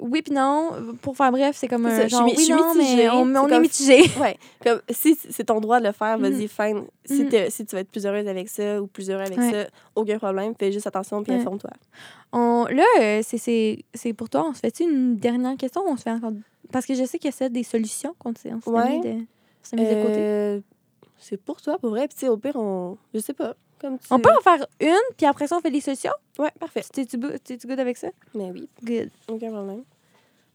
[0.00, 0.70] Oui puis non.
[1.02, 3.08] Pour faire bref, c'est comme un ça, je suis genre oui, non, mais mitigée.
[3.10, 4.02] on, mais C'est on est comme- mitigé.
[4.20, 4.36] Ouais.
[4.62, 6.48] Comme, si c'est ton droit de le faire, vas-y, Mhm.
[6.48, 6.84] fine.
[7.04, 9.50] Si, t'es- si tu vas être plus heureuse avec ça ou plus heureux avec Ouais.
[9.52, 10.54] ça, aucun problème.
[10.58, 11.38] Fais juste attention puis Ouais.
[11.40, 11.70] informe-toi.
[12.32, 14.46] On, là, euh, c'est- pour toi.
[14.48, 16.32] On se fait-tu une dernière question ou on se fait encore.
[16.72, 19.00] Parce que je sais qu'il y a des solutions qu'on s'est Ouais.
[19.00, 19.08] de,
[19.72, 20.18] on de côté.
[20.18, 20.60] Euh,
[21.18, 22.08] c'est pour toi, pour vrai.
[22.08, 22.98] Puis, au pire, on.
[23.14, 23.54] Je sais pas.
[23.80, 24.06] Comme tu...
[24.10, 26.12] On peut en faire une, puis après ça, on fait des solutions.
[26.38, 26.82] Ouais, parfait.
[26.92, 28.08] T'es-tu good avec ça?
[28.34, 29.10] Mais oui, Good.
[29.28, 29.82] aucun problème.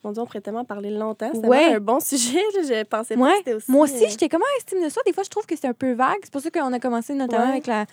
[0.03, 1.29] Mon Dieu, on pourrait tellement parler longtemps.
[1.33, 1.75] C'est Ouais.
[1.75, 2.41] un bon sujet.
[2.55, 3.31] Je pensais pas Ouais.
[3.33, 3.71] que c'était aussi.
[3.71, 4.99] Moi aussi, euh, j'étais comment estime de ça.
[5.05, 6.17] Des fois, je trouve que c'est un peu vague.
[6.23, 7.51] C'est pour ça qu'on a commencé notamment Ouais.
[7.51, 7.85] avec la,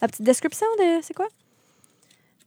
[0.00, 1.26] la petite description de c'est quoi?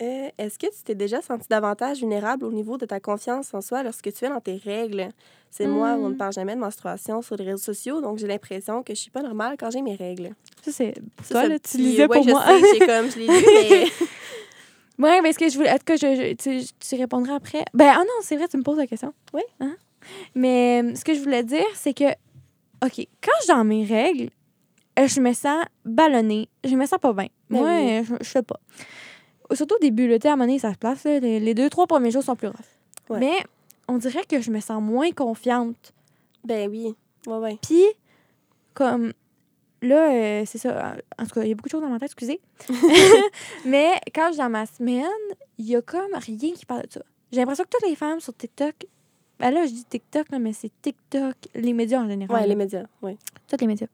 [0.01, 3.59] Euh, Est-ce que tu t'es déjà senti davantage vulnérable au niveau de ta confiance en
[3.61, 5.09] soi lorsque tu es dans tes règles?
[5.51, 6.17] C'est moi, on ne Hmm.
[6.17, 9.21] parle jamais de menstruation sur les réseaux sociaux, donc j'ai l'impression que je suis pas
[9.21, 10.29] normale quand j'ai mes règles.
[10.63, 10.93] Ça, c'est
[11.29, 12.45] toi, là, tu lisais ouais, pour je moi.
[12.45, 13.85] sais, j'ai comme, je l'ai lu, mais
[14.99, 15.71] ouais, mais est-ce que je voulais.
[15.71, 17.65] En tout cas, je, je- tu, tu répondras après.
[17.73, 19.13] Ben, ah non, c'est vrai, tu me poses la question.
[19.33, 19.41] Oui.
[19.59, 19.75] Hein?
[20.35, 22.09] Mais euh, ce que je voulais dire, c'est que,
[22.85, 24.29] OK, quand je suis dans mes règles,
[24.99, 26.47] euh, je me sens ballonnée.
[26.63, 27.27] Je me sens pas bien.
[27.49, 28.03] Ben Moi, oui.
[28.05, 28.59] je, je sais pas.
[29.53, 31.03] Surtout au début, le thé à donné, ça se place.
[31.03, 31.19] là.
[31.19, 32.57] les, deux, trois premiers jours sont plus rough.
[33.09, 33.19] Ouais.
[33.19, 33.35] Mais
[33.87, 35.93] on dirait que je me sens moins confiante.
[36.43, 36.93] ben oui.
[37.25, 37.57] Ouais, ouais.
[37.61, 37.83] Puis,
[38.73, 39.13] comme
[39.81, 40.95] là, euh, c'est ça.
[41.17, 42.39] En tout cas, il y a beaucoup de choses dans ma tête, excusez.
[43.65, 45.05] Mais quand je suis dans ma semaine,
[45.57, 47.01] il y a comme rien qui parle de ça.
[47.31, 48.73] J'ai l'impression que toutes les femmes sur TikTok,
[49.39, 52.41] ben là, je dis TikTok, là, mais c'est TikTok, les médias en général.
[52.41, 53.17] Ouais, les médias, ouais.
[53.47, 53.87] Tous les médias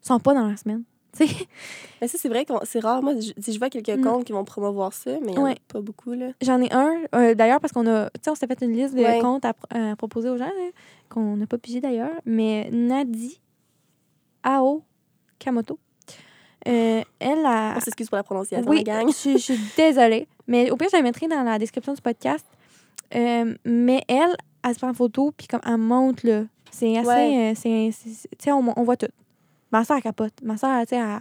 [0.00, 0.84] sont pas dans la semaine.
[2.00, 3.02] Mais ça, c'est vrai que c'est rare.
[3.02, 4.02] Moi, je, si je vois quelques Mm.
[4.02, 5.56] comptes qui vont promouvoir ça, mais il Ouais.
[5.68, 6.28] pas beaucoup, là.
[6.40, 8.94] J'en ai un, euh, d'ailleurs, parce qu'on a, tu sais, on s'est fait une liste
[8.94, 9.18] de Ouais.
[9.20, 10.70] comptes à, à proposer aux gens, là,
[11.10, 13.40] qu'on n'a pas pigé d'ailleurs, mais Nadi
[14.42, 14.82] Ao
[15.38, 15.78] Kamoto,
[16.68, 17.74] euh, elle a.
[17.76, 19.08] On s'excuse pour la prononciation, Oui, la gang.
[19.08, 20.26] je, je suis désolée.
[20.46, 22.46] Mais au pire, je la mettrai dans la description du podcast.
[23.14, 24.34] Euh, mais elle,
[24.64, 26.44] elle se prend en photo, puis comme elle monte, là.
[26.70, 27.06] C'est assez.
[27.08, 27.52] Ouais.
[27.52, 29.06] euh, c'est- on, on voit tout.
[29.72, 30.34] Ma soeur, capote.
[30.42, 31.18] Ma soeur, tu sais, elle.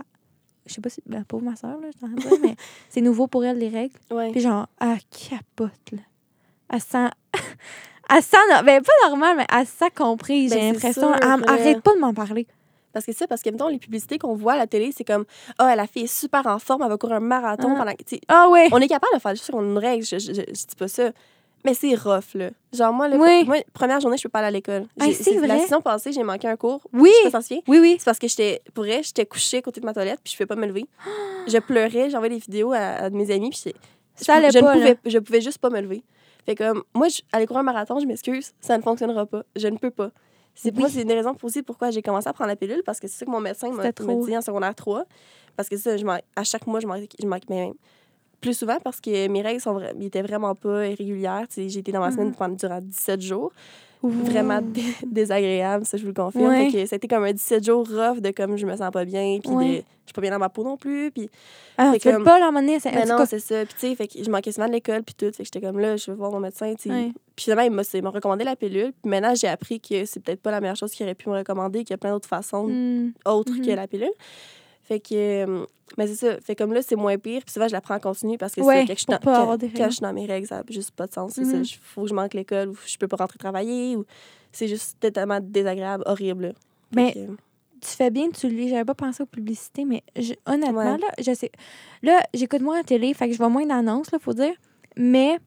[0.68, 1.02] Je sais pas si.
[1.08, 2.56] La pauvre ma soeur, là, je t'en dire, mais
[2.90, 3.96] c'est nouveau pour elle, les règles.
[4.12, 4.32] Ouais.
[4.32, 5.00] Puis genre, elle
[5.30, 6.00] capote, là.
[6.70, 7.10] Elle sent.
[8.10, 8.38] elle sent.
[8.66, 11.02] Ben, pas normal, mais elle sent comprise, Ben, j'ai l'impression.
[11.14, 12.46] sûr, Elle, elle arrête pas de m'en parler.
[12.94, 15.24] Parce que ça, parce que, mettons, les publicités qu'on voit à la télé, c'est comme,
[15.58, 17.78] ah, la fille est super en forme, elle va courir un marathon Ah.
[17.86, 17.94] pendant.
[18.28, 18.68] Ah ouais!
[18.74, 21.12] On est capable de faire juste une règle, je, je, je, je dis pas ça.
[21.64, 22.50] Mais c'est rough, là.
[22.74, 23.44] Genre, moi, là, Oui.
[23.46, 24.88] moi, première journée, je peux pas aller à l'école.
[25.00, 25.60] Ah, c'est La vrai?
[25.60, 26.82] saison passée, j'ai manqué un cours.
[26.94, 27.12] Oui!
[27.26, 27.56] Je.
[27.68, 27.96] Oui, oui.
[28.00, 30.38] C'est parce que j'étais, pour vrai, j'étais couchée à côté de ma toilette, puis je
[30.38, 30.86] pouvais pas me lever.
[31.48, 33.76] je pleurais, j'envoyais des vidéos à, mes amis, puis c'est-
[34.16, 34.96] Ça je, je pas, ne là.
[34.96, 36.04] pouvais, je pouvais juste pas me lever.
[36.46, 39.44] Fait comme, moi, je, aller courir un marathon, je m'excuse, ça ne fonctionnera pas.
[39.56, 40.12] Je ne peux pas.
[40.56, 40.80] C'est, Oui.
[40.80, 43.00] Moi, c'est une des raisons pour aussi pourquoi j'ai commencé à prendre la pilule, parce
[43.00, 45.06] que c'est ça que mon médecin m'a, dit en secondaire 3.
[45.56, 46.06] Parce que ça, je
[46.36, 47.72] à chaque mois, je manquais, je manquais
[48.42, 50.84] plus souvent parce que mes règles sont vra- étaient vraiment pas
[51.50, 52.36] sais, J'ai été dans ma semaine Mhm.
[52.36, 53.52] pendant, durant 17 jours.
[54.04, 54.74] Vraiment Ouh.
[55.06, 56.48] désagréable, ça, je vous le confirme.
[56.48, 56.72] Ouais.
[56.72, 58.90] Fait que ça a été comme un 17 jours rough de comme je me sens
[58.92, 59.66] pas bien, puis de- Ouais.
[59.68, 61.12] je suis pas bien dans ma peau non plus.
[61.12, 61.30] Puis
[61.78, 63.64] Ah, tu comme- pas leur mener, c'est mais en tout non, c'est ça.
[63.64, 65.26] Puis tu sais, fait que je manquais souvent de l'école, puis tout.
[65.28, 66.90] Fait que j'étais comme là, je vais voir mon médecin, tu sais.
[66.90, 67.12] Ouais.
[67.36, 68.92] Puis finalement, il m'a, il m'a recommandé la pilule.
[69.04, 71.36] Puis maintenant, j'ai appris que c'est peut-être pas la meilleure chose qu'il aurait pu me
[71.36, 73.66] recommander, qu'il y a plein d'autres façons hmm, autres Mhm.
[73.68, 74.10] que la pilule.
[74.84, 75.14] Fait que.
[75.46, 75.66] euh,
[75.98, 76.40] mais c'est ça.
[76.42, 77.42] Fait comme là, c'est moins pire.
[77.46, 79.18] Puis souvent, je la prends en continu parce que Ouais, c'est quand je suis pour
[79.18, 81.34] dans- dans mes règles, ça n'a juste pas de sens.
[81.34, 81.52] C'est Mhm.
[81.52, 81.58] ça.
[81.58, 84.06] Il faut que je manque l'école ou je peux pas rentrer travailler ou
[84.52, 86.54] c'est juste totalement désagréable, horrible.
[86.96, 87.20] Mais que,
[87.82, 88.70] tu fais bien de souligner.
[88.70, 90.98] J'avais pas pensé aux publicités, mais je- honnêtement, Ouais.
[90.98, 91.52] là, je sais.
[92.04, 94.54] Là, j'écoute moins la télé, fait que je vois moins d'annonces, là, faut dire.
[94.98, 95.38] Mais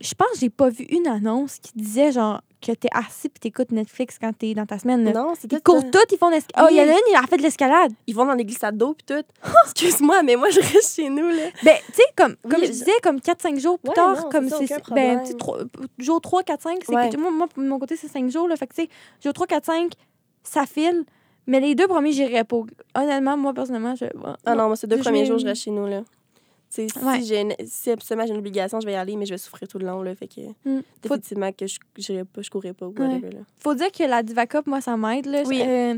[0.00, 3.40] je pense que j'ai pas vu une annonce qui disait, genre, que t'es assis puis
[3.40, 5.04] t'écoutes Netflix quand t'es dans ta semaine.
[5.04, 5.12] là.
[5.12, 6.66] Non, c'est Ils courent euh, tout, ils font de l'escalade.
[6.66, 7.92] Oh, il y en a une, il a fait de l'escalade.
[8.06, 9.24] Ils vont dans les glissades d'eau puis tout.
[9.64, 11.48] Excuse-moi, mais moi, je reste chez nous, là.
[11.64, 14.48] Ben, tu sais, comme, je je- disais, comme 4-5 jours plus Ouais, tard, non, comme
[14.48, 15.34] c'est Ben, tu
[16.04, 17.10] jour 3, 4, 5, c'est Ouais.
[17.10, 17.16] que.
[17.16, 18.56] Moi, moi, de mon côté, c'est 5 jours, là.
[18.56, 18.88] Fait que, tu sais,
[19.22, 19.92] jour 3, 4, 5,
[20.44, 21.04] ça file.
[21.48, 22.60] Mais les deux premiers, j'irais pas.
[22.96, 24.04] Honnêtement, moi, personnellement, je.
[24.46, 26.02] Ah non, moi, ces deux premiers jours, je reste chez nous, là.
[26.72, 29.68] Si, une- si absolument j'ai une obligation, je vais y aller, mais je vais souffrir
[29.68, 30.14] tout le long, là.
[30.14, 30.80] Fait que, Mm.
[31.06, 31.78] Faut, définitivement, que je
[32.12, 33.06] n'irai pas, je courrais pas, ou Ouais.
[33.06, 33.40] whatever, là.
[33.58, 35.42] faut dire que la Diva Cup, moi, ça m'aide, là.
[35.46, 35.60] Oui.
[35.62, 35.96] Euh,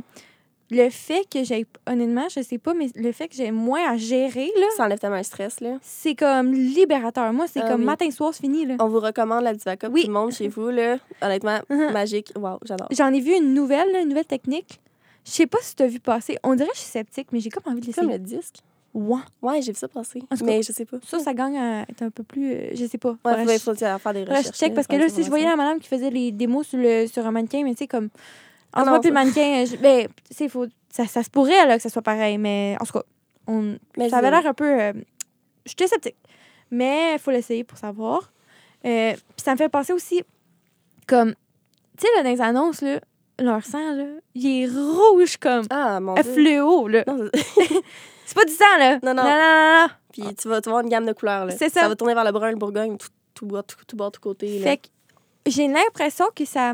[0.71, 1.67] le fait que j'ai.
[1.87, 4.99] Honnêtement, je sais pas, mais le fait que j'ai moins à gérer, là, Ça enlève
[4.99, 5.79] tellement un stress, là.
[5.83, 7.33] c'est comme libérateur.
[7.33, 7.87] Moi, c'est Ah comme oui.
[7.87, 8.77] matin, soir, c'est fini, là.
[8.81, 10.03] On vous recommande la Diva Cup, Oui.
[10.03, 10.97] tout le monde chez vous, là.
[11.23, 11.93] Honnêtement, Mhm.
[11.93, 12.33] magique.
[12.35, 12.89] Wow, j'adore.
[12.91, 14.81] J'en ai vu une nouvelle, là, une nouvelle technique.
[15.27, 16.39] Je sais pas si tu as vu passer.
[16.43, 18.19] On dirait que je suis sceptique, mais j'ai comme envie de Comme l'essayer.
[18.19, 18.57] le disque.
[18.95, 19.19] Ouais.
[19.43, 20.23] Ouais, j'ai vu ça passer.
[20.31, 20.97] En tout cas, Mais je sais pas.
[21.05, 22.53] Ça, ça gagne à être un peu plus.
[22.53, 23.11] euh, je sais pas.
[23.25, 24.47] Ouais, Faudrait je- faire des recherches.
[24.47, 26.79] je check parce que là, si je voyais la madame qui faisait les démos sur,
[26.79, 28.09] le, sur un mannequin, mais tu sais, comme.
[28.73, 31.23] Ah En non, moi, puis le mannequin, euh, je- ben, tu sais, faut, ça, ça
[31.23, 33.03] se pourrait là, que ça soit pareil, mais en tout cas,
[33.47, 34.81] on, Mais ça avait l'air un peu.
[34.81, 34.93] euh,
[35.67, 36.17] J'étais sceptique.
[36.71, 38.33] Mais il faut l'essayer pour savoir.
[38.85, 40.23] Euh, puis ça me fait penser aussi,
[41.07, 41.35] comme.
[41.99, 43.01] Tu sais, dans les annonces, là,
[43.39, 46.33] leur sang, là, il est rouge comme Ah, mon un Dieu.
[46.33, 47.05] fluo, là.
[48.27, 48.99] C'est- pas du sang, là.
[49.03, 49.23] Non, non.
[49.23, 49.87] Non, non, non, non.
[50.13, 51.53] Puis tu vas, tu vas avoir une gamme de couleurs, là.
[51.57, 51.83] C'est ça.
[51.83, 54.21] Ça va tourner vers le brun, le bourgogne, tout, tout bas, tout, tout bas, tout
[54.21, 54.65] côté, là.
[54.65, 54.87] Fait que
[55.47, 56.73] j'ai l'impression que ça.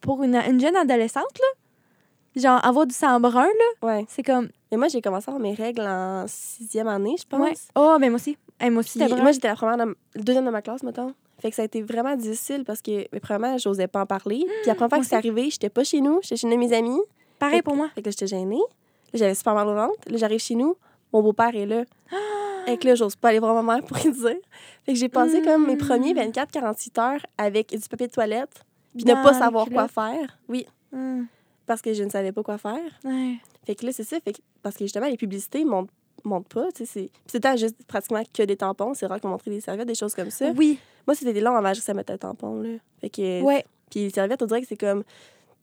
[0.00, 4.06] Pour une, une jeune adolescente, là, genre avoir du sang brun, là, Ouais.
[4.08, 4.48] c'est comme.
[4.70, 7.40] Mais moi, j'ai commencé à avoir mes règles en sixième année, je pense.
[7.40, 7.52] Ouais.
[7.74, 8.38] Oh, mais moi aussi.
[8.58, 11.12] Hey, moi aussi, Puis moi, j'étais la première, de, deuxième de ma classe, mettons.
[11.40, 14.44] Fait que ça a été vraiment difficile parce que, mais premièrement, j'osais pas en parler.
[14.46, 16.58] Puis la première fois que c'est arrivé, j'étais pas chez nous, j'étais chez une de
[16.58, 17.00] mes amies.
[17.38, 17.88] Pareil pour moi.
[17.94, 18.56] Fait que là, j'étais gênée.
[18.56, 19.94] Là, j'avais super mal au ventre.
[20.06, 20.76] Là, j'arrive chez nous,
[21.12, 21.84] mon beau-père est là.
[22.66, 24.36] Fait que là, j'ose pas aller voir ma mère pour lui dire.
[24.84, 25.78] Fait que j'ai passé comme mes Mm.
[25.78, 30.38] premiers 24-48 heures avec du papier de toilette, puis ne pas savoir quoi faire.
[30.48, 31.26] Oui, Hum,
[31.66, 32.78] parce que je ne savais pas quoi faire.
[33.04, 33.36] ouais.
[33.64, 34.18] Fait que là, c'est ça.
[34.20, 35.90] Fait que- parce que justement, les publicités montent,
[36.24, 36.66] montent pas.
[36.72, 38.92] tu sais, c'est- Puis c'était juste pratiquement que des tampons.
[38.94, 40.50] C'est rare qu'on montrait des serviettes, des choses comme ça.
[40.56, 40.78] Oui.
[41.06, 42.60] Moi, c'était des longs avant juste à mettre un tampon.
[42.62, 42.68] Là.
[43.00, 43.64] Fait que, Ouais.
[43.90, 45.02] Puis les serviettes, on dirait que c'est comme.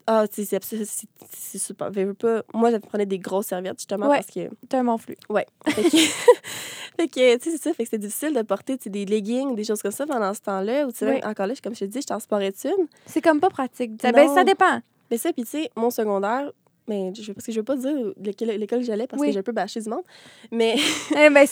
[0.10, 1.91] Ah, sais, c'est- super.
[1.91, 2.41] Veux pas.
[2.53, 4.18] Moi, je prenais des grosses serviettes, justement, Ouais.
[4.18, 4.49] parce que.
[4.70, 5.18] T'as un bon flux.
[5.30, 5.45] Ouais.
[5.68, 5.97] Fait que,
[6.97, 7.74] fait que, tu sais, c'est ça.
[7.74, 10.86] Fait que c'est difficile de porter des leggings, des choses comme ça pendant ce temps-là.
[10.88, 12.72] Ou, tu sais, encore là, comme je te dis, j'étais en sport-études.
[13.05, 13.91] C'est comme pas pratique.
[14.01, 14.80] Ça, ben, ça dépend.
[15.12, 16.51] Mais ça, puis tu sais, mon secondaire,
[16.88, 19.28] mais je, parce que je veux pas dire l'école que j'allais parce Oui.
[19.28, 20.03] que j'ai un peu bâché du monde.
[20.51, 20.76] Mais,
[21.12, 21.45] Eh ben,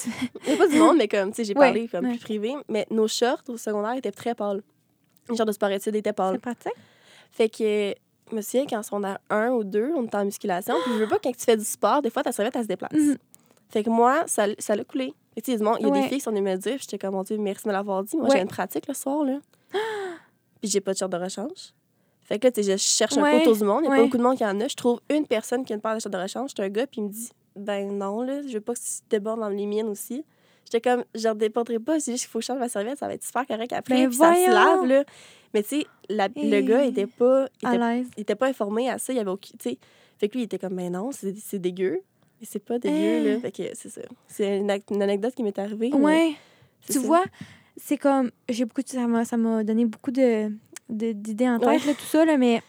[0.57, 2.53] pas du monde, mais comme, tu sais, j'ai parlé comme plus privé.
[2.69, 4.61] Mais nos shorts au secondaire étaient très pâles.
[5.29, 6.35] Les shorts de sport études étaient pâles.
[6.35, 6.73] c'est pratique.
[7.31, 7.93] Fait que,
[8.33, 10.75] me souviens, quand on a un ou deux, on était en musculation.
[10.83, 12.67] Puis je veux pas, quand tu fais du sport, des fois, ta serviette, elle se
[12.67, 12.91] déplace.
[12.93, 13.17] Mhm.
[13.69, 15.13] Fait que moi, ça, ça l'a coulé.
[15.35, 15.91] Que, tu sais, il y a Ouais.
[16.01, 16.77] des filles qui sont venues me dire.
[16.79, 18.15] J'étais comme, mon Dieu, merci de me l'avoir dit.
[18.15, 18.35] Moi, Ouais.
[18.37, 19.39] j'ai une pratique le soir, là.
[20.61, 21.73] puis j'ai pas de short de rechange.
[22.23, 23.81] Fait que là, tu sais, je cherche un peu autour du monde.
[23.83, 24.67] Il y a pas beaucoup de monde qui en a.
[24.67, 26.51] Je trouve une personne qui a une paire de shorts de rechange.
[26.55, 28.85] C'est un gars, puis il me dit, ben non, là, je veux pas que tu
[29.09, 30.23] débordes dans les miennes aussi.
[30.65, 31.33] J'étais comme, je ne
[31.79, 33.71] pas, c'est juste qu'il faut que je change ma serviette, ça va être super correct
[33.71, 33.95] après.
[33.95, 35.03] Ben puis ça se lave, là.
[35.53, 37.47] Mais tu sais, le gars était pas.
[37.61, 38.07] il était l'aise.
[38.17, 39.13] il était pas informé à ça.
[39.13, 39.51] Il avait aucun.
[39.59, 39.77] Tu sais,
[40.17, 42.01] fait que lui, il était comme, mais non, c'est dégueu.
[42.41, 43.33] Mais c'est pas dégueu, Hey.
[43.33, 43.39] là.
[43.39, 44.01] Fait que c'est ça.
[44.27, 44.69] C'est une,
[45.01, 45.93] anecdote qui m'est arrivée.
[45.93, 46.33] Ouais.
[46.87, 46.99] Tu ça.
[46.99, 47.23] vois,
[47.77, 48.31] c'est comme.
[48.49, 50.51] J'ai beaucoup ça m'a donné beaucoup de
[50.89, 51.77] de- d'idées en tête, Ouais.
[51.77, 52.61] là, tout ça, là, mais.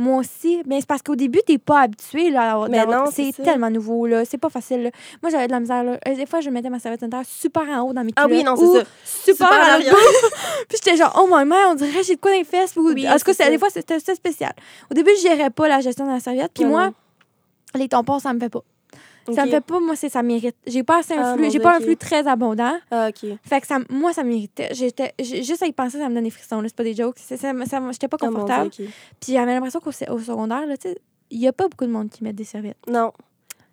[0.00, 2.30] Moi aussi, mais c'est parce qu'au début, t'es pas habitué.
[2.30, 4.06] Là, Mais non, c'est tellement nouveau.
[4.06, 4.24] là.
[4.24, 4.84] C'est pas facile.
[4.84, 4.90] là.
[5.22, 5.84] Moi, j'avais de la misère.
[5.84, 5.98] Là.
[6.08, 8.40] Euh, Des fois, je mettais ma serviette sanitaire super en haut dans mes Ah oui,
[8.40, 8.84] culottes non, c'est ça.
[9.04, 9.94] Super, Super en arrière.
[10.68, 12.74] puis j'étais genre, oh my mère, on dirait j'ai de quoi dans les fesses.
[12.76, 14.52] Ou, Oui, en tout cas, des fois, c'était spécial.
[14.90, 16.52] Au début, je gérais pas la gestion de la serviette.
[16.54, 16.90] Puis moi,
[17.74, 18.62] les tampons, ça me fait pas.
[19.32, 20.56] Ça me fait pas, moi, c'est ça mérite.
[20.66, 21.50] J'ai pas assez un Ah, flux.
[21.50, 22.74] J'ai pas un flux très abondant.
[22.90, 23.30] Ah, OK.
[23.42, 24.68] Fait que ça, moi, ça m'irritait.
[24.72, 26.60] J'étais, juste à y penser, ça me donnait des frissons.
[26.60, 26.68] là.
[26.68, 27.18] C'est pas des jokes.
[27.18, 27.52] Ça, ça,
[27.92, 28.70] j'étais pas Ah, Dieu, confortable.
[28.70, 30.98] Puis j'avais l'impression qu'au se- au secondaire, là, tu sais,
[31.30, 32.76] il y a pas beaucoup de monde qui met des serviettes.
[32.88, 33.12] Non,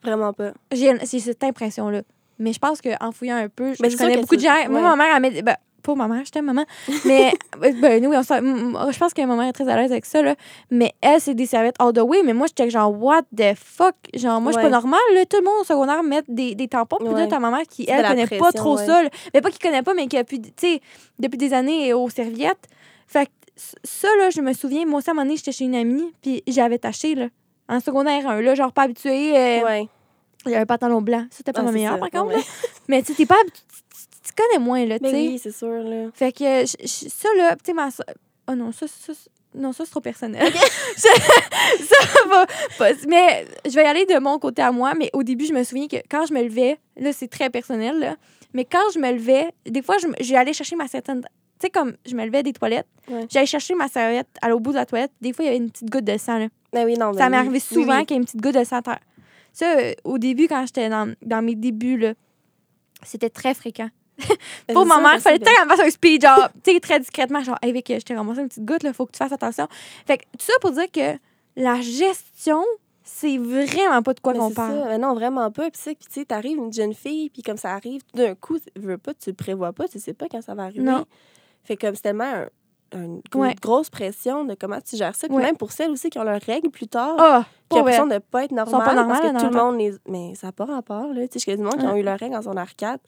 [0.04, 0.52] vraiment pas.
[0.72, 2.02] J'ai, cette impression-là.
[2.40, 4.42] Mais je pense qu'en fouillant un peu, je, Mais je c'est sûr connais beaucoup de
[4.42, 4.70] gens.
[4.70, 5.42] Moi, ma mère, elle met.
[5.42, 5.56] Ben,
[5.88, 6.66] pas ma mère, je t'aime, maman.
[7.06, 10.36] Mais, ben, oui, je pense que ma mère est très à l'aise avec ça, là.
[10.70, 12.22] Mais elle, c'est des serviettes all the way.
[12.24, 13.96] Mais moi, j'étais genre, what the fuck?
[14.14, 15.26] Genre, moi, je suis pas normale, là.
[15.26, 16.98] Tout le monde au secondaire met des, des tampons.
[17.00, 19.04] Puis là, ta maman qui, elle, connaît pas trop ça.
[19.04, 19.10] là.
[19.34, 20.82] Mais pas qui connaît pas, mais qui a pu, tu sais,
[21.20, 22.68] depuis des années aux serviettes.
[23.08, 23.32] Fait que
[23.84, 26.14] ça, là, je me souviens, moi aussi, à un moment donné, j'étais chez une amie,
[26.22, 27.28] puis j'avais taché, là.
[27.70, 29.36] En secondaire 1, là, genre pas habituée.
[29.36, 29.88] euh, Ouais.
[30.46, 31.22] il y avait un pantalon blanc.
[31.32, 32.00] Ça, c'était pas Ah, ma meilleure, ça.
[32.10, 32.46] par Non, contre.
[32.88, 33.87] mais- tu sais, t'es pas habitu- tu, tu- tu
[34.38, 35.14] connais moins, là, tu sais.
[35.16, 36.10] oui, c'est sûr, là.
[36.14, 38.04] Fait que je- je- ça, là, tu sais, ma so-
[38.50, 39.14] Oh non, ça, ça,
[39.56, 40.52] Non, ça, c'est trop personnel.
[40.54, 41.02] Je-
[41.84, 42.46] ça va
[42.78, 42.90] pas.
[43.08, 44.94] Mais je vais y aller de mon côté à moi.
[44.94, 47.98] Mais au début, je me souviens que quand je me levais, là, c'est très personnel,
[48.00, 48.16] là.
[48.54, 51.22] Mais quand je me levais, des fois, j'allais chercher ma certaine.
[51.22, 51.28] Tu
[51.62, 53.26] sais, comme je me levais des toilettes, Ouais.
[53.30, 55.12] j'allais chercher ma serviette à l'au bout de la toilette.
[55.22, 56.48] Des fois, il y avait une petite goutte de sang, là.
[56.72, 57.40] Ben oui, non, ben Ça m'est oui.
[57.40, 58.06] arrivé Oui, souvent oui.
[58.06, 59.00] qu'il y ait une petite goutte de sang à terre.
[59.54, 62.14] Ça, euh, au début, quand j'étais dans, dans mes débuts, là,
[63.04, 63.90] c'était très fréquent.
[64.68, 66.80] Ben, Pour ma mère, il fallait temps qu'elle me fasse un speed, genre, tu sais,
[66.80, 69.18] très discrètement, genre, hey, Vic, je t'ai ramassé une petite goutte, là, faut que tu
[69.18, 69.68] fasses attention.
[70.06, 71.18] Fait que tout ça pour dire que
[71.56, 72.64] la gestion,
[73.04, 74.80] c'est vraiment pas de quoi Mais qu'on parle.
[74.80, 74.86] ça.
[74.90, 75.70] Mais non, vraiment pas.
[75.70, 78.82] Puis, tu sais, t'arrives une jeune fille, puis comme ça arrive tout d'un coup, tu
[78.82, 80.84] veux pas, tu le prévois pas, tu sais pas quand ça va arriver.
[80.84, 81.06] Non.
[81.64, 82.48] Fait comme c'est tellement un-
[82.94, 83.54] une Ouais.
[83.62, 85.28] grosse pression de comment tu gères ça.
[85.28, 85.44] Puis Ouais.
[85.44, 88.14] même pour celles aussi qui ont leurs règles plus tard, Ah, qui ont l'impression de
[88.14, 89.94] ne pas être normales, pas normales, parce que tout le monde les...
[90.08, 91.28] Mais ça n'a pas rapport, là.
[91.28, 93.00] Tu sais, je connais du monde qui ont eu leurs règles en son arcade.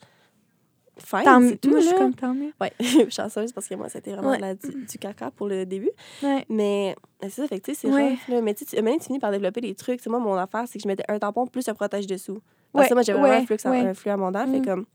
[1.04, 1.98] Fine, tant c'est tout, moi, je suis là.
[2.00, 2.52] comme tant mieux.
[2.60, 4.38] Ouais, je chanceuse parce que moi, c'était vraiment Ouais.
[4.38, 5.90] la- du, du caca pour le début.
[6.22, 6.44] Ouais.
[6.48, 8.40] Mais c'est ça, fait que tu sais, c'est rough, là.
[8.42, 9.98] Mais tu sais, tu- finis par développer des trucs.
[9.98, 12.40] Tu sais, moi, mon affaire, c'est que je mettais un tampon plus un protège dessous.
[12.72, 14.46] Parce que moi, j'avais vraiment un, flux, un flux abondant.
[14.46, 14.64] Fait Mm.
[14.64, 14.86] comme,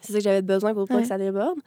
[0.00, 1.58] c'est ça que j'avais besoin pour pas que ça déborde.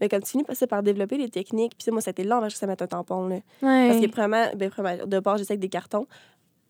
[0.00, 2.36] Mais comme tu finis par, ça, par développer des techniques, puis ça, moi, c'était long
[2.38, 3.36] avant que je mettre un tampon, là.
[3.60, 6.06] Parce que, premièrement, ben, premièrement, de bord, j'essaie avec des cartons.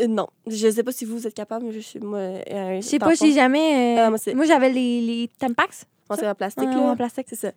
[0.01, 0.27] Euh, non.
[0.47, 2.19] Je sais pas si vous êtes capable, mais je suis, moi,
[2.51, 3.97] un Je sais pas, j'ai jamais.
[3.99, 5.87] euh, Ah, moi, moi, j'avais les, les Tampax.
[6.11, 6.83] C'est en plastique, Ouais, là.
[6.91, 7.27] en plastique.
[7.29, 7.53] C'est ça.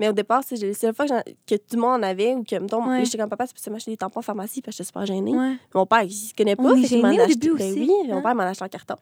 [0.00, 1.12] Mais au départ, c'est c'est la fois que,
[1.46, 3.04] que tout le monde en avait ou que, mettons, Ouais.
[3.04, 5.34] j'étais comme papa, tu peux m'acheter des tampons en pharmacie parce que j'étais super gênée.
[5.36, 5.56] Ouais.
[5.74, 6.62] Mon père, il se connaît pas.
[6.64, 8.22] On est gêné au début ben aussi, oui, mon hein?
[8.22, 8.96] père m'en acheté en carton.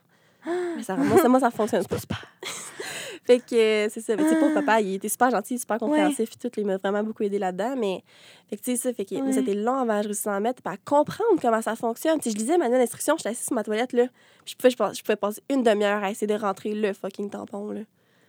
[0.76, 1.96] Mais ça, moi, ça, moi, ça fonctionne pas.
[3.24, 4.16] fait que euh, c'est ça.
[4.16, 6.51] Mais tu sais, pour papa, il était super gentil, super compréhensif tout.
[6.57, 7.74] Il m'a vraiment beaucoup aidé là-dedans.
[7.76, 8.03] Mais
[8.48, 9.32] fait que tu sais, ça, fait que Ouais.
[9.32, 12.18] c'était long avant que je réussisse à en mettre, puis à comprendre comment ça fonctionne.
[12.20, 14.07] Tu sais, je lisais ma d'instruction, j'étais assise sur ma toilette, là.
[14.44, 17.70] Puis je pouvais, je, pouvais passer une demi-heure à essayer de rentrer le fucking tampon,
[17.70, 17.80] là.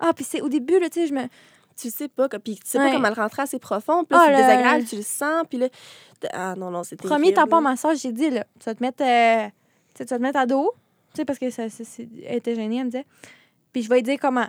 [0.01, 1.21] Ah, puis c'est au début, là, tu sais, je me.
[1.79, 2.87] Tu sais pas, comme- puis tu sais Ouais.
[2.87, 4.03] pas comment le rentrer assez profond.
[4.03, 5.43] Puis là, Ah, c'est désagréable, tu le sens.
[5.49, 5.67] Puis là,
[6.33, 7.07] ah non, non, c'était.
[7.07, 7.61] Premier tampon là.
[7.61, 9.47] massage, j'ai dit, là, tu vas te mettre, euh,
[9.95, 10.71] tu vas te mettre à dos,
[11.13, 13.05] tu sais, parce que ça, ça- c'est- elle était gênée, elle me disait.
[13.71, 14.47] Puis je vais lui dire comment.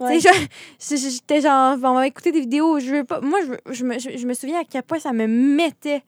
[0.00, 0.18] Ouais.
[0.80, 3.20] J'étais genre, on va écouter des vidéos, je veux pas.
[3.20, 6.02] Moi, je, je, me, je, je me souviens à quel point ça me mettait.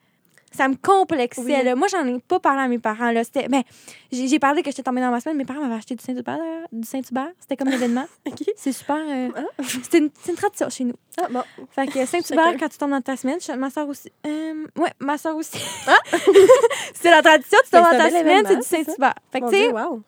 [0.55, 1.41] Ça me complexait.
[1.41, 1.63] Oui.
[1.63, 1.75] Là.
[1.75, 3.11] Moi, j'en ai pas parlé à mes parents.
[3.11, 3.23] Là.
[3.23, 3.63] C'était, ben,
[4.11, 5.37] j'ai, parlé que j'étais tombée dans ma semaine.
[5.37, 6.39] Mes parents m'avaient acheté du Saint-Hubert.
[6.71, 7.31] Du Saint-Hubert.
[7.39, 8.05] C'était comme l'événement.
[8.27, 8.43] OK.
[8.55, 8.95] C'est super.
[8.97, 9.63] euh, Ah.
[9.83, 10.95] c'est, une, tradition chez nous.
[11.21, 11.43] Ah, bon.
[11.71, 14.11] Fait que Saint-Hubert, quand tu tombes dans ta semaine, je- ma soeur aussi.
[14.25, 15.57] Euh, ouais, ma soeur aussi.
[16.93, 18.85] c'est la tradition, tu Ben, tombes dans ta semaine, c'est du.
[18.85, 19.15] Saint-Hubert.
[19.31, 20.01] Fait que, Mon tu sais, wow.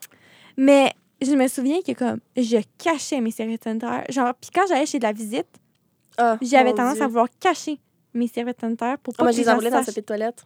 [0.57, 4.03] mais je me souviens que comme je cachais mes sanitaires.
[4.09, 5.47] Genre, puis quand j'allais chez de la visite,
[6.17, 7.03] Ah, j'avais tendance Dieu.
[7.03, 7.79] à vouloir cacher
[8.17, 9.93] mes serviettes sanitaires pour Ah, pas moi, que je les enroulais dans sachent.
[9.95, 10.43] sa de toilette.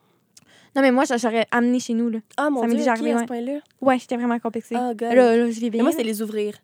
[0.76, 2.19] Non, mais moi, j'aurais amené chez nous, là.
[2.38, 3.22] Ah, mon Ça Dieu, déjà arrivé, à ouais.
[3.24, 3.59] ce point-là.
[3.82, 4.76] Ouais, j'étais vraiment complexée.
[4.78, 5.13] Ah, God.
[5.13, 5.84] là, là, je vivais Mais bien.
[5.84, 6.55] moi, c'est les ouvrir.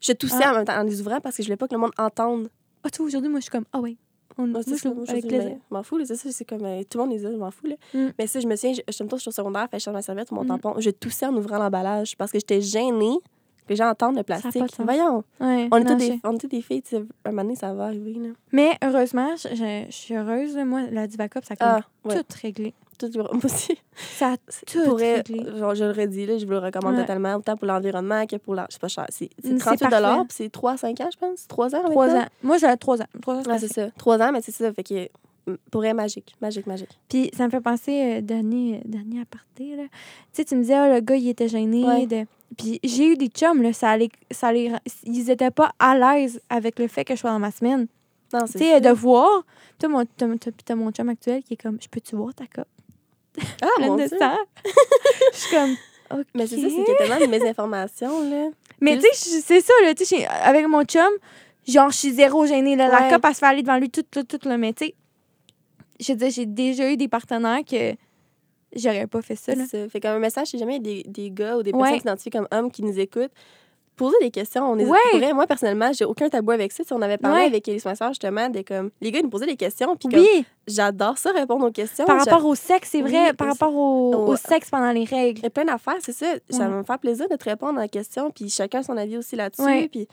[0.00, 0.52] Je toussais Ah.
[0.52, 2.48] en même temps en les ouvrant parce que je voulais pas que le monde entende.
[2.82, 3.96] Ah, tu vois, aujourd'hui, moi, je suis comme, ah ouais.
[4.36, 5.56] On, Moi, je Moi, avec plaisir.
[5.70, 5.96] m'en fous.
[5.96, 7.66] là, C'est ça, c'est comme euh, tout le monde les a, je m'en fous.
[7.68, 7.76] Là.
[7.94, 8.08] Mm.
[8.18, 10.02] Mais ça, je me souviens, je, je me suis au secondaire, fait je cherche ma
[10.02, 10.48] serviette ou mon Mm.
[10.48, 10.74] tampon.
[10.80, 13.16] Je toussais en ouvrant l'emballage parce que j'étais gênée
[13.68, 14.62] les gens entendent le plastique.
[14.78, 16.82] Voyons, Ouais, on est, non, je- des, on est toutes des filles.
[16.82, 18.14] tu sais, Un moment donné, ça va arriver.
[18.14, 18.28] Là.
[18.52, 20.56] Mais heureusement, je, je- je suis heureuse.
[20.56, 22.14] Moi, la Divacop, ça a Ah, ouais.
[22.16, 22.74] tout réglé.
[22.98, 23.76] Tout, moi aussi.
[23.96, 25.44] Ça a tout pourrait, réglé.
[25.58, 27.00] genre, je le redis, là, je vous le recommande Ouais.
[27.00, 28.66] totalement, autant pour l'environnement que pour la.
[28.68, 29.06] C'est pas cher.
[29.08, 30.18] C'est c'est Mm, c'est 38 parfait.
[30.28, 31.46] puis c'est 3 à 5 ans, je pense.
[31.48, 32.20] 3 ans, Trois maintenant?
[32.22, 32.26] ans.
[32.44, 33.06] Moi, j'avais trois ans.
[33.20, 33.88] Trois ans, Ouais, c'est ça.
[33.98, 34.72] 3 ans, mais c'est ça.
[34.72, 35.08] Fait que
[35.50, 36.36] mm, pourrait magique.
[36.40, 36.96] Magique, magique.
[37.08, 39.82] Puis ça me fait penser, euh, dernier, dernier aparté, là.
[39.84, 39.90] Tu
[40.32, 41.84] sais, tu me disais, ah, le gars, il était gêné.
[41.84, 42.06] Ouais.
[42.06, 42.24] De...
[42.56, 44.72] Puis j'ai eu des chums, là, ça allait, ça allait,
[45.04, 47.86] ils étaient pas à l'aise avec le fait que je sois dans ma semaine.
[48.30, 49.44] Tu sais, de voir.
[49.88, 52.64] Mon, t'as, puis t'as mon chum actuel qui est comme, je peux-tu voir ta coupe?
[53.60, 54.06] Ah, mon Dieu.
[55.32, 55.76] je suis comme,
[56.10, 56.26] OK.
[56.34, 58.48] Mais c'est ça, c'est qu'il y a tellement de mésinformations, là.
[58.80, 61.10] Mais tu sais, c'est ça, là, tu sais, avec mon chum,
[61.66, 62.88] genre, je suis zéro gênée, là.
[62.88, 64.56] La coupe, elle se fait aller devant lui, tout, tout, tout, là.
[64.56, 64.94] Mais tu sais,
[66.00, 67.94] je veux dire, j'ai déjà eu des partenaires que
[68.76, 69.64] j'aurais pas fait ça, là.
[69.68, 69.88] C'est ça.
[69.88, 71.80] Fait qu'un message, si jamais il des, des gars ou des Ouais.
[71.82, 73.30] personnes s'identifiées comme hommes qui nous écoutent,
[73.96, 74.64] posez des questions.
[74.68, 74.98] On est Ouais.
[75.14, 76.82] vrai, moi, personnellement, j'ai aucun tabou avec ça.
[76.84, 77.46] Si on avait parlé Ouais.
[77.46, 79.94] avec les soeurs, justement, des comme, les gars, ils nous posaient des questions.
[79.94, 82.04] Puis Oui, j'adore ça, répondre aux questions.
[82.04, 85.02] par rapport au sexe, c'est Oui, vrai, par rapport au, au- au sexe pendant les
[85.02, 85.42] Il règles.
[85.42, 86.26] y a plein d'affaires, c'est ça.
[86.50, 86.68] Ça Ouais.
[86.70, 89.36] va me faire plaisir de te répondre à la question, puis chacun son avis aussi
[89.36, 89.88] là-dessus.
[89.92, 90.08] Puis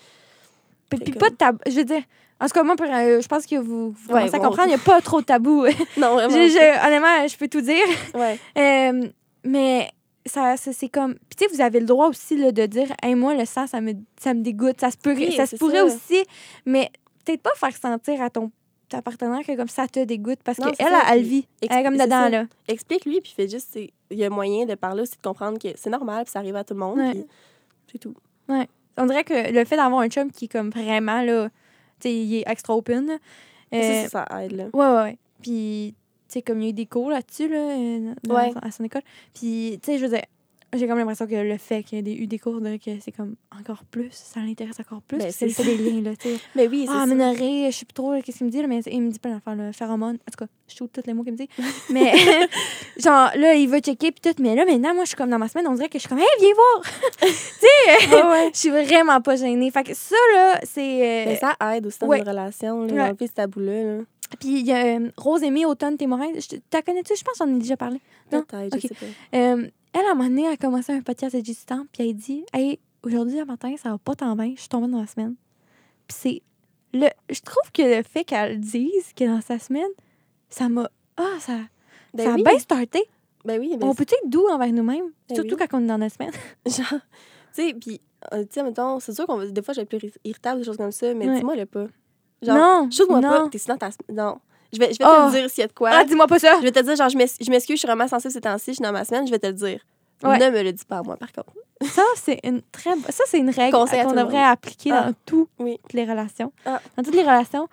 [0.92, 1.60] Puis, puis comme- pas de tabou.
[1.68, 2.04] Je veux dire,
[2.40, 4.46] en tout cas, moi, pour, euh, je pense que vous, vous Ouais, commencez à bon.
[4.50, 5.66] comprendre, il n'y a pas trop de tabou.
[5.98, 6.30] non, vraiment.
[6.30, 7.86] Je- je- honnêtement, je peux tout dire.
[8.14, 8.38] Ouais.
[8.58, 9.08] Euh,
[9.44, 9.90] mais
[10.26, 11.16] ça, ça- c'est comme.
[11.16, 13.66] Puis tu sais, vous avez le droit aussi là, de dire, hey, moi, le sang,
[13.68, 14.80] ça me, ça me dégoûte.
[14.82, 15.86] Ça se, pourrait, Oui, ça se pourrait ça.
[15.86, 16.24] aussi.
[16.66, 16.90] Mais
[17.26, 18.52] peut-être pas faire sentir à ton
[18.90, 21.48] ta partenaire que comme ça te dégoûte parce qu'elle, elle, elle vit.
[21.62, 22.44] Elle est comme dedans, là.
[22.68, 25.90] Explique-lui, puis fais juste, il y a moyen de parler aussi, de comprendre que c'est
[25.90, 26.98] normal, puis ça arrive à tout le monde.
[26.98, 27.12] Ouais.
[27.14, 27.24] puis
[27.94, 28.14] c'est tout.
[28.98, 31.50] On dirait que le fait d'avoir un chum qui est comme vraiment, là,
[32.00, 33.08] tu sais, il est extra open.
[33.08, 33.18] là,
[33.74, 34.66] euh, ça, ça aide, là.
[34.74, 35.18] Ouais, ouais.
[35.42, 35.96] Puis,
[36.28, 38.52] sais, comme il y a eu des cours là-dessus, là, euh, dans- Ouais.
[38.62, 39.02] à son école.
[39.34, 40.24] Puis, tu sais, je veux dire,
[40.74, 43.12] j'ai comme l'impression que le fait qu'il y ait eu des cours, de, que c'est
[43.12, 45.18] comme encore plus, ça l'intéresse encore plus.
[45.18, 46.38] Ben, c'est fait des liens, là, tu sais.
[46.56, 47.02] Mais oui, c'est Ah, ça.
[47.04, 49.20] aménorrhée, je sais plus trop là, qu'est-ce qu'il me dit, là, mais il me dit
[49.20, 50.16] plein d'affaires, là, phéromone.
[50.16, 51.50] En tout cas, je trouve tous les mots qu'il me dit.
[51.92, 52.14] mais,
[52.98, 54.42] genre, là, il va checker, puis tout.
[54.42, 56.10] Mais là, maintenant, moi, je suis comme dans ma semaine, on dirait que je suis
[56.10, 56.84] comme, hey, viens voir!
[57.22, 58.50] tu sais, ouais.
[58.54, 59.70] je suis vraiment pas gênée.
[59.72, 60.82] Fait que ça, là, c'est.
[60.82, 62.20] euh, Mais ça aide aussi dans ouais.
[62.20, 63.28] une relation, là, Ouais.
[63.28, 63.84] ce tabou-là.
[63.98, 64.04] là.
[64.40, 66.28] Puis il y a euh, Rose Aimée Automne Témorin.
[66.70, 67.14] T'as connais-tu?
[67.18, 68.00] Je pense qu'on en a déjà parlé.
[68.32, 68.44] Non?
[68.44, 68.96] Peut-être, je Ok.
[68.98, 69.38] sais pas.
[69.38, 72.46] Euh, elle, à un moment donné, a commencé un podcast de Gistan, puis elle dit
[72.54, 75.36] Hey, aujourd'hui, le matin, ça va pas tant bien, je suis tombée dans la semaine.
[76.08, 76.42] Puis c'est.
[76.94, 77.08] Le...
[77.30, 79.90] Je trouve que le fait qu'elle dise que dans sa semaine,
[80.50, 80.90] ça m'a.
[81.18, 81.54] Ah, ça,
[82.14, 82.44] Ben ça a oui.
[82.44, 83.04] bien starté.
[83.46, 85.66] Ben oui, ben On peut être doux envers nous-mêmes, Ben surtout oui.
[85.68, 86.32] quand on est dans notre semaine?
[86.66, 86.98] Genre, tu
[87.54, 88.00] sais, puis,
[88.34, 90.16] euh, tu sais, mettons, c'est sûr qu'on va, des fois, je vais être plus irri-
[90.24, 91.38] irritable, des choses comme ça, mais Ouais.
[91.38, 91.88] dis-moi le pas.
[92.44, 94.40] Genre, non, chose-moi pas, t'es sinon ta sem- Non.
[94.74, 95.30] Je vais, je vais Oh.
[95.30, 95.90] te le dire s'il y a de quoi.
[95.94, 96.56] Ah, dis-moi pas ça.
[96.60, 98.66] je vais te dire, genre, je m'ex- je m'excuse, je suis vraiment sensible ces temps-ci,
[98.68, 99.80] je suis dans ma semaine, je vais te le dire.
[100.24, 100.38] Ouais.
[100.38, 101.52] Ne me le dis pas à moi, par contre.
[101.96, 105.06] Ça, c'est une très ça c'est une règle qu'on devrait appliquer Ah.
[105.08, 105.80] dans toutes Oui.
[105.94, 106.54] les relations.
[106.66, 106.80] Ah.
[106.96, 107.68] Dans toutes les relations.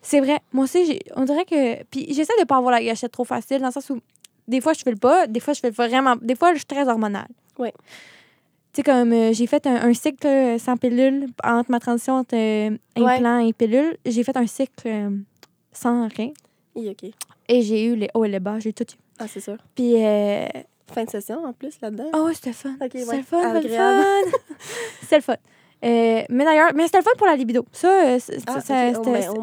[0.00, 0.38] C'est vrai.
[0.54, 3.66] Moi aussi, on dirait que puis j'essaie de pas avoir la gâchette trop facile dans
[3.66, 4.00] le sens où
[4.48, 6.58] des fois je fais le pas, des fois je fais le vraiment des fois je
[6.60, 7.28] suis très hormonale.
[7.58, 7.74] Ouais.
[8.72, 12.14] Tu sais comme euh, j'ai fait un, un cycle euh, sans pilule entre ma transition
[12.14, 13.16] entre euh, Ouais.
[13.16, 15.10] implant et pilule, j'ai fait un cycle euh,
[15.72, 16.30] sans rien
[16.74, 17.10] Oui, OK.
[17.48, 18.96] et j'ai eu les hauts et les bas, j'ai tout eu.
[19.18, 19.56] Ah, c'est sûr.
[19.74, 20.46] Puis euh,
[20.92, 22.10] Fin de session, en plus, là-dedans.
[22.16, 22.70] Oh, c'était fun.
[22.80, 23.16] Ok, c'était ouais.
[23.18, 24.04] le fun, c'était le fun.
[25.02, 25.36] c'était le fun.
[25.84, 27.64] Euh, mais d'ailleurs, mais c'était le fun pour la libido.
[27.72, 28.18] Ça, euh,
[28.48, 28.92] Ah, ça-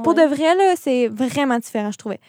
[0.04, 2.20] pour de vrai, là, c'est vraiment différent, je trouvais.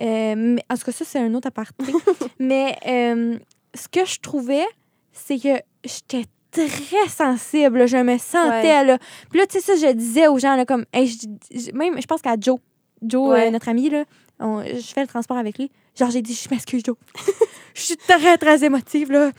[0.00, 1.84] Euh, mais, en tout cas, ça, c'est un autre aparté.
[2.38, 3.38] mais euh,
[3.74, 4.64] ce que je trouvais,
[5.12, 7.86] c'est que j'étais très sensible.
[7.86, 8.98] Je me sentais, là.
[9.30, 10.86] Puis là, tu sais, ça, je disais aux gens, là, comme...
[10.94, 12.58] hey, je- je- même, je pense qu'à Joe,
[13.02, 13.46] Joe, Ouais.
[13.48, 14.04] euh, notre ami, là,
[14.40, 15.70] on- je fais le transport avec lui.
[15.98, 16.96] Genre, j'ai dit, je m'excuse, Joe.
[17.74, 19.30] je suis très, très émotive, là.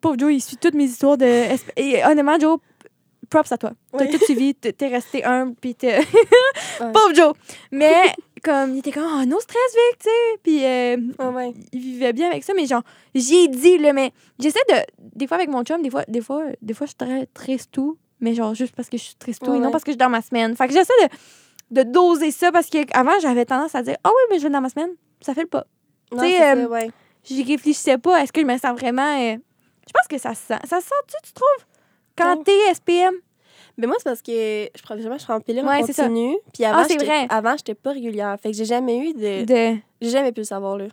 [0.00, 1.24] Pauvre Joe, il suit toutes mes histoires de...
[1.76, 2.58] Et honnêtement, Joe,
[3.30, 3.72] props à toi.
[3.96, 4.10] T'as Oui.
[4.10, 6.00] tout suivi, t'es resté humble, puis t'es...
[6.78, 7.32] Pauvre Joe!
[7.70, 8.12] Mais,
[8.42, 10.38] comme, il était comme, oh, no stress, Vic, tu sais.
[10.42, 10.96] Puis, euh,
[11.32, 11.54] ouais.
[11.72, 12.82] il vivait bien avec ça, mais genre,
[13.14, 14.74] j'ai dit, là, mais j'essaie de.
[15.14, 17.70] Des fois, avec mon chum, des fois, des fois, des fois je suis très triste
[17.72, 19.94] tout, mais genre, juste parce que je suis triste tout et non parce que je
[19.94, 20.54] suis dans ma semaine.
[20.56, 21.08] Fait que j'essaie de,
[21.74, 24.60] de doser ça parce qu'avant, j'avais tendance à dire, ah oui, mais je vais dans
[24.60, 24.90] ma semaine.
[25.20, 25.66] Ça fait le pas.
[26.12, 26.90] Tu sais, euh, ouais.
[27.24, 28.22] J'y réfléchissais pas.
[28.22, 29.18] Est-ce que je me sens vraiment.
[29.20, 29.36] euh,
[29.86, 30.58] Je pense que ça se sent.
[30.68, 31.66] Ça se sent-tu, tu trouves?
[32.16, 32.44] Quand Ouais.
[32.44, 33.14] t'es SPM?
[33.76, 34.30] Mais moi, c'est parce que
[34.76, 36.36] je prends, vraiment, je prends pilule Ouais, en continu.
[36.52, 37.26] Puis avant, Ah, c'est j'étais- vrai.
[37.28, 38.36] avant, j'étais pas régulière.
[38.40, 39.44] Fait que j'ai jamais eu de.
[39.44, 39.78] De...
[40.00, 40.86] J'ai jamais pu le savoir, là.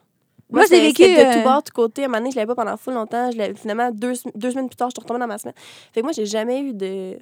[0.50, 2.02] Moi, je l'ai c'était- vécu, de euh, tout bord, de tout côté.
[2.02, 3.30] À un moment donné, je l'avais pas pendant full longtemps.
[3.32, 5.54] Je finalement, deux, deux semaines plus tard, je suis retombée dans ma semaine.
[5.94, 7.18] Fait que moi, j'ai jamais eu de.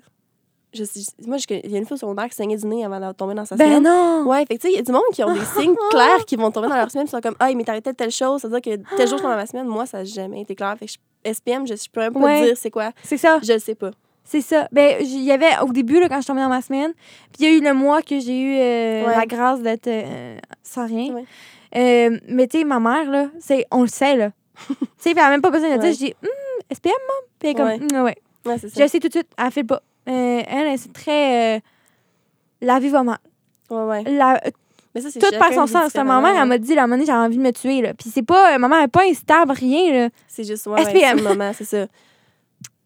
[0.74, 0.84] Je,
[1.26, 3.12] moi, je- il y a une fois sur mon qui saignait du nez avant de
[3.14, 3.84] tomber dans sa Ben semaine.
[3.84, 4.24] non!
[4.28, 6.36] Ouais, fait tu sais, il y a du monde qui ont des signes clairs qui
[6.36, 7.08] vont tomber dans leur semaine.
[7.08, 8.42] Ils sont comme, ah, il m'est arrivé telle chose.
[8.42, 9.66] C'est-à-dire que tel jour, je tombe dans ma semaine.
[9.68, 10.76] Moi, ça n'a jamais été clair.
[10.78, 12.46] Fait que je- SPM, je, je peux même pas Ouais.
[12.46, 12.92] dire c'est quoi.
[13.04, 13.40] C'est ça.
[13.44, 13.92] Je le sais pas.
[14.24, 14.68] C'est ça.
[14.72, 16.94] Ben, il y avait au début, là, quand je tombée dans ma semaine,
[17.34, 19.16] puis il y a eu le mois que j'ai eu euh, Ouais.
[19.16, 21.14] la grâce d'être euh, sans rien.
[21.16, 21.26] Ouais.
[21.76, 24.30] Euh, mais tu sais, ma mère, là, c'est, on le sait, là.
[24.68, 25.92] tu sais, elle a même pas besoin de dire.
[25.94, 26.30] Je dis, hum,
[26.72, 27.28] SPM, maman.
[27.40, 27.56] Puis elle est
[27.90, 28.16] comme, Ouais.
[28.46, 28.58] Ouais.
[28.64, 28.88] Je ça.
[28.88, 29.82] sais tout de suite, elle fait le pas.
[30.10, 31.58] Euh, elle, elle, c'est très.
[31.58, 31.60] euh,
[32.62, 33.18] la vie va mal.
[33.70, 34.04] Ouais, ouais.
[34.04, 34.42] La,
[34.96, 35.94] Mais ça, tout par son sens.
[35.96, 37.94] Ma mère, elle m'a dit, la monnaie, j'ai envie de me tuer, là.
[37.94, 38.58] Puis c'est pas.
[38.58, 40.10] Ma mère, elle est pas instable, rien, là.
[40.28, 41.18] C'est juste, ouais, ouais, SPM.
[41.20, 41.86] c'est le moment, c'est ça.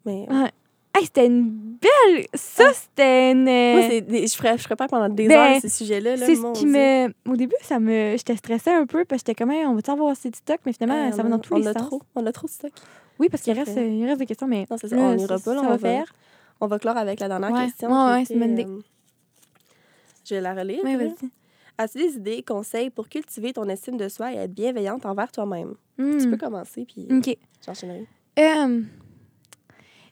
[0.06, 0.28] Mais.
[0.30, 0.52] Ouais.
[0.96, 1.50] Hey, c'était une
[1.82, 2.28] belle.
[2.36, 3.48] Ça, c'était une.
[3.48, 6.18] euh, Moi, des- je, ferais, je ferais pas pendant des Ben, heures ces sujets-là.
[6.18, 7.08] là, C'est ce qui me.
[7.28, 8.12] Au début, ça me.
[8.16, 10.60] J'étais stressée un peu parce que j'étais comme, Hey, on va-tu avoir assez de stock?
[10.68, 11.82] Mais finalement, Euh, ça va dans tous on les a sens.
[11.88, 12.72] trop, on a trop de stock.
[13.18, 14.68] Oui, parce qu'il reste, il reste des questions, mais.
[14.70, 14.96] Non, c'est ça.
[14.96, 15.62] là, on n'ira pas, là.
[15.64, 16.14] On va, faire.
[16.62, 17.66] On va clore avec la dernière Ouais.
[17.66, 17.90] question.
[17.90, 18.80] Ouais, qui ouais, était, euh,
[20.26, 20.80] Je vais la relire.
[20.84, 20.98] Oui, là.
[20.98, 21.30] vas-y.
[21.78, 25.74] As-tu des idées, conseils pour cultiver ton estime de soi et être bienveillante envers toi-même?
[25.98, 26.30] Tu Hmm.
[26.32, 27.36] peux commencer, puis OK.
[27.66, 28.08] j'enchaînerai.
[28.40, 28.82] Euh,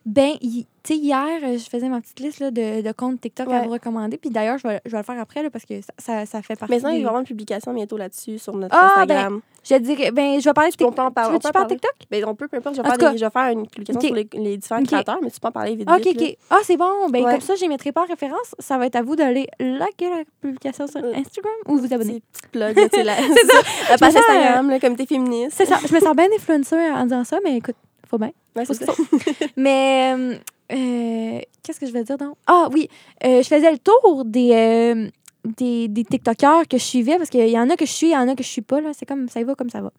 [0.05, 3.47] ben, tu sais, hier, euh, je faisais ma petite liste là, de, de comptes TikTok
[3.49, 4.17] à vous recommander.
[4.17, 6.41] Puis d'ailleurs, je vais, je vais le faire après là, parce que ça, ça, ça
[6.41, 6.73] fait partie.
[6.73, 9.41] Mais sinon, il va y des- avoir une publication bientôt là-dessus sur notre Ah, Instagram.
[9.63, 11.07] Je dirais, ben, je vais parler de Tu TikTok.
[11.09, 11.67] Tu parler parler.
[11.75, 11.91] TikTok?
[12.09, 12.75] Ben, on peut, peu importe.
[12.77, 14.81] Je vais, faire, tout cas- des- je vais faire une publication sur les, les différents
[14.81, 14.87] Ok.
[14.87, 16.27] créateurs, mais tu peux en parler vite, OK, vite, là.
[16.29, 16.37] OK.
[16.49, 17.09] Ah, c'est bon.
[17.11, 17.31] Ben, Ouais.
[17.33, 18.55] comme ça, je les mettrai pas en référence.
[18.57, 22.23] Ça va être à vous d'aller liker la publication sur Euh, Instagram ou vous abonner.
[22.33, 23.61] C'est plug, là, tu sais, la, C'est ça.
[23.91, 25.53] la page sens, Instagram, le comité féministe.
[25.55, 25.77] C'est ça.
[25.87, 27.75] Je me sens bien influencer en disant ça, mais écoute,
[28.11, 28.31] faut bien.
[28.55, 28.85] Ouais, Faut ça.
[29.57, 30.35] Mais euh,
[30.73, 32.35] euh, qu'est-ce que je vais dire donc?
[32.45, 32.87] Ah oui,
[33.23, 35.09] euh, je faisais le tour des, euh,
[35.57, 38.13] des, des TikTokers que je suivais parce qu'il y en a que je suis, il
[38.13, 38.79] y en a que je suis pas.
[38.81, 38.91] Là.
[38.93, 39.91] C'est comme ça y va comme ça va.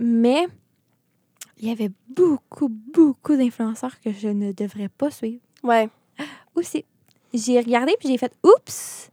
[0.00, 0.46] Mais
[1.60, 5.88] il y avait beaucoup, beaucoup d'influenceurs que je ne devrais pas suivre Ouais.
[6.54, 6.84] aussi.
[7.34, 9.10] J'ai regardé puis j'ai fait oups!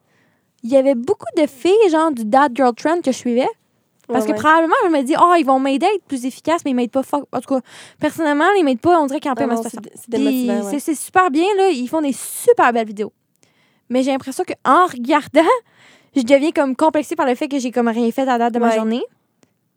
[0.64, 3.48] Il y avait beaucoup de filles, genre du Dad Girl Trend que je suivais.
[4.08, 6.62] Parce Ouais, que probablement, je me dis, oh, ils vont m'aider à être plus efficace,
[6.64, 7.28] mais ils m'aident pas fort.
[7.32, 7.62] En tout cas,
[8.00, 9.00] personnellement, ils m'aident pas.
[9.00, 9.82] On dirait qu'ils en paient ma situation.
[10.80, 11.70] c'est super bien, là.
[11.70, 13.14] Ils font des super belles vidéos.
[13.90, 15.50] Mais j'ai l'impression qu'en regardant,
[16.16, 18.60] je deviens comme complexée par le fait que j'ai comme rien fait à date de
[18.60, 19.04] ma journée.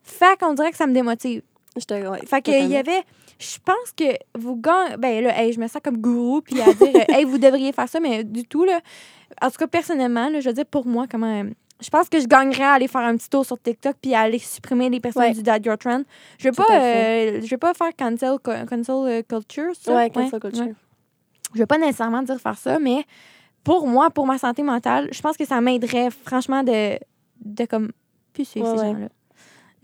[0.03, 1.41] Fait qu'on dirait que ça me démotive.
[1.77, 3.03] Je te ouais, Fait qu'il y avait.
[3.37, 4.03] Je pense que
[4.37, 4.97] vous gagnez.
[4.97, 7.71] Ben là, hey, je me sens comme gourou, puis à dire, euh, hey, vous devriez
[7.71, 8.81] faire ça, mais du tout, là.
[9.41, 11.43] En tout cas, personnellement, là, je veux dire, pour moi, comment.
[11.79, 14.13] Euh, Je pense que je gagnerais à aller faire un petit tour sur TikTok puis
[14.13, 15.33] à aller supprimer les personnes Ouais.
[15.33, 16.03] du Dad Your Trend.
[16.37, 19.95] Je vais pas, euh, je vais pas faire cancel, cancel euh, culture, ça.
[19.95, 20.65] Ouais, cancel culture.
[20.65, 20.73] ouais.
[21.53, 23.03] Je vais pas nécessairement dire faire ça, mais
[23.63, 26.99] pour moi, pour ma santé mentale, je pense que ça m'aiderait franchement de,
[27.43, 27.91] de comme
[28.33, 29.09] plus suivre ces gens-là.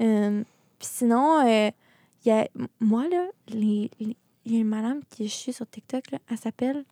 [0.01, 0.43] Euh,
[0.77, 1.71] puis sinon, euh,
[2.23, 2.47] il y a,
[2.79, 4.15] moi, là, les- il
[4.45, 6.83] y a une madame qui je suis sur TikTok, là, elle s'appelle.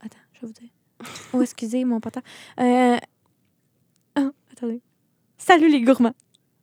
[0.00, 0.68] Attends, je vais vous dire.
[1.32, 2.26] Oh, excusez mon portable.
[2.60, 2.98] Euh...
[5.38, 6.14] Salut les gourmands.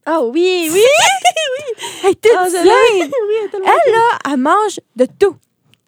[0.05, 0.79] Ah oui, oui!
[2.03, 5.35] Elle est toute Ah, oui, elle Elle, là, elle mange de tout.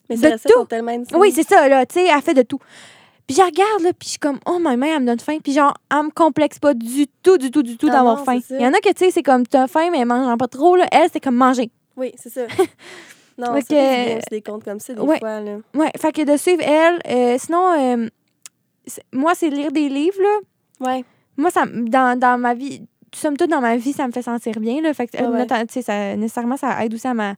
[0.10, 0.60] Mais de ces tout.
[0.60, 1.20] sont tellement insane.
[1.20, 2.60] Oui, c'est ça, là, tu sais, elle fait de tout.
[3.28, 5.38] Puis je regarde, là, puis je suis comme, oh, ma mère, elle me donne faim.
[5.44, 8.40] Puis genre, elle me complexe pas du tout, du tout, du tout Ah d'avoir faim.
[8.50, 10.76] Il y en a que, tu sais, c'est comme, t'as faim, mais mange pas trop,
[10.76, 10.88] là.
[10.92, 11.70] Elle, c'est comme manger.
[11.96, 12.42] Oui, c'est ça.
[13.38, 15.18] Non, c'est des comptes comme ça, des Ouais.
[15.18, 15.40] fois.
[15.40, 15.60] Là.
[15.74, 17.00] Ouais, fait que de suivre elle.
[17.10, 18.10] euh, sinon, euh,
[19.14, 20.88] moi, c'est lire des livres, là.
[20.92, 21.06] Ouais.
[21.40, 22.82] Moi, ça, dans, dans ma vie,
[23.16, 24.94] somme toute, dans ma vie, ça me fait sentir bien, là.
[24.94, 25.66] Fait que, euh, Ouais, ouais.
[25.70, 27.36] sais, ça, nécessairement, ça aide aussi à ma.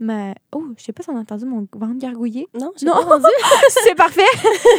[0.00, 0.32] ma...
[0.52, 2.48] Oh, je sais pas si on a entendu mon ventre gargouiller.
[2.58, 3.24] Non, j'ai pas entendu.
[3.68, 4.22] c'est parfait.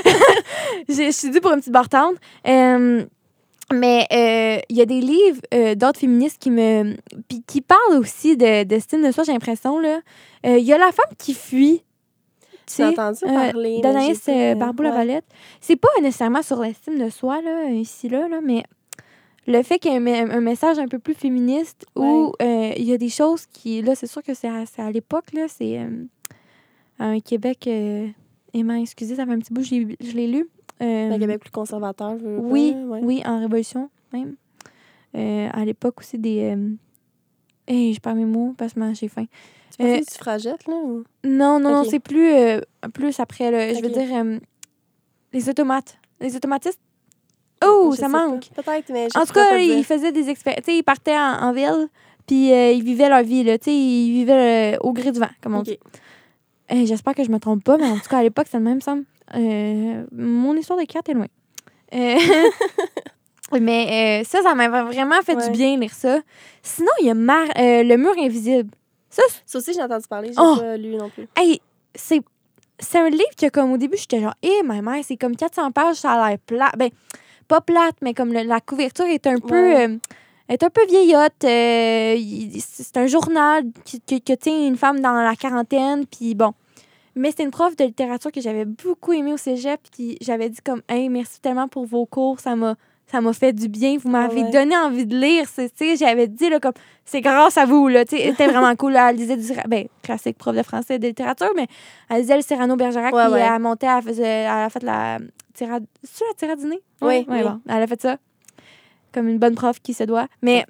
[0.89, 2.17] Je suis due pour une petite barre tendre.
[2.47, 3.05] Euh,
[3.73, 6.95] mais euh, il y a des livres euh, d'autres féministes qui me
[7.47, 9.79] qui parlent aussi de d'estime de soi, j'ai l'impression.
[9.79, 9.99] là.
[10.45, 11.83] Il y a la femme qui fuit.
[12.75, 13.79] J'ai entendu euh, parler.
[13.81, 15.25] d'Anaïs euh, Barbeau-Lavalette.
[15.61, 18.63] C'est pas nécessairement sur l'estime de soi, là, ici, là, là, mais
[19.47, 22.71] le fait qu'il y ait un, me- un message un peu plus féministe où euh,
[22.75, 23.81] il y a des choses qui.
[23.81, 26.03] Là, c'est sûr que c'est à, l'époque, là, c'est euh,
[26.99, 27.65] un Québec.
[27.67, 28.07] Euh,
[28.53, 30.49] aimant, excusez, ça fait un petit bout, je l'ai- lu.
[30.79, 32.99] Un Québec plus conservateur, je veux oui, pas, ouais.
[33.01, 34.35] oui, en révolution, même.
[35.13, 36.55] À l'époque aussi des.
[37.67, 39.25] Hey, je perds mes mots parce que j'ai faim.
[39.77, 40.75] Tu Euh, du suffragette, là?
[40.75, 41.03] Ou...
[41.25, 42.61] Non, non, non, c'est plus, euh,
[42.93, 43.51] plus après.
[43.51, 43.73] là.
[43.73, 44.39] Je veux dire, euh,
[45.33, 45.97] les automates.
[46.21, 46.79] Les automatistes?
[47.63, 48.49] Oh, Je ça manque.
[48.55, 50.63] Peut-être, mais je En tout cas, ils faisaient des expériences.
[50.63, 51.89] Tu ils partaient en, en ville,
[52.25, 53.57] puis euh, ils vivaient leur vie, là.
[53.57, 55.77] Tu sais, ils vivaient au gré du vent, comme on dit.
[56.69, 58.81] J'espère que je me trompe pas, mais en tout cas, à l'époque, c'est le même,
[58.81, 59.03] semble.
[60.13, 61.27] Mon histoire de carte est loin.
[63.59, 65.45] Mais euh, ça, ça m'a vraiment fait Ouais.
[65.49, 66.19] du bien lire ça.
[66.61, 68.69] Sinon, il y a Mar- euh, Le mur invisible.
[69.09, 70.57] Ça, c'est- Ça aussi, j'ai entendu parler, j'ai Oh!
[70.57, 71.27] pas lu non plus.
[71.37, 71.61] hey,
[71.95, 72.21] c'est
[72.79, 75.71] c'est un livre que, comme au début, j'étais genre, hé, ma mère, c'est comme 400
[75.71, 76.71] pages, ça a l'air plat.
[76.77, 76.89] Ben,
[77.47, 79.55] pas plate, mais comme le- la couverture est un peu.
[79.73, 79.87] Ouais.
[79.87, 79.97] euh,
[80.49, 81.43] est un peu vieillotte.
[81.43, 82.15] euh,
[82.59, 86.53] c'est un journal qui, que, que tient une femme dans la quarantaine, puis bon.
[87.15, 90.59] Mais c'était une prof de littérature que j'avais beaucoup aimé au cégep, puis j'avais dit
[90.63, 92.75] comme, hey, merci tellement pour vos cours, ça m'a
[93.09, 94.51] ça m'a fait du bien, vous m'avez ouais.
[94.51, 96.73] donné envie de lire, c'est- tu sais, j'avais dit là comme
[97.05, 100.55] c'est grâce à vous là, c'était vraiment cool, là, elle lisait du ben classique prof
[100.55, 101.67] de français et de littérature, mais
[102.09, 103.41] elle lisait le Cyrano Bergerac Ouais, puis ouais.
[103.41, 105.19] elle montait, elle faisait elle a fait la
[105.53, 107.43] tirade, c'est la tirade dîner Oui, oui.
[107.43, 108.17] bon, elle a fait ça
[109.13, 110.65] comme une bonne prof qui se doit, mais.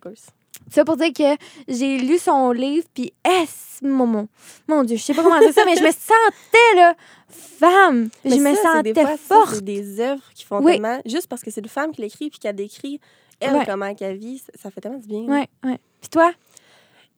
[0.69, 1.35] Ça pour dire que
[1.67, 4.27] j'ai lu son livre, puis est mon, mon,
[4.67, 6.95] mon Dieu, je sais pas comment dire ça, mais je me sentais, là,
[7.29, 8.09] femme.
[8.25, 9.59] Mais je me ça, des sentais fois, ça, forte.
[9.63, 10.73] Des œuvres qui font Oui.
[10.73, 10.99] tellement.
[11.05, 12.99] Juste parce que c'est une femme qui l'écrit puis qui a décrit
[13.39, 13.65] elle Ouais.
[13.67, 15.21] comment qu'elle vit, ça, ça fait tellement du bien.
[15.27, 15.31] là.
[15.41, 15.79] Ouais, ouais.
[16.01, 16.31] Puis toi?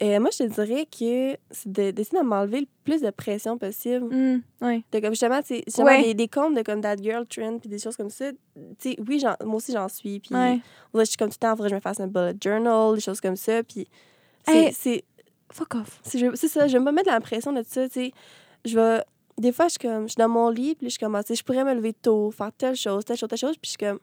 [0.02, 3.58] Euh, moi, je te dirais que c'est de- d'essayer de m'enlever le plus de pression
[3.58, 4.06] possible.
[4.62, 4.84] Ouais.
[4.94, 6.04] De, comme justement, justement, Ouais.
[6.04, 8.32] des, des comptes de comme That Girl Trend puis des choses comme ça.
[8.80, 10.20] Sais, oui, moi aussi, j'en suis.
[10.22, 10.60] Puis Ouais.
[10.96, 13.02] je suis comme tout le temps, faudrait que je me fasse un bullet journal, des
[13.02, 13.62] choses comme ça.
[13.64, 13.88] Puis
[14.48, 14.74] c'est.
[14.86, 15.04] Hey.
[15.52, 16.00] Fuck off.
[16.04, 18.12] c'est ça, je vais me mettre la pression de ça, tu sais.
[18.66, 19.04] Je vais.
[19.38, 21.22] Des fois, je suis comme, je suis dans mon lit, puis je suis comme, ah,
[21.28, 23.78] je pourrais me lever tôt, faire telle chose, telle chose, telle chose, puis je suis
[23.78, 24.00] comme,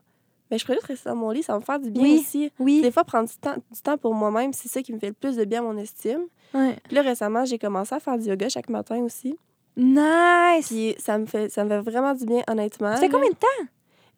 [0.51, 2.19] mais je pourrais juste rester dans mon lit, ça va me faire du bien Oui.
[2.21, 2.53] aussi.
[2.59, 2.83] Oui.
[2.83, 5.13] Des fois, prendre du temps, du temps pour moi-même, c'est ça qui me fait le
[5.15, 6.23] plus de bien à mon estime.
[6.55, 6.77] Ouais.
[6.85, 9.37] Puis là, récemment, j'ai commencé à faire du yoga chaque matin aussi.
[9.77, 10.69] Nice.
[10.69, 12.93] Puis ça me fait, ça me fait vraiment du bien, honnêtement.
[12.95, 13.13] Ça fait là.
[13.15, 13.71] combien de temps?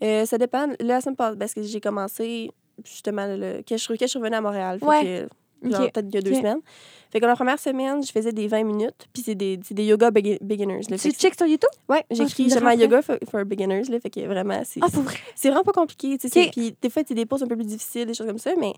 [0.05, 0.67] Euh, ça dépend.
[0.67, 2.51] Là, la semaine passée, parce que j'ai commencé
[2.85, 4.79] justement le, que, je, que je suis revenue à Montréal.
[4.79, 5.03] Fait Ouais.
[5.03, 5.29] que,
[5.63, 5.93] genre, Ok.
[5.93, 6.61] peut-être il y a deux semaines.
[7.11, 9.07] Fait que la première semaine, je faisais des 20 minutes.
[9.15, 10.83] Puis c'est des, des yoga begi- beginners.
[10.91, 11.71] Là, Tu checks sur YouTube?
[11.89, 13.85] ouais, tu j'écris me justement diras yoga for, for beginners.
[13.91, 15.17] Là, fait que vraiment, c'est Ah, pour vrai?
[15.35, 16.19] c'est vraiment pas compliqué.
[16.19, 18.39] tu sais, Puis des fois, c'est des pauses un peu plus difficiles, des choses comme
[18.39, 18.51] ça.
[18.59, 18.73] Mais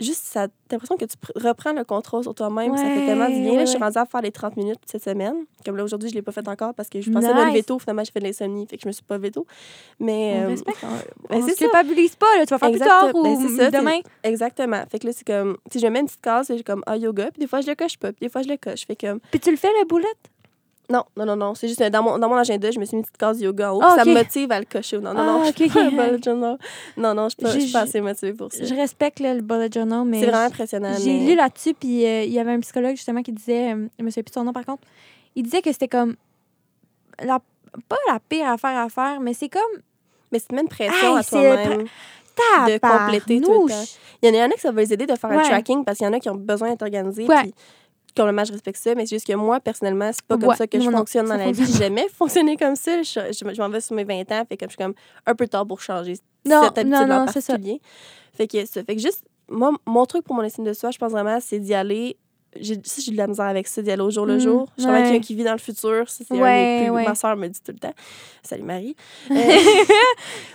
[0.00, 2.76] juste, ça, t'as l'impression que tu pr- reprends le contrôle sur toi-même.
[2.76, 3.50] ça fait Ouais, tellement du bien.
[3.50, 3.84] ouais, là, je suis ouais.
[3.84, 5.34] rendue à faire les 30 minutes cette semaine.
[5.64, 7.66] Comme là, aujourd'hui, je l'ai pas fait encore parce que je pensais me lever Nice.
[7.66, 7.78] tôt.
[7.78, 8.66] Finalement, j'ai fait de l'insomnie.
[8.66, 9.46] Fait que je me suis pas levée tôt.
[10.00, 10.34] Mais.
[10.36, 10.78] On euh, respecte.
[10.84, 10.88] On,
[11.34, 12.46] ben, on se culpabilise pas, là.
[12.46, 12.88] Tu vas faire plus Exact.
[12.88, 13.98] tard ou Ben, c'est ça, demain.
[14.22, 14.82] Exactement.
[14.90, 15.56] Fait que là, c'est comme.
[15.70, 17.30] Sais, je mets une petite case, j'ai comme ah, yoga.
[17.30, 18.12] Puis des fois, je le coche pas.
[18.12, 18.86] Puis des fois, je le coche.
[18.86, 19.20] Fait comme.
[19.30, 20.08] Puis tu le fais, la boulette?
[20.92, 21.54] Non, non, non, non.
[21.54, 23.40] C'est juste euh, dans mon, dans mon agenda, je me suis mis une petite case
[23.40, 23.80] yoga en haut.
[23.82, 24.08] Ah, Ça ok.
[24.08, 24.98] me motive à le cocher.
[24.98, 25.44] Non, non, Ah, non.
[25.44, 25.92] Je suis ok, pas un ok.
[25.94, 26.58] bullet journal.
[26.96, 28.64] Non, non, je je suis pas assez motivée pour ça.
[28.64, 30.92] Je respecte là, le bullet journal, mais C'est vraiment impressionnant.
[31.00, 33.86] j'ai mais- lu là-dessus, puis euh, il y avait un psychologue justement qui disait, euh,
[33.98, 34.82] je me souviens plus son nom par contre,
[35.34, 36.14] il disait que c'était comme,
[37.22, 37.38] la,
[37.88, 39.62] pas la pire affaire à faire, mais c'est comme,
[40.30, 41.86] Mais met une pression Hey, à c'est toi-même.
[42.66, 43.66] De compléter tout le temps.
[43.68, 43.88] tabarnouche.
[44.22, 45.30] Il y en a, il y en a que ça va les aider de faire
[45.30, 47.26] un tracking parce qu'il y en a qui ont besoin d'être organisés.
[47.26, 47.42] Ouais.
[47.42, 47.54] Puis,
[48.16, 50.56] complètement, je respecte ça, mais c'est juste que moi, personnellement, c'est pas comme Ouais.
[50.56, 51.64] ça que je Non, fonctionne dans la vie.
[51.66, 53.02] J'ai jamais fonctionné comme ça.
[53.02, 54.94] Je, je- je m'en vais sur mes 20 ans, fait que je suis comme
[55.26, 56.14] un peu tard pour changer
[56.46, 57.52] Non, cette non, habitude en c'est ça.
[57.54, 57.80] particulier.
[58.34, 58.82] Fait que ça.
[58.84, 61.58] Fait que juste, moi, mon truc pour mon estime de soi, je pense vraiment, c'est
[61.58, 62.16] d'y aller.
[62.60, 64.68] J'ai j'ai de la misère avec ça, d'y aller au jour le Mm, jour.
[64.76, 64.96] Je suis ouais.
[64.96, 66.04] vraiment quelqu'un qui vit dans le futur.
[66.08, 66.90] C'est Ouais, plus...
[67.04, 67.94] Ma soeur me dit tout le temps.
[68.42, 68.94] Salut Marie.
[69.30, 69.34] Euh,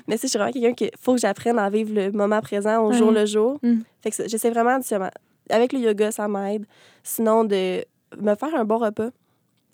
[0.08, 2.84] mais ça, je suis vraiment quelqu'un qu'il faut que j'apprenne à vivre le moment présent
[2.86, 3.58] au jour le jour.
[3.64, 3.80] Mm.
[4.02, 5.10] Fait que j'essaie vraiment, justement,
[5.50, 6.66] avec le yoga, ça m'aide.
[7.08, 7.86] Sinon, de
[8.18, 9.10] me faire un bon repas.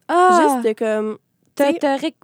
[0.07, 1.17] Ah, Juste de comme.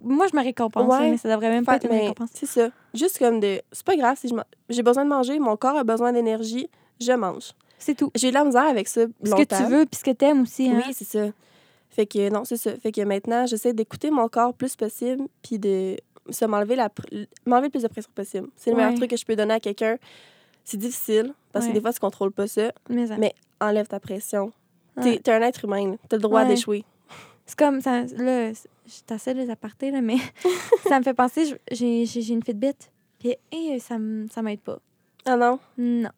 [0.04, 1.12] moi je me récompense, Ouais.
[1.12, 2.30] mais ça devrait même pas être une récompense.
[2.34, 2.70] C'est ça.
[2.94, 3.62] Juste comme de.
[3.72, 4.32] C'est pas grave si
[4.70, 6.70] j'ai besoin de manger, mon corps a besoin d'énergie,
[7.00, 7.52] je mange.
[7.80, 8.12] C'est tout.
[8.16, 9.44] J'ai eu de la misère avec ça Ce longtemps.
[9.44, 10.70] que tu veux, puis ce que t'aimes aussi.
[10.70, 10.82] Hein?
[10.86, 11.28] Oui, c'est ça.
[11.90, 12.76] Fait que non, c'est ça.
[12.78, 15.98] Fait que maintenant, j'essaie d'écouter mon corps plus possible, puis de
[16.30, 18.48] se m'enlever la pr- m'enlever le plus de pression possible.
[18.58, 19.98] C'est le meilleur truc que je peux donner à quelqu'un.
[20.66, 21.72] C'est difficile parce Ouais.
[21.72, 22.72] que des fois tu contrôles pas ça.
[22.90, 24.52] Mais, ça- Mais enlève ta pression.
[25.02, 25.96] T'es T'es un être humain.
[26.08, 26.48] T'as le droit Ouais.
[26.48, 26.84] d'échouer.
[27.46, 28.02] C'est comme ça.
[28.18, 30.18] Là, je t'assais les apartés, là, mais
[30.88, 31.56] ça me fait penser.
[31.72, 32.74] J'ai j'ai- j'ai une Fitbit.
[33.20, 33.96] Puis, hey, ça
[34.32, 34.80] ça m'aide pas.
[35.26, 35.60] Ah non?
[35.78, 36.10] Non.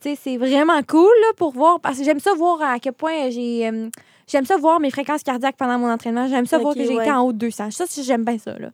[0.00, 1.80] Tu sais, c'est vraiment cool là, pour voir.
[1.80, 3.66] Parce que j'aime ça voir à quel point j'ai.
[3.66, 3.88] euh,
[4.28, 6.28] j'aime ça voir mes fréquences cardiaques pendant mon entraînement.
[6.28, 7.04] J'aime ça voir que j'ai ouais.
[7.04, 7.70] été en haut de 200.
[7.70, 8.56] Ça, j'aime bien ça.
[8.58, 8.68] Là.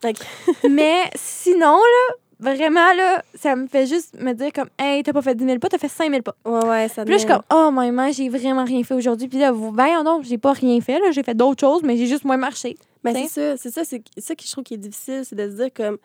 [0.69, 5.23] Mais sinon, là, vraiment, là, ça me fait juste me dire comme, hey, t'as pas
[5.23, 6.35] fait 10 000 pas, t'as fait 5 000 pas.
[6.45, 9.29] Ouais, ouais, ça Puis là, je suis comme, oh, maman, j'ai vraiment rien fait aujourd'hui.
[9.29, 11.11] Puis là, vous, ben, non, j'ai pas rien fait, là.
[11.12, 12.77] J'ai fait d'autres choses, mais j'ai juste moins marché.
[13.05, 15.49] Ben, c'est ça, c'est ça, c'est ça que je trouve qui est difficile, c'est de
[15.51, 15.97] se dire comme,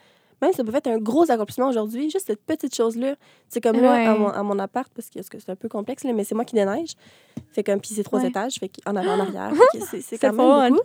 [0.42, 3.16] même si t'as pas fait un gros accomplissement aujourd'hui, juste cette petite chose-là,
[3.50, 4.18] c'est comme là, à Ouais.
[4.20, 6.56] mon, à mon appart, parce que c'est un peu complexe, là, mais c'est moi qui
[6.56, 6.92] déneige,
[7.52, 8.28] fait comme, puis c'est trois Ouais.
[8.30, 9.52] étages, fait qu'en avant, en arrière,
[10.02, 10.84] c'est quand même beaucoup.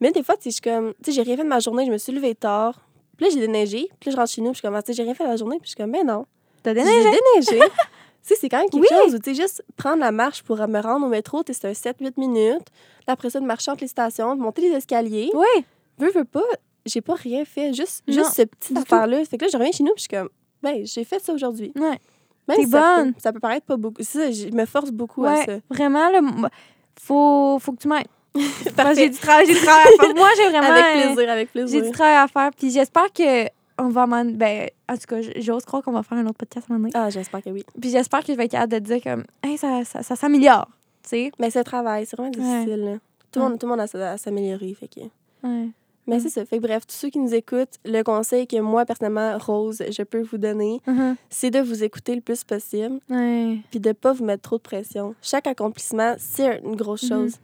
[0.00, 1.90] Mais des fois, je suis comme, tu sais, j'ai rien fait de ma journée, je
[1.92, 2.80] me suis levée tard,
[3.20, 4.82] puis là, j'ai déneigé, puis là, je rentre chez nous, puis je suis comme, Ah,
[4.88, 6.24] j'ai rien fait la journée, puis je suis comme, mais non,
[6.62, 7.18] T'as j'ai déneigé?
[7.34, 7.60] déneigé.
[8.22, 8.88] Tu sais, c'est quand même quelque Oui.
[9.04, 9.14] chose.
[9.14, 11.88] où, Tu sais, juste prendre la marche pour me rendre au métro, tu sais, c'est
[11.88, 12.66] un 7-8 minutes.
[13.06, 15.64] Là, après ça, de marcher entre les stations, de monter les escaliers Oui.
[15.98, 16.42] veux, veux pas,
[16.84, 17.72] j'ai pas rien fait.
[17.72, 19.24] Juste, Non, juste ce petit affaire-là.
[19.24, 20.28] Fait que là, je reviens chez nous, puis je suis comme,
[20.62, 21.72] ben, j'ai fait ça aujourd'hui.
[21.76, 21.98] Ouais.
[22.46, 23.14] Même ça peut- bonne.
[23.18, 24.02] Ça peut, paraître pas beaucoup.
[24.02, 25.58] Ça, je me force beaucoup à ça.
[25.70, 26.20] vraiment, là,
[27.00, 28.06] faut, faut que tu m'aides.
[28.34, 30.14] J'ai du travail, j'ai du travail à faire.
[30.14, 30.68] Moi, j'ai vraiment.
[30.72, 31.82] Avec euh, plaisir, avec J'ai plaisir.
[31.82, 32.50] du travail à faire.
[32.56, 33.48] Puis j'espère que
[33.78, 34.24] on va m'en.
[34.24, 37.04] Ben, en tout cas, j'ose croire qu'on va faire un autre podcast un moment donné.
[37.06, 37.64] Ah, j'espère que oui.
[37.80, 40.68] Puis j'espère que je vais être capable de dire comme, hey, ça, ça, ça s'améliore.
[41.02, 41.32] Tu sais?
[41.38, 43.00] Mais c'est un travail, c'est vraiment difficile.
[43.32, 44.74] Tout, le monde, tout le monde a à s'améliorer.
[44.78, 45.00] Fait que...
[45.42, 45.68] Ouais.
[46.06, 46.44] Mais c'est ça.
[46.44, 50.02] Fait que bref, tous ceux qui nous écoutent, le conseil que moi, personnellement, Rose, je
[50.02, 51.16] peux vous donner, Mhm.
[51.30, 52.98] c'est de vous écouter le plus possible.
[53.70, 55.14] Puis de pas vous mettre trop de pression.
[55.22, 57.08] Chaque accomplissement, c'est une grosse Mhm.
[57.08, 57.34] chose.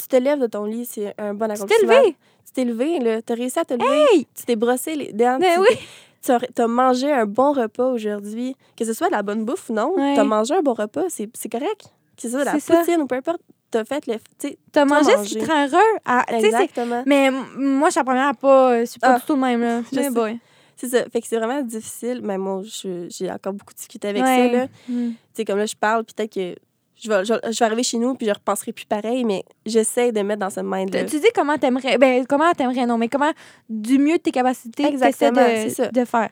[0.00, 1.98] Tu te lèves de ton lit, c'est un bon Tu t'es accomplissement.
[2.00, 2.16] levé?
[2.46, 3.22] Tu t'es levé, là.
[3.22, 4.04] T'as réussi à te lever.
[4.14, 4.26] Hey!
[4.34, 5.38] Tu t'es brossé les dents.
[5.38, 5.78] Ben tu oui!
[6.22, 8.56] tu as, t'as mangé un bon repas aujourd'hui.
[8.76, 10.14] Que ce soit de la bonne bouffe ou non, Ouais.
[10.16, 11.84] t'as mangé un bon repas, c'est c'est correct.
[12.16, 12.78] Que ce soit de la C'est ça.
[12.78, 13.40] poutine ou peu importe,
[13.70, 14.14] t'as fait le...
[14.14, 15.38] tu sais, T'as mangé ce mangé.
[15.40, 15.98] qui te rend heureux.
[16.04, 17.02] à- tu c'est- Exactement.
[17.06, 18.80] Mais moi, je suis la première à pas.
[18.80, 19.80] Je suis pas Ah, du tout de même, là.
[19.92, 20.38] Mais.
[20.76, 21.04] C'est ça.
[21.10, 22.20] Fait que c'est vraiment difficile.
[22.22, 24.66] Mais moi, je- j'ai encore beaucoup discuté avec ça, là.
[24.88, 25.10] Mm.
[25.10, 26.54] Tu sais, comme là, je parle, peut-être que
[27.02, 30.12] je vais, je, je vais arriver chez nous puis je repenserai plus pareil, mais j'essaie
[30.12, 31.04] de mettre dans ce mind-là.
[31.04, 31.98] Tu dis comment t'aimerais.
[31.98, 33.32] Ben, comment t'aimerais, non, mais comment,
[33.68, 35.88] du mieux de tes capacités, Exactement, ça.
[35.88, 36.30] de, de faire.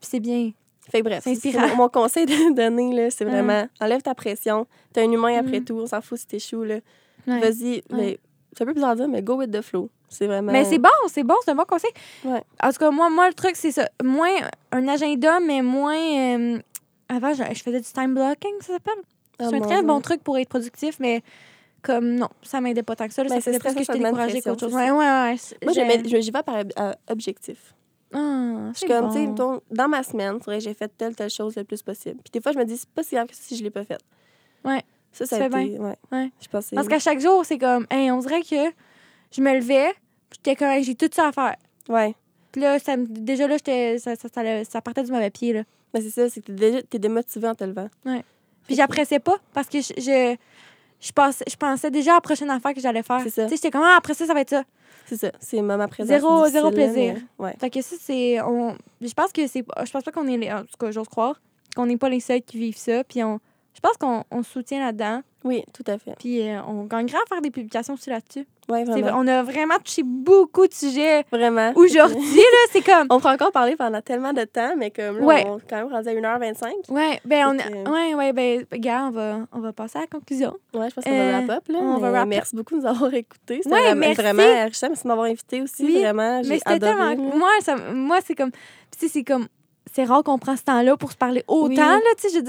[0.00, 0.52] Puis c'est bien.
[0.90, 1.68] Fait bref, C'est c'est inspirant.
[1.70, 3.30] mon, mon conseil de donner, là, c'est Ouais.
[3.30, 4.66] vraiment enlève ta pression.
[4.92, 5.64] T'es un humain après Mm.
[5.64, 6.76] tout, on s'en fout si t'échoues, là.
[7.26, 7.40] Ouais.
[7.40, 8.20] Vas-y, mais
[8.52, 9.90] c'est un peu bizarre à dire, mais go with the flow.
[10.08, 10.52] C'est vraiment.
[10.52, 11.90] Mais c'est bon, c'est bon, c'est un bon conseil.
[12.24, 12.40] Ouais.
[12.62, 13.88] En tout cas, moi, moi le truc, c'est ça.
[14.04, 14.30] Moins
[14.70, 15.96] un agenda, mais moins.
[15.98, 16.58] euh,
[17.08, 19.02] avant, je, je faisais du time blocking, ça s'appelle.
[19.38, 21.22] Ah, c'est un très bon truc pour être productif, mais
[21.82, 23.22] comme non, ça m'aidait pas tant que ça.
[23.22, 24.74] là, Ben, ça c'est faisait plus que ça une découragée qu'autre chose.
[24.74, 25.36] Ouais, ouais, ouais.
[25.62, 27.74] Moi, je je- j'y vais par euh, objectif.
[28.12, 31.14] Ah, Je suis comme, tu sais, dans ma semaine, il faudrait que j'ai fait telle,
[31.14, 32.16] telle chose le plus possible.
[32.24, 33.70] Puis des fois, je me dis, c'est pas si grave que ça si je l'ai
[33.70, 34.00] pas faite.
[34.64, 34.82] Ouais.
[35.12, 35.78] Ça, ça Tu a fais été.
[35.78, 35.96] Ouais.
[36.12, 36.30] Ouais.
[36.40, 38.70] Je c'est- Parce qu'à chaque jour, c'est comme, hey, on dirait que
[39.32, 39.92] je me levais,
[40.30, 41.56] puis j'étais comme, j'ai tout ça à faire.
[41.88, 42.14] Ouais.
[42.52, 43.56] Puis là, ça déjà là,
[43.98, 45.52] ça, ça, ça, ça partait du mauvais pied.
[45.52, 45.62] Là.
[45.92, 47.88] Mais c'est ça, c'est que t'es démotivé en te levant.
[48.04, 48.24] Ouais.
[48.66, 50.36] Puis j'appréciais pas parce que je, je,
[51.00, 53.20] je, pensais, je pensais déjà à la prochaine affaire que j'allais faire.
[53.22, 53.44] C'est ça.
[53.44, 54.64] Tu sais, j'étais comme, ah, après ça, ça va être ça.
[55.06, 55.30] C'est ça.
[55.38, 56.08] C'est moment présent.
[56.08, 57.14] Zéro- zéro plaisir.
[57.38, 57.54] mais- Ouais.
[57.60, 58.40] Fait que ça, c'est.
[58.40, 59.64] on- Je pense que c'est.
[59.84, 60.36] Je pense pas qu'on est.
[60.36, 61.40] les- En tout cas, j'ose croire
[61.76, 63.04] qu'on n'est pas les seuls qui vivent ça.
[63.04, 63.38] Puis on.
[63.74, 65.20] Je pense qu'on on se soutient là-dedans.
[65.46, 66.14] Oui, tout à fait.
[66.18, 68.46] Puis euh, on gagnerait à faire des publications aussi là-dessus.
[68.68, 69.12] Vrai, vraiment.
[69.14, 71.72] On a vraiment touché beaucoup de sujets Vraiment.
[71.76, 72.58] aujourd'hui, là.
[72.72, 73.06] C'est comme.
[73.10, 75.44] On pourrait encore parler pendant tellement de temps, mais comme là, Ouais.
[75.46, 76.90] on est quand même rendu à 1h25.
[76.90, 77.46] Ouais, ben
[77.86, 77.92] on.
[77.92, 80.56] Ouais, ouais, ben, gars, on va, on va passer à la conclusion.
[80.74, 81.68] Ouais, je pense qu'on Euh, va wrap up.
[81.68, 83.60] Là, on va wrap merci beaucoup de nous avoir écoutés.
[83.62, 84.14] C'était Ouais, vraiment, merci.
[84.20, 84.42] vraiment.
[84.42, 85.84] Merci de m'avoir invité aussi.
[85.84, 87.16] Oui, vraiment, j'ai Mais c'était adoré.
[87.16, 87.36] tellement.
[87.36, 88.50] Moi, ça, moi c'est comme.
[88.50, 88.58] Tu
[88.98, 89.46] sais, c'est comme.
[89.94, 91.76] C'est rare qu'on prend ce temps-là pour se parler autant, Oui.
[91.76, 92.42] là, tu sais,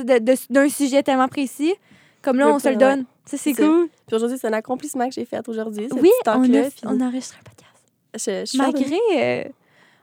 [0.50, 1.76] d'un sujet tellement précis.
[2.22, 2.80] Comme là, Ouais, on se le ouais.
[2.80, 3.06] donne.
[3.26, 3.90] Ça, c'est cool.
[4.08, 5.88] Puis aujourd'hui, c'est un accomplissement que j'ai fait aujourd'hui.
[6.02, 7.86] Oui, on a, puis on a enregistré un podcast.
[8.16, 8.98] je- je Malgré.
[9.18, 9.44] euh,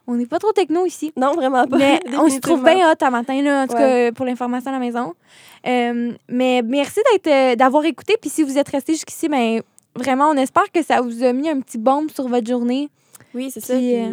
[0.07, 1.13] on n'est pas trop techno ici.
[1.17, 1.77] Non, vraiment pas.
[1.79, 4.09] Mais on se trouve bien hot à matin, là, en tout Ouais.
[4.11, 5.15] cas, pour l'information à la maison.
[5.67, 8.17] Euh, mais merci euh, d'avoir écouté.
[8.21, 9.63] Puis si vous êtes resté jusqu'ici, ben,
[9.97, 12.91] vraiment, on espère que ça vous a mis un petit bombe sur votre journée.
[13.35, 13.75] Oui, c'est ça.
[13.75, 14.13] Puis, euh,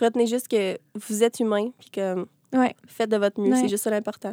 [0.00, 2.74] retenez juste que vous êtes humain, puis que Ouais.
[2.88, 3.52] faites de votre mieux.
[3.52, 3.60] Ouais.
[3.60, 4.32] C'est juste ça l'important.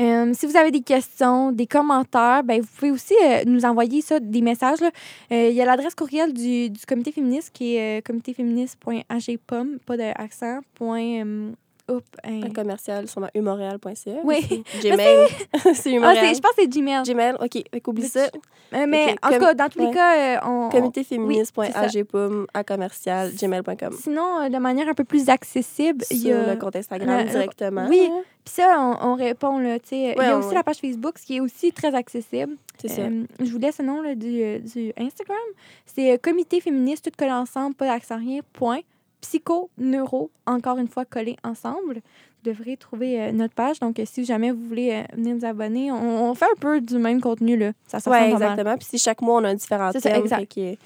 [0.00, 4.00] Euh, si vous avez des questions, des commentaires, ben, vous pouvez aussi euh, nous envoyer
[4.00, 4.80] ça, des messages.
[4.82, 10.60] Euh, Il y a l'adresse courriel du, du comité féministe qui est comitéféministe.agpom, pas d'accent,
[10.74, 11.52] point.
[11.90, 12.40] Oup, hein.
[12.46, 14.12] Un commercial sur ma umontréal.ca.
[14.24, 14.36] Oui.
[14.38, 14.64] aussi.
[14.82, 15.26] Gmail?
[15.74, 16.26] c'est Ah, umontréal.
[16.28, 17.02] c'est- je pense que c'est Gmail.
[17.04, 17.62] Gmail, OK.
[17.70, 18.26] Fait qu'oublie ça.
[18.72, 20.66] Euh, mais en tout cas, dans tous les cas, euh, on.
[20.66, 23.92] on- comitéféministe.agpoum à commercial gmail.com.
[24.00, 26.54] Sinon, euh, de manière un peu plus accessible, il y Sur a.
[26.54, 27.86] le compte Instagram le- directement.
[27.88, 28.08] oui.
[28.42, 30.14] Puis ça, on, on répond, là, tu sais.
[30.16, 30.54] il y a aussi ouais.
[30.54, 32.54] la page Facebook, ce qui est aussi très accessible.
[32.80, 33.02] C'est ça.
[33.38, 35.36] Je vous laisse le nom là, du, du Instagram.
[35.84, 38.80] C'est Comité féministe, tout collé ensemble, pas d'accent rien, point.
[39.20, 41.94] Psycho, neuro, encore une fois collé ensemble.
[42.42, 43.80] Vous devrez trouver euh, notre page.
[43.80, 46.80] Donc, euh, si jamais vous voulez euh, venir nous abonner, on, on fait un peu
[46.80, 47.56] du même contenu.
[47.56, 47.72] Là.
[47.86, 48.76] Ça, Oui, exactement.
[48.78, 50.38] Puis si chaque mois, on a un différent C'est ça, thème, exact.
[50.54, 50.78] fait que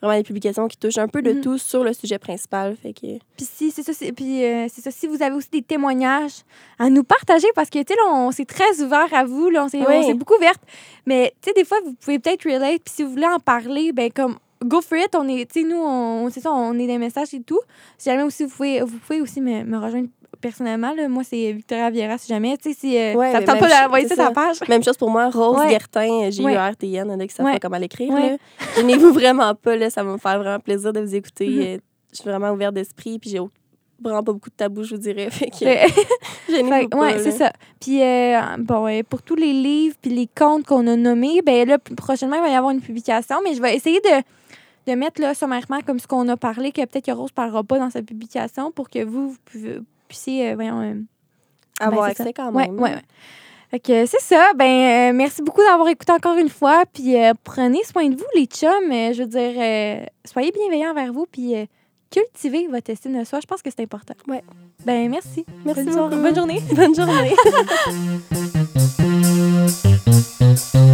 [0.00, 1.40] vraiment des publications qui touchent un peu de Mhm.
[1.42, 2.74] tout sur le sujet principal.
[2.76, 4.90] Fait que Puis si c'est ça, puis euh, c'est ça.
[4.90, 6.40] Si vous avez aussi des témoignages
[6.78, 9.64] à nous partager, parce que tu sais là, on s'est très ouvert à vous, là,
[9.64, 9.84] on s'est Oui.
[9.98, 10.60] on s'est beaucoup ouverte.
[11.06, 12.82] Mais tu sais, des fois, vous pouvez peut-être relate.
[12.84, 15.14] Puis si vous voulez en parler, ben comme go for it.
[15.16, 17.60] On est, tu sais, nous, on, c'est ça, on est des messages et tout.
[17.98, 20.08] Si jamais aussi vous pouvez, vous pouvez aussi me, me rejoindre
[20.40, 20.92] personnellement.
[20.94, 21.08] Là.
[21.08, 22.56] Moi, c'est Victoria Vieira, si jamais.
[22.56, 24.30] Tu sais, si euh, Ouais, ça me tente pas d'envoyer ça ça.
[24.32, 24.56] page.
[24.68, 25.70] Même chose pour moi, Rose Ouais.
[25.70, 27.52] Gertin, G-U-R-T-N, il y en a qui savent Ouais.
[27.54, 28.10] pas comment l'écrire.
[28.12, 28.38] Ouais.
[28.76, 31.48] Gênez-vous vraiment pas, là, ça va me faire vraiment plaisir de vous écouter.
[31.48, 31.60] Mhm.
[31.62, 31.78] Euh,
[32.12, 33.38] Je suis vraiment ouverte d'esprit, puis j'ai
[34.02, 35.30] vraiment pas beaucoup de tabous, je vous dirais.
[35.30, 35.88] Fait que Fait-
[36.48, 36.98] Fait pas.
[36.98, 37.52] ouais, c'est ça.
[37.80, 41.68] Puis, euh, bon, euh, pour tous les livres puis les comptes qu'on a nommés, ben
[41.68, 44.22] là, prochainement, il va y avoir une publication, mais je vais essayer de,
[44.86, 47.62] de mettre là, sommairement comme ce qu'on a parlé, que peut-être que Rose ne parlera
[47.62, 49.36] pas dans sa publication pour que vous,
[50.08, 50.80] puissiez, euh, voyons...
[50.80, 50.94] euh,
[51.80, 52.78] Avoir ben, c'est accès quand ouais, même.
[52.78, 53.02] ouais, ouais.
[53.70, 54.52] Fait que c'est ça.
[54.54, 56.84] Ben, euh, merci beaucoup d'avoir écouté encore une fois.
[56.92, 58.70] Puis prenez soin de vous, les chums.
[58.90, 61.26] Je veux dire, soyez bienveillants envers vous.
[61.30, 61.54] Puis
[62.10, 63.40] cultivez votre estime de soi.
[63.40, 64.14] Je pense que c'est important.
[64.28, 64.44] Ouais.
[64.84, 65.46] Ben, merci.
[65.64, 65.84] Merci.
[65.84, 66.60] Bonne journée.
[66.74, 67.34] Bonne journée.